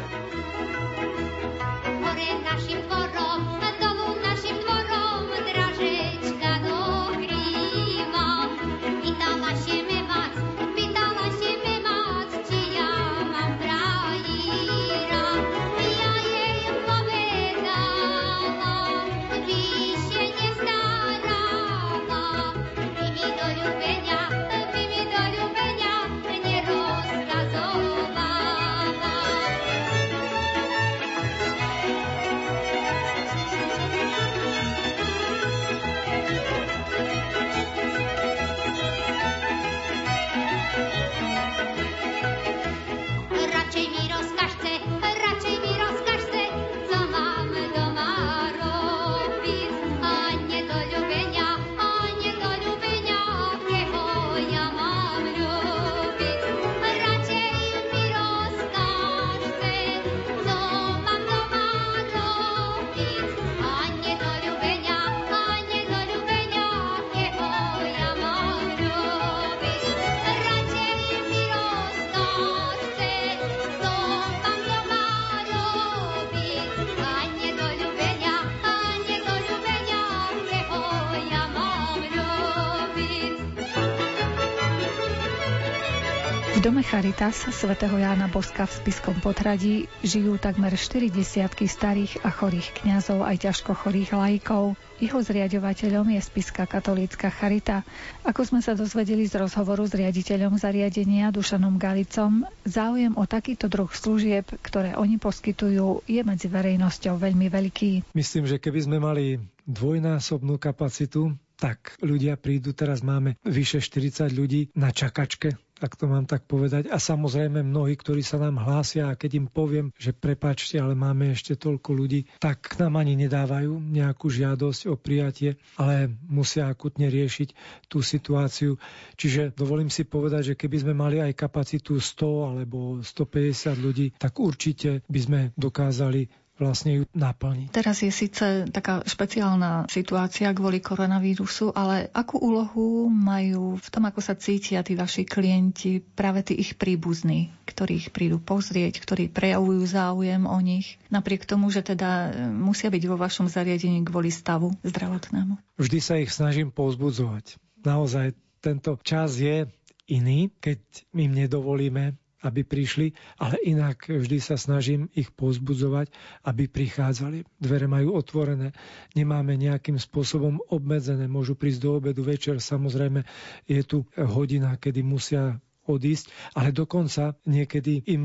V 86.59 86.67
dome 86.67 86.83
Charitas 86.83 87.47
svätého 87.55 87.95
Jána 87.95 88.27
Boska 88.27 88.67
v 88.67 88.83
Spiskom 88.83 89.15
potradí 89.23 89.87
žijú 90.03 90.35
takmer 90.35 90.75
4 90.75 91.07
desiatky 91.07 91.71
starých 91.71 92.19
a 92.27 92.35
chorých 92.35 92.83
kňazov 92.83 93.23
aj 93.23 93.47
ťažko 93.47 93.71
chorých 93.79 94.11
laikov. 94.11 94.75
Jeho 94.99 95.23
zriadovateľom 95.23 96.11
je 96.11 96.19
Spiská 96.19 96.67
katolícka 96.67 97.31
Charita. 97.31 97.87
Ako 98.27 98.43
sme 98.43 98.59
sa 98.59 98.75
dozvedeli 98.75 99.23
z 99.23 99.39
rozhovoru 99.39 99.87
s 99.87 99.95
riaditeľom 99.95 100.59
zariadenia 100.59 101.31
Dušanom 101.31 101.79
Galicom, 101.79 102.43
záujem 102.67 103.15
o 103.15 103.23
takýto 103.23 103.71
druh 103.71 103.87
služieb, 103.87 104.43
ktoré 104.59 104.99
oni 104.99 105.15
poskytujú, 105.15 106.11
je 106.11 106.21
medzi 106.27 106.51
verejnosťou 106.51 107.23
veľmi 107.23 107.47
veľký. 107.47 108.11
Myslím, 108.11 108.51
že 108.51 108.59
keby 108.59 108.83
sme 108.83 108.97
mali 108.99 109.39
dvojnásobnú 109.63 110.59
kapacitu, 110.59 111.39
tak 111.55 111.95
ľudia 112.03 112.35
prídu, 112.35 112.75
teraz 112.75 112.99
máme 112.99 113.39
vyše 113.47 113.79
40 113.79 114.27
ľudí 114.35 114.61
na 114.75 114.91
čakačke 114.91 115.55
ak 115.79 115.95
to 115.95 116.05
mám 116.11 116.27
tak 116.27 116.43
povedať. 116.45 116.91
A 116.91 116.99
samozrejme 116.99 117.63
mnohí, 117.63 117.95
ktorí 117.95 118.19
sa 118.19 118.37
nám 118.37 118.59
hlásia 118.59 119.07
a 119.07 119.17
keď 119.17 119.31
im 119.39 119.47
poviem, 119.47 119.95
že 119.95 120.11
prepačte, 120.11 120.75
ale 120.77 120.93
máme 120.93 121.31
ešte 121.31 121.55
toľko 121.55 121.89
ľudí, 121.95 122.27
tak 122.37 122.75
nám 122.77 122.99
ani 122.99 123.15
nedávajú 123.15 123.79
nejakú 123.79 124.27
žiadosť 124.27 124.91
o 124.91 124.95
prijatie, 124.99 125.55
ale 125.79 126.11
musia 126.27 126.67
akutne 126.67 127.07
riešiť 127.07 127.49
tú 127.87 128.03
situáciu. 128.03 128.75
Čiže 129.15 129.55
dovolím 129.55 129.87
si 129.87 130.03
povedať, 130.03 130.53
že 130.53 130.59
keby 130.59 130.77
sme 130.83 130.93
mali 130.93 131.23
aj 131.23 131.39
kapacitu 131.39 131.97
100 131.97 132.49
alebo 132.53 132.99
150 133.01 133.79
ľudí, 133.79 134.07
tak 134.19 134.37
určite 134.37 135.01
by 135.07 135.19
sme 135.19 135.39
dokázali 135.55 136.27
vlastne 136.59 137.01
ju 137.01 137.03
naplniť. 137.15 137.71
Teraz 137.71 138.03
je 138.03 138.11
síce 138.11 138.67
taká 138.69 139.01
špeciálna 139.07 139.87
situácia 139.87 140.51
kvôli 140.51 140.83
koronavírusu, 140.83 141.71
ale 141.71 142.11
akú 142.11 142.37
úlohu 142.37 143.07
majú 143.07 143.79
v 143.79 143.87
tom, 143.87 144.03
ako 144.05 144.19
sa 144.19 144.35
cítia 144.35 144.83
tí 144.83 144.99
vaši 144.99 145.23
klienti, 145.23 146.03
práve 146.03 146.43
tí 146.43 146.59
ich 146.59 146.75
príbuzní, 146.75 147.49
ktorých 147.63 148.11
prídu 148.11 148.37
pozrieť, 148.43 148.99
ktorí 148.99 149.31
prejavujú 149.31 149.81
záujem 149.87 150.43
o 150.43 150.59
nich, 150.59 150.99
napriek 151.07 151.47
tomu, 151.47 151.71
že 151.71 151.81
teda 151.81 152.11
e, 152.11 152.51
musia 152.51 152.91
byť 152.91 153.03
vo 153.07 153.15
vašom 153.15 153.47
zariadení 153.47 154.03
kvôli 154.03 154.29
stavu 154.29 154.75
zdravotnému? 154.83 155.79
Vždy 155.79 155.99
sa 156.03 156.19
ich 156.19 156.29
snažím 156.29 156.75
povzbudzovať. 156.75 157.55
Naozaj 157.87 158.35
tento 158.59 158.99
čas 158.99 159.39
je 159.39 159.63
iný, 160.11 160.51
keď 160.59 160.83
im 161.15 161.31
nedovolíme 161.31 162.19
aby 162.43 162.63
prišli, 162.63 163.11
ale 163.39 163.59
inak 163.63 164.07
vždy 164.07 164.37
sa 164.39 164.55
snažím 164.55 165.11
ich 165.11 165.31
pozbudzovať, 165.35 166.11
aby 166.47 166.71
prichádzali. 166.71 167.43
Dvere 167.59 167.87
majú 167.91 168.15
otvorené, 168.15 168.71
nemáme 169.13 169.59
nejakým 169.59 169.99
spôsobom 169.99 170.63
obmedzené, 170.71 171.27
môžu 171.27 171.59
prísť 171.59 171.79
do 171.83 171.89
obedu 171.99 172.23
večer, 172.23 172.63
samozrejme 172.63 173.27
je 173.67 173.81
tu 173.83 174.07
hodina, 174.15 174.79
kedy 174.79 175.03
musia 175.03 175.59
odísť, 175.83 176.55
ale 176.55 176.71
dokonca 176.71 177.35
niekedy 177.49 178.07
im 178.07 178.23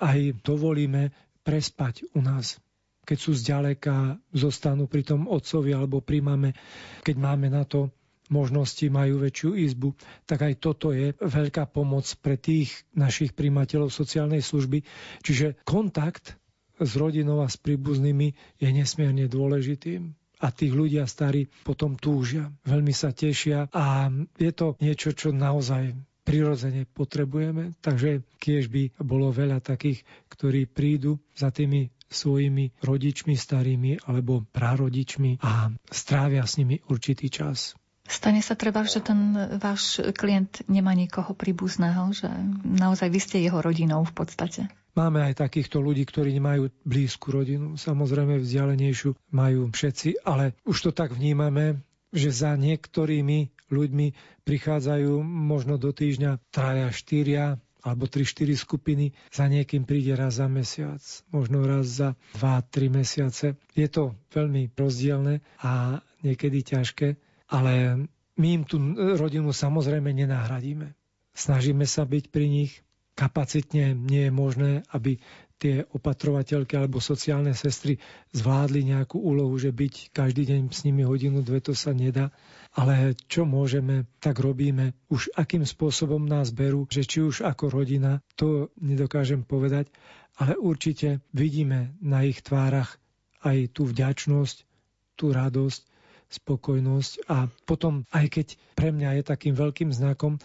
aj 0.00 0.40
dovolíme 0.42 1.12
prespať 1.44 2.08
u 2.16 2.24
nás 2.24 2.58
keď 3.04 3.18
sú 3.20 3.36
zďaleka, 3.36 4.16
zostanú 4.32 4.88
pri 4.88 5.04
tom 5.04 5.28
otcovi 5.28 5.76
alebo 5.76 6.00
pri 6.00 6.24
mame, 6.24 6.56
keď 7.04 7.16
máme 7.20 7.52
na 7.52 7.68
to 7.68 7.92
možnosti 8.32 8.84
majú 8.88 9.20
väčšiu 9.20 9.50
izbu, 9.56 9.92
tak 10.24 10.44
aj 10.48 10.54
toto 10.60 10.92
je 10.94 11.12
veľká 11.18 11.68
pomoc 11.68 12.08
pre 12.24 12.40
tých 12.40 12.72
našich 12.96 13.36
primateľov 13.36 13.92
sociálnej 13.92 14.40
služby. 14.40 14.84
Čiže 15.20 15.60
kontakt 15.68 16.40
s 16.80 16.92
rodinou 16.96 17.44
a 17.44 17.48
s 17.48 17.60
príbuznými 17.60 18.34
je 18.58 18.68
nesmierne 18.72 19.28
dôležitým 19.28 20.16
a 20.42 20.46
tých 20.50 20.72
ľudia 20.74 21.06
starí 21.06 21.46
potom 21.62 21.96
túžia. 21.96 22.50
Veľmi 22.66 22.92
sa 22.92 23.14
tešia 23.14 23.70
a 23.70 24.10
je 24.36 24.52
to 24.52 24.76
niečo, 24.82 25.14
čo 25.14 25.30
naozaj 25.30 25.94
prirodzene 26.24 26.88
potrebujeme. 26.88 27.76
Takže 27.78 28.24
kiež 28.40 28.72
by 28.72 28.96
bolo 29.04 29.30
veľa 29.30 29.60
takých, 29.60 30.02
ktorí 30.32 30.66
prídu 30.66 31.20
za 31.36 31.52
tými 31.52 31.92
svojimi 32.08 32.80
rodičmi 32.80 33.34
starými 33.36 34.08
alebo 34.08 34.44
prarodičmi 34.44 35.44
a 35.44 35.68
strávia 35.88 36.44
s 36.48 36.56
nimi 36.60 36.80
určitý 36.88 37.28
čas. 37.28 37.76
Stane 38.04 38.44
sa 38.44 38.52
treba, 38.52 38.84
že 38.84 39.00
ten 39.00 39.32
váš 39.56 40.00
klient 40.12 40.60
nemá 40.68 40.92
nikoho 40.92 41.32
príbuzného, 41.32 42.12
že 42.12 42.28
naozaj 42.64 43.08
vy 43.08 43.20
ste 43.20 43.36
jeho 43.40 43.64
rodinou 43.64 44.04
v 44.04 44.12
podstate. 44.12 44.68
Máme 44.94 45.24
aj 45.26 45.42
takýchto 45.42 45.82
ľudí, 45.82 46.06
ktorí 46.06 46.30
nemajú 46.38 46.70
blízku 46.86 47.34
rodinu. 47.34 47.74
Samozrejme 47.74 48.38
vzdialenejšiu 48.38 49.34
majú 49.34 49.72
všetci, 49.74 50.22
ale 50.22 50.54
už 50.62 50.78
to 50.86 50.90
tak 50.94 51.16
vnímame, 51.16 51.82
že 52.14 52.30
za 52.30 52.54
niektorými 52.54 53.50
ľuďmi 53.74 54.06
prichádzajú 54.46 55.18
možno 55.24 55.80
do 55.82 55.90
týždňa 55.90 56.38
traja, 56.54 56.94
štyria 56.94 57.58
alebo 57.84 58.08
3-4 58.08 58.56
skupiny, 58.56 59.12
za 59.28 59.44
niekým 59.44 59.84
príde 59.84 60.16
raz 60.16 60.40
za 60.40 60.48
mesiac, 60.48 61.04
možno 61.28 61.68
raz 61.68 62.00
za 62.00 62.16
2-3 62.40 62.88
mesiace. 62.88 63.46
Je 63.76 63.88
to 63.92 64.16
veľmi 64.32 64.72
rozdielne 64.72 65.44
a 65.60 66.00
niekedy 66.24 66.64
ťažké, 66.64 67.20
ale 67.54 68.02
my 68.34 68.48
im 68.50 68.62
tú 68.66 68.82
rodinu 69.14 69.54
samozrejme 69.54 70.10
nenahradíme. 70.10 70.90
Snažíme 71.34 71.86
sa 71.86 72.02
byť 72.02 72.34
pri 72.34 72.46
nich. 72.50 72.82
Kapacitne 73.14 73.94
nie 73.94 74.26
je 74.26 74.32
možné, 74.34 74.82
aby 74.90 75.22
tie 75.54 75.86
opatrovateľky 75.86 76.74
alebo 76.74 76.98
sociálne 76.98 77.54
sestry 77.54 78.02
zvládli 78.34 78.90
nejakú 78.90 79.22
úlohu, 79.22 79.54
že 79.54 79.70
byť 79.70 80.10
každý 80.10 80.50
deň 80.50 80.60
s 80.74 80.82
nimi 80.82 81.06
hodinu, 81.06 81.46
dve, 81.46 81.62
to 81.62 81.78
sa 81.78 81.94
nedá. 81.94 82.34
Ale 82.74 83.14
čo 83.30 83.46
môžeme, 83.46 84.10
tak 84.18 84.42
robíme. 84.42 84.98
Už 85.06 85.30
akým 85.38 85.62
spôsobom 85.62 86.26
nás 86.26 86.50
berú, 86.50 86.90
že 86.90 87.06
či 87.06 87.22
už 87.22 87.46
ako 87.46 87.70
rodina, 87.70 88.18
to 88.34 88.74
nedokážem 88.82 89.46
povedať, 89.46 89.94
ale 90.42 90.58
určite 90.58 91.22
vidíme 91.30 91.94
na 92.02 92.26
ich 92.26 92.42
tvárach 92.42 92.98
aj 93.46 93.70
tú 93.70 93.86
vďačnosť, 93.86 94.56
tú 95.14 95.30
radosť 95.30 95.93
spokojnosť 96.30 97.28
a 97.30 97.48
potom, 97.68 98.08
aj 98.10 98.26
keď 98.30 98.46
pre 98.74 98.90
mňa 98.90 99.20
je 99.20 99.22
takým 99.24 99.54
veľkým 99.54 99.90
znakom 99.94 100.40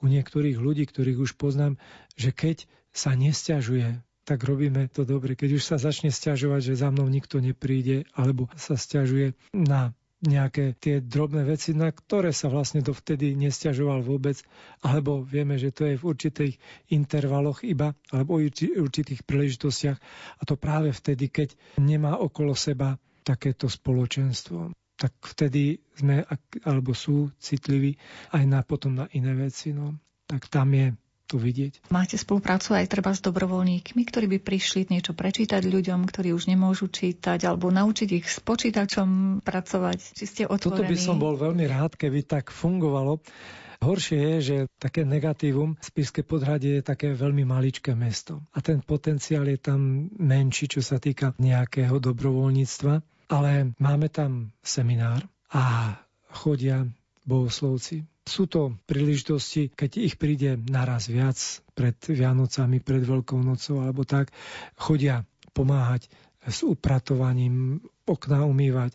u 0.00 0.06
niektorých 0.06 0.60
ľudí, 0.60 0.84
ktorých 0.86 1.18
už 1.22 1.32
poznám, 1.40 1.80
že 2.14 2.32
keď 2.32 2.68
sa 2.92 3.12
nestiažuje, 3.12 4.00
tak 4.26 4.42
robíme 4.42 4.90
to 4.90 5.06
dobre. 5.06 5.38
Keď 5.38 5.50
už 5.60 5.62
sa 5.62 5.76
začne 5.78 6.10
stiažovať, 6.10 6.74
že 6.74 6.82
za 6.82 6.90
mnou 6.90 7.06
nikto 7.06 7.38
nepríde, 7.38 8.10
alebo 8.16 8.50
sa 8.58 8.74
stiažuje 8.74 9.38
na 9.54 9.94
nejaké 10.24 10.74
tie 10.80 11.04
drobné 11.04 11.44
veci, 11.44 11.76
na 11.76 11.92
ktoré 11.92 12.32
sa 12.32 12.48
vlastne 12.48 12.80
dovtedy 12.80 13.36
nestiažoval 13.36 14.00
vôbec, 14.00 14.40
alebo 14.80 15.22
vieme, 15.22 15.60
že 15.60 15.70
to 15.70 15.84
je 15.86 16.00
v 16.00 16.06
určitých 16.08 16.54
intervaloch 16.88 17.62
iba, 17.62 17.92
alebo 18.10 18.40
v 18.40 18.50
určitých 18.80 19.22
príležitostiach 19.28 19.98
a 20.40 20.42
to 20.48 20.56
práve 20.56 20.90
vtedy, 20.90 21.28
keď 21.28 21.52
nemá 21.78 22.16
okolo 22.16 22.56
seba 22.56 22.96
takéto 23.22 23.68
spoločenstvo 23.68 24.72
tak 24.96 25.12
vtedy 25.20 25.80
sme, 25.96 26.24
alebo 26.64 26.96
sú 26.96 27.28
citliví 27.36 28.00
aj 28.32 28.44
na, 28.48 28.60
potom 28.64 28.96
na 28.96 29.06
iné 29.12 29.36
veci. 29.36 29.76
No. 29.76 29.96
Tak 30.26 30.48
tam 30.48 30.72
je 30.72 30.96
to 31.26 31.36
vidieť. 31.42 31.90
Máte 31.90 32.14
spoluprácu 32.14 32.78
aj 32.78 32.86
treba 32.86 33.10
s 33.10 33.20
dobrovoľníkmi, 33.20 34.02
ktorí 34.06 34.26
by 34.30 34.38
prišli 34.40 34.86
niečo 34.86 35.12
prečítať 35.12 35.58
ľuďom, 35.66 36.06
ktorí 36.06 36.30
už 36.30 36.46
nemôžu 36.46 36.86
čítať, 36.86 37.50
alebo 37.50 37.74
naučiť 37.74 38.08
ich 38.22 38.26
s 38.30 38.38
počítačom 38.38 39.42
pracovať? 39.42 39.98
Či 40.14 40.24
ste 40.24 40.42
otvorení? 40.46 40.86
Toto 40.86 40.86
by 40.86 40.96
som 40.96 41.18
bol 41.18 41.34
veľmi 41.34 41.66
rád, 41.66 41.98
keby 41.98 42.22
tak 42.24 42.54
fungovalo. 42.54 43.18
Horšie 43.76 44.16
je, 44.16 44.36
že 44.40 44.56
také 44.80 45.04
negatívum 45.04 45.76
Spiske 45.84 46.24
podhradie 46.24 46.80
je 46.80 46.84
také 46.86 47.12
veľmi 47.12 47.44
maličké 47.44 47.92
mesto 47.92 48.40
a 48.56 48.64
ten 48.64 48.80
potenciál 48.80 49.44
je 49.52 49.60
tam 49.60 50.08
menší, 50.16 50.72
čo 50.72 50.80
sa 50.80 50.96
týka 50.96 51.36
nejakého 51.36 52.00
dobrovoľníctva 52.00 53.04
ale 53.26 53.74
máme 53.78 54.08
tam 54.08 54.54
seminár 54.62 55.22
a 55.50 55.94
chodia 56.30 56.86
bohoslovci. 57.26 58.06
Sú 58.26 58.50
to 58.50 58.74
príležitosti, 58.90 59.70
keď 59.70 59.90
ich 60.02 60.14
príde 60.18 60.58
naraz 60.58 61.06
viac 61.06 61.38
pred 61.78 61.94
Vianocami, 62.02 62.82
pred 62.82 63.02
Veľkou 63.06 63.38
nocou 63.38 63.86
alebo 63.86 64.02
tak, 64.02 64.34
chodia 64.74 65.22
pomáhať 65.54 66.10
s 66.42 66.66
upratovaním, 66.66 67.82
okna 68.06 68.46
umývať, 68.46 68.94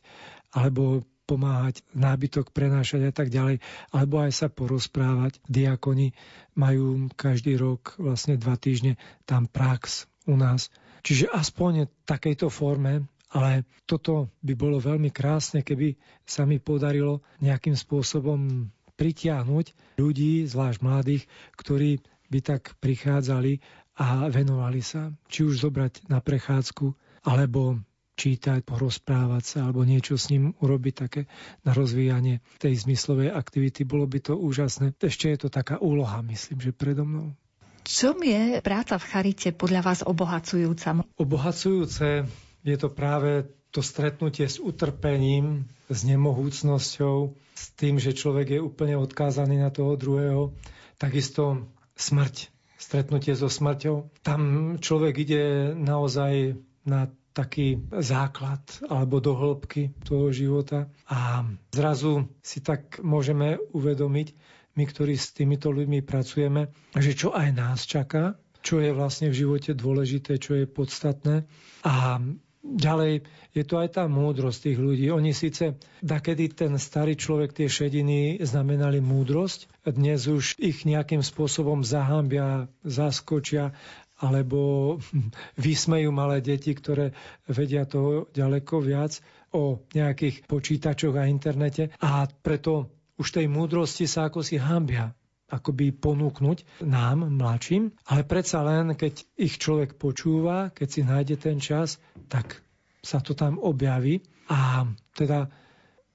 alebo 0.52 1.04
pomáhať 1.28 1.80
nábytok 1.96 2.52
prenášať 2.52 3.08
a 3.08 3.14
tak 3.16 3.32
ďalej, 3.32 3.64
alebo 3.96 4.20
aj 4.20 4.32
sa 4.36 4.48
porozprávať. 4.52 5.40
Diakoni 5.48 6.12
majú 6.60 7.08
každý 7.16 7.56
rok, 7.56 7.96
vlastne 7.96 8.36
dva 8.36 8.60
týždne, 8.60 9.00
tam 9.24 9.48
prax 9.48 10.12
u 10.28 10.36
nás. 10.36 10.68
Čiže 11.08 11.32
aspoň 11.32 11.88
v 11.88 11.92
takejto 12.04 12.52
forme 12.52 13.08
ale 13.32 13.64
toto 13.88 14.28
by 14.44 14.54
bolo 14.60 14.78
veľmi 14.84 15.08
krásne, 15.08 15.64
keby 15.64 15.96
sa 16.28 16.44
mi 16.44 16.60
podarilo 16.60 17.24
nejakým 17.40 17.80
spôsobom 17.80 18.68
pritiahnuť 19.00 19.98
ľudí, 19.98 20.44
zvlášť 20.46 20.80
mladých, 20.84 21.24
ktorí 21.56 22.04
by 22.28 22.40
tak 22.44 22.76
prichádzali 22.84 23.64
a 23.98 24.28
venovali 24.28 24.84
sa. 24.84 25.16
Či 25.32 25.48
už 25.48 25.68
zobrať 25.68 26.12
na 26.12 26.20
prechádzku, 26.20 26.92
alebo 27.24 27.80
čítať, 28.20 28.62
porozprávať 28.62 29.44
sa, 29.44 29.58
alebo 29.66 29.82
niečo 29.88 30.20
s 30.20 30.30
ním 30.30 30.54
urobiť 30.62 30.94
také 30.94 31.22
na 31.66 31.74
rozvíjanie 31.74 32.44
tej 32.62 32.84
zmyslovej 32.86 33.34
aktivity. 33.34 33.88
Bolo 33.88 34.06
by 34.06 34.20
to 34.22 34.34
úžasné. 34.38 34.94
Ešte 35.02 35.34
je 35.34 35.38
to 35.42 35.50
taká 35.50 35.82
úloha, 35.82 36.22
myslím, 36.28 36.62
že 36.62 36.76
predo 36.76 37.08
mnou. 37.08 37.34
čom 37.82 38.22
je 38.22 38.62
práca 38.62 39.02
v 39.02 39.08
Charite 39.10 39.50
podľa 39.56 39.82
vás 39.82 40.00
obohacujúca? 40.06 41.02
Obohacujúce 41.18 42.30
je 42.62 42.78
to 42.78 42.90
práve 42.90 43.50
to 43.72 43.80
stretnutie 43.80 44.46
s 44.46 44.60
utrpením, 44.60 45.66
s 45.88 46.04
nemohúcnosťou, 46.04 47.34
s 47.56 47.64
tým, 47.80 47.98
že 47.98 48.12
človek 48.12 48.60
je 48.60 48.60
úplne 48.60 49.00
odkázaný 49.00 49.64
na 49.64 49.72
toho 49.72 49.96
druhého. 49.96 50.52
Takisto 51.00 51.72
smrť, 51.96 52.52
stretnutie 52.76 53.32
so 53.34 53.48
smrťou. 53.48 54.12
Tam 54.22 54.42
človek 54.78 55.14
ide 55.24 55.44
naozaj 55.72 56.60
na 56.84 57.08
taký 57.32 57.80
základ 57.96 58.60
alebo 58.92 59.24
do 59.24 59.32
hĺbky 59.32 59.96
toho 60.04 60.36
života 60.36 60.92
a 61.08 61.48
zrazu 61.72 62.28
si 62.44 62.60
tak 62.60 63.00
môžeme 63.00 63.56
uvedomiť, 63.72 64.36
my, 64.76 64.84
ktorí 64.84 65.16
s 65.16 65.32
týmito 65.32 65.72
ľuďmi 65.72 66.04
pracujeme, 66.04 66.72
že 66.96 67.16
čo 67.16 67.32
aj 67.32 67.50
nás 67.56 67.88
čaká, 67.88 68.36
čo 68.60 68.84
je 68.84 68.92
vlastne 68.92 69.32
v 69.32 69.40
živote 69.48 69.72
dôležité, 69.72 70.38
čo 70.38 70.60
je 70.60 70.68
podstatné. 70.68 71.48
A 71.88 72.20
ďalej 72.62 73.26
je 73.52 73.64
to 73.66 73.76
aj 73.82 74.00
tá 74.00 74.04
múdrosť 74.08 74.72
tých 74.72 74.80
ľudí. 74.80 75.06
Oni 75.12 75.34
síce, 75.34 75.76
dakedy 76.00 76.54
ten 76.54 76.78
starý 76.78 77.18
človek, 77.18 77.52
tie 77.52 77.68
šediny 77.68 78.40
znamenali 78.42 79.04
múdrosť, 79.04 79.68
dnes 79.90 80.30
už 80.30 80.62
ich 80.62 80.86
nejakým 80.86 81.26
spôsobom 81.26 81.82
zahambia, 81.84 82.70
zaskočia 82.86 83.74
alebo 84.22 84.98
vysmejú 85.58 86.14
malé 86.14 86.40
deti, 86.40 86.72
ktoré 86.78 87.18
vedia 87.50 87.90
toho 87.90 88.30
ďaleko 88.32 88.80
viac 88.80 89.20
o 89.52 89.84
nejakých 89.92 90.48
počítačoch 90.48 91.18
a 91.18 91.28
internete 91.28 91.92
a 92.00 92.30
preto 92.30 92.88
už 93.20 93.36
tej 93.36 93.52
múdrosti 93.52 94.08
sa 94.08 94.32
ako 94.32 94.42
si 94.42 94.56
hambia 94.56 95.12
akoby 95.52 95.92
ponúknuť 95.92 96.82
nám, 96.88 97.28
mladším, 97.28 97.92
ale 98.08 98.24
predsa 98.24 98.64
len, 98.64 98.96
keď 98.96 99.28
ich 99.36 99.60
človek 99.60 100.00
počúva, 100.00 100.72
keď 100.72 100.88
si 100.88 101.02
nájde 101.04 101.36
ten 101.36 101.60
čas, 101.60 102.00
tak 102.32 102.64
sa 103.04 103.20
to 103.20 103.36
tam 103.36 103.60
objaví 103.60 104.24
a 104.48 104.88
teda 105.14 105.52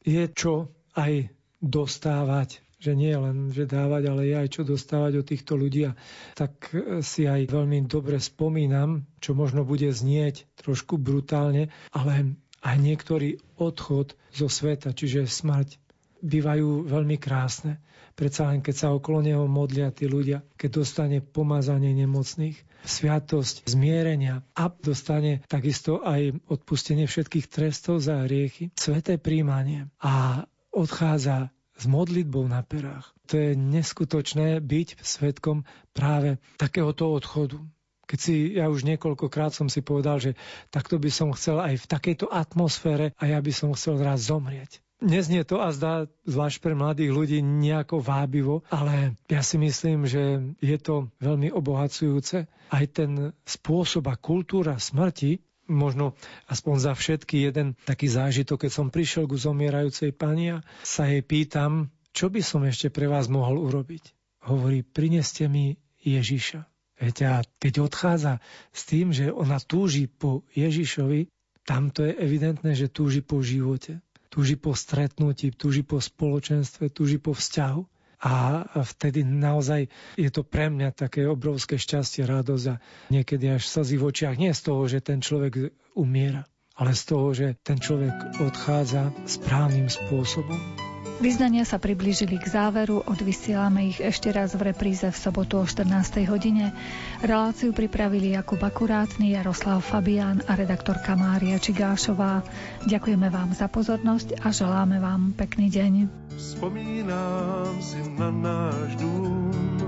je 0.00 0.24
čo 0.32 0.72
aj 0.96 1.28
dostávať 1.60 2.64
že 2.76 2.92
nie 2.92 3.16
len, 3.16 3.50
že 3.56 3.64
dávať, 3.64 4.02
ale 4.12 4.28
je 4.28 4.34
aj 4.36 4.48
čo 4.52 4.62
dostávať 4.62 5.24
od 5.24 5.26
týchto 5.26 5.56
ľudí. 5.56 5.88
A 5.88 5.96
tak 6.36 6.70
si 7.00 7.24
aj 7.24 7.48
veľmi 7.48 7.88
dobre 7.88 8.20
spomínam, 8.20 9.08
čo 9.18 9.32
možno 9.32 9.64
bude 9.64 9.88
znieť 9.88 10.44
trošku 10.60 11.00
brutálne, 11.00 11.72
ale 11.96 12.36
aj 12.60 12.76
niektorý 12.76 13.40
odchod 13.56 14.12
zo 14.30 14.48
sveta, 14.52 14.92
čiže 14.92 15.24
smrť, 15.24 15.80
bývajú 16.22 16.88
veľmi 16.88 17.16
krásne. 17.20 17.80
Predsa 18.16 18.48
len 18.48 18.64
keď 18.64 18.74
sa 18.74 18.88
okolo 18.96 19.20
neho 19.20 19.44
modlia 19.44 19.92
tí 19.92 20.08
ľudia, 20.08 20.40
keď 20.56 20.80
dostane 20.80 21.18
pomazanie 21.20 21.92
nemocných, 21.92 22.56
sviatosť 22.86 23.68
zmierenia 23.68 24.40
a 24.56 24.72
dostane 24.72 25.44
takisto 25.50 26.00
aj 26.00 26.32
odpustenie 26.48 27.04
všetkých 27.04 27.46
trestov 27.50 28.00
za 28.00 28.24
hriechy, 28.24 28.72
sveté 28.72 29.20
príjmanie 29.20 29.92
a 30.00 30.46
odchádza 30.72 31.52
s 31.76 31.84
modlitbou 31.84 32.48
na 32.48 32.64
perách. 32.64 33.12
To 33.28 33.36
je 33.36 33.52
neskutočné 33.52 34.64
byť 34.64 34.88
svetkom 35.04 35.68
práve 35.92 36.40
takéhoto 36.56 37.12
odchodu. 37.12 37.60
Keď 38.06 38.18
si, 38.22 38.54
ja 38.54 38.70
už 38.70 38.86
niekoľkokrát 38.86 39.50
som 39.50 39.66
si 39.66 39.82
povedal, 39.82 40.22
že 40.22 40.38
takto 40.70 40.96
by 40.96 41.10
som 41.10 41.34
chcel 41.34 41.58
aj 41.58 41.84
v 41.84 41.90
takejto 41.90 42.30
atmosfére 42.30 43.12
a 43.18 43.24
ja 43.26 43.42
by 43.42 43.52
som 43.52 43.74
chcel 43.74 43.98
raz 43.98 44.30
zomrieť. 44.30 44.78
Neznie 44.96 45.44
to 45.44 45.60
a 45.60 45.76
zdá, 45.76 46.08
zvlášť 46.24 46.56
pre 46.64 46.72
mladých 46.72 47.12
ľudí, 47.12 47.38
nejako 47.44 48.00
vábivo, 48.00 48.64
ale 48.72 49.12
ja 49.28 49.44
si 49.44 49.60
myslím, 49.60 50.08
že 50.08 50.40
je 50.64 50.78
to 50.80 51.12
veľmi 51.20 51.52
obohacujúce. 51.52 52.48
Aj 52.48 52.84
ten 52.88 53.36
spôsob 53.44 54.08
a 54.08 54.16
kultúra 54.16 54.80
smrti, 54.80 55.44
možno 55.68 56.16
aspoň 56.48 56.74
za 56.80 56.92
všetky 56.96 57.44
jeden 57.44 57.76
taký 57.84 58.08
zážitok, 58.08 58.64
keď 58.64 58.72
som 58.72 58.88
prišiel 58.88 59.28
ku 59.28 59.36
zomierajúcej 59.36 60.16
pani 60.16 60.56
a 60.56 60.64
sa 60.80 61.04
jej 61.04 61.20
pýtam, 61.20 61.92
čo 62.16 62.32
by 62.32 62.40
som 62.40 62.64
ešte 62.64 62.88
pre 62.88 63.04
vás 63.04 63.28
mohol 63.28 63.60
urobiť. 63.68 64.16
Hovorí, 64.48 64.80
prineste 64.80 65.44
mi 65.44 65.76
Ježiša. 66.00 66.64
Viete, 66.96 67.28
a 67.28 67.44
keď 67.60 67.84
odchádza 67.84 68.40
s 68.72 68.88
tým, 68.88 69.12
že 69.12 69.28
ona 69.28 69.60
túži 69.60 70.08
po 70.08 70.48
Ježišovi, 70.56 71.28
tam 71.68 71.92
to 71.92 72.08
je 72.08 72.16
evidentné, 72.16 72.72
že 72.72 72.88
túži 72.88 73.20
po 73.20 73.44
živote 73.44 74.00
túži 74.36 74.60
po 74.60 74.76
stretnutí, 74.76 75.48
túži 75.56 75.80
po 75.80 75.96
spoločenstve, 75.96 76.92
túži 76.92 77.16
po 77.16 77.32
vzťahu. 77.32 77.88
A 78.16 78.64
vtedy 78.84 79.24
naozaj 79.24 79.88
je 80.16 80.28
to 80.32 80.44
pre 80.44 80.68
mňa 80.72 80.92
také 80.92 81.24
obrovské 81.28 81.76
šťastie, 81.80 82.24
radosť 82.24 82.64
a 82.72 82.80
niekedy 83.12 83.48
až 83.52 83.64
slzy 83.64 83.96
v 83.96 84.08
očiach. 84.12 84.36
Nie 84.36 84.52
z 84.52 84.72
toho, 84.72 84.88
že 84.88 85.04
ten 85.04 85.20
človek 85.24 85.72
umiera, 85.96 86.44
ale 86.76 86.92
z 86.96 87.02
toho, 87.12 87.32
že 87.32 87.56
ten 87.60 87.80
človek 87.80 88.40
odchádza 88.40 89.12
správnym 89.24 89.88
spôsobom. 89.88 90.85
Vyznania 91.16 91.64
sa 91.64 91.80
priblížili 91.80 92.36
k 92.36 92.44
záveru, 92.44 93.00
odvysielame 93.00 93.88
ich 93.88 94.04
ešte 94.04 94.28
raz 94.28 94.52
v 94.52 94.68
repríze 94.68 95.08
v 95.08 95.16
sobotu 95.16 95.56
o 95.56 95.64
14. 95.64 96.28
hodine. 96.28 96.76
Reláciu 97.24 97.72
pripravili 97.72 98.36
Jakub 98.36 98.60
Akurátny, 98.60 99.32
Jaroslav 99.32 99.80
Fabián 99.80 100.44
a 100.44 100.52
redaktorka 100.52 101.16
Mária 101.16 101.56
Čigášová. 101.56 102.44
Ďakujeme 102.84 103.32
vám 103.32 103.56
za 103.56 103.64
pozornosť 103.64 104.44
a 104.44 104.52
želáme 104.52 105.00
vám 105.00 105.32
pekný 105.32 105.72
deň. 105.72 105.92
Vzpomínám 106.36 107.80
si 107.80 107.96
na 108.20 108.28
náš 108.28 109.00
dům, 109.00 109.80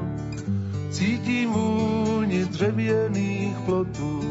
cítim 0.89 1.53
vůni 1.53 2.49
dřevěných 2.49 3.57
plotů, 3.69 4.25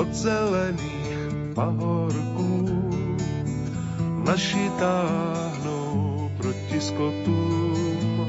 od 0.00 0.08
zelených 0.16 1.52
pahorků, 1.52 2.88
naši 4.24 4.64
táhnou 4.80 5.49
proti 6.50 6.80
skotům. 6.80 8.26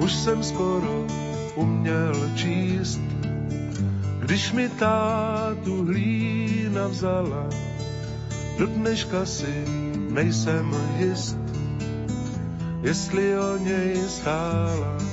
Už 0.00 0.12
jsem 0.12 0.42
skoro 0.42 1.06
uměl 1.54 2.14
číst, 2.36 3.00
když 4.20 4.52
mi 4.52 4.68
tátu 4.68 5.84
hlína 5.84 6.86
vzala, 6.86 7.48
do 8.58 8.66
dneška 8.66 9.26
si 9.26 9.64
nejsem 10.10 10.76
jist, 10.98 11.38
jestli 12.82 13.38
o 13.38 13.58
něj 13.58 13.96
stála. 14.08 15.11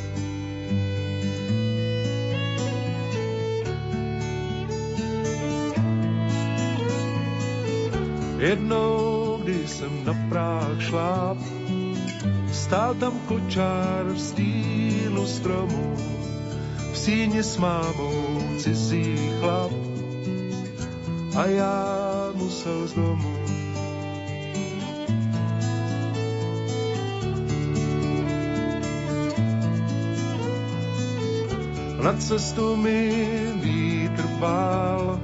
Jednou, 8.40 9.40
když 9.44 9.70
jsem 9.70 10.06
na 10.06 10.14
práh 10.30 10.82
šláp, 10.82 11.38
stál 12.52 12.96
tam 12.96 13.20
kočár 13.28 14.06
v 14.06 14.20
stínu 14.20 15.28
stromu, 15.28 15.96
v 16.92 16.98
síni 16.98 17.44
s 17.44 17.58
mámou 17.58 18.40
cizí 18.58 19.16
chlap 19.40 19.72
a 21.36 21.46
já 21.46 21.86
musel 22.36 22.88
z 22.88 22.94
domu. 22.94 23.34
Na 32.04 32.14
cestu 32.14 32.76
mi 32.76 33.28
vítr 33.56 34.24
bál, 34.40 35.20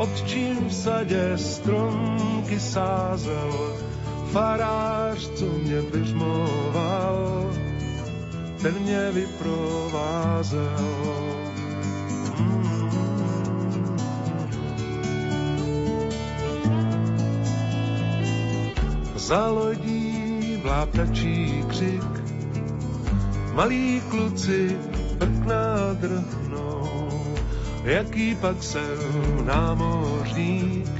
Otčím 0.00 0.68
v 0.68 0.74
sadě 0.74 1.38
stromky 1.38 2.60
sázel, 2.60 3.76
farář, 4.32 5.28
co 5.28 5.44
mě 5.44 5.80
vyžmoval, 5.80 7.50
ten 8.62 8.74
mě 8.80 9.10
vyprovázel. 9.12 10.76
Za 19.16 19.46
lodí 19.48 20.60
vláptačí 20.62 21.64
křik, 21.68 22.12
malí 23.52 24.02
kluci 24.10 24.78
prk 25.18 25.44
nádrhnou, 25.46 26.49
jaký 27.84 28.34
pak 28.34 28.62
jsem 28.62 29.46
námořník, 29.46 30.90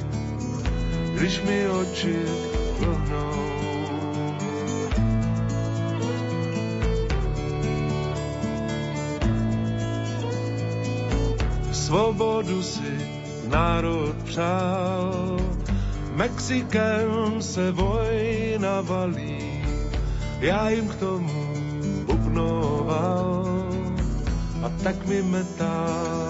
když 1.14 1.43
mi 1.43 1.68
oči 1.68 2.16
vlhnou. 2.78 3.51
Svobodu 11.72 12.62
si 12.62 13.09
národ 13.49 14.16
přál, 14.24 15.37
Mexikem 16.14 17.43
se 17.43 17.72
vojna 17.72 18.81
valí, 18.81 19.64
já 20.41 20.70
jim 20.70 20.89
k 20.89 20.95
tomu 20.95 21.55
bubnoval 22.07 23.45
a 24.62 24.68
tak 24.83 25.07
mi 25.07 25.22
metal 25.22 26.30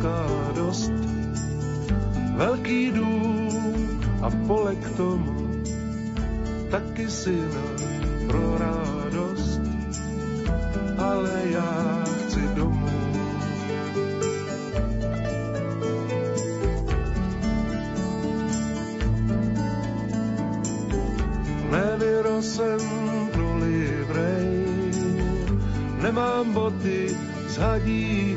dneska 0.00 0.52
dost, 0.54 0.92
velký 2.36 2.90
dům 2.90 3.48
a 4.22 4.30
pole 4.46 4.74
k 4.74 4.96
tomu, 4.96 5.62
taky 6.70 7.10
syna 7.10 7.64
pro 8.26 8.58
radost, 8.58 9.60
ale 10.98 11.42
já 11.44 12.04
chci 12.04 12.40
domů. 12.54 12.90
Nevyrosl 21.70 22.42
jsem 22.42 22.80
pro 23.32 23.58
livrej, 23.58 24.64
nemám 26.02 26.52
boty, 26.52 27.16
z 27.48 27.56
hadí 27.56 28.36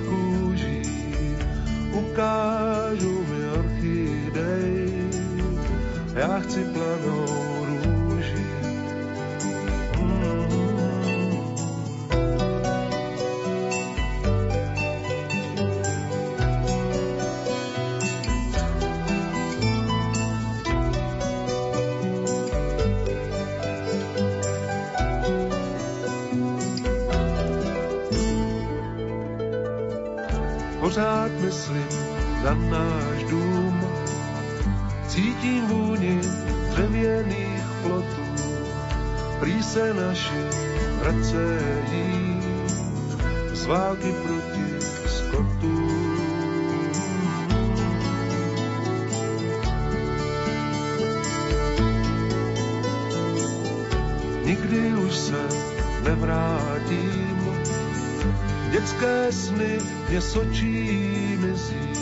sočí 60.34 61.38
mizí, 61.38 61.94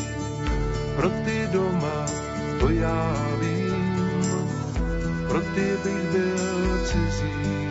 pro 0.95 1.09
ty 1.09 1.47
doma 1.51 2.05
to 2.59 2.69
já 2.69 3.15
vím, 3.39 4.47
pro 5.27 5.41
ty 5.41 5.67
bych 5.83 6.03
byl 6.11 6.85
cizí. 6.87 7.70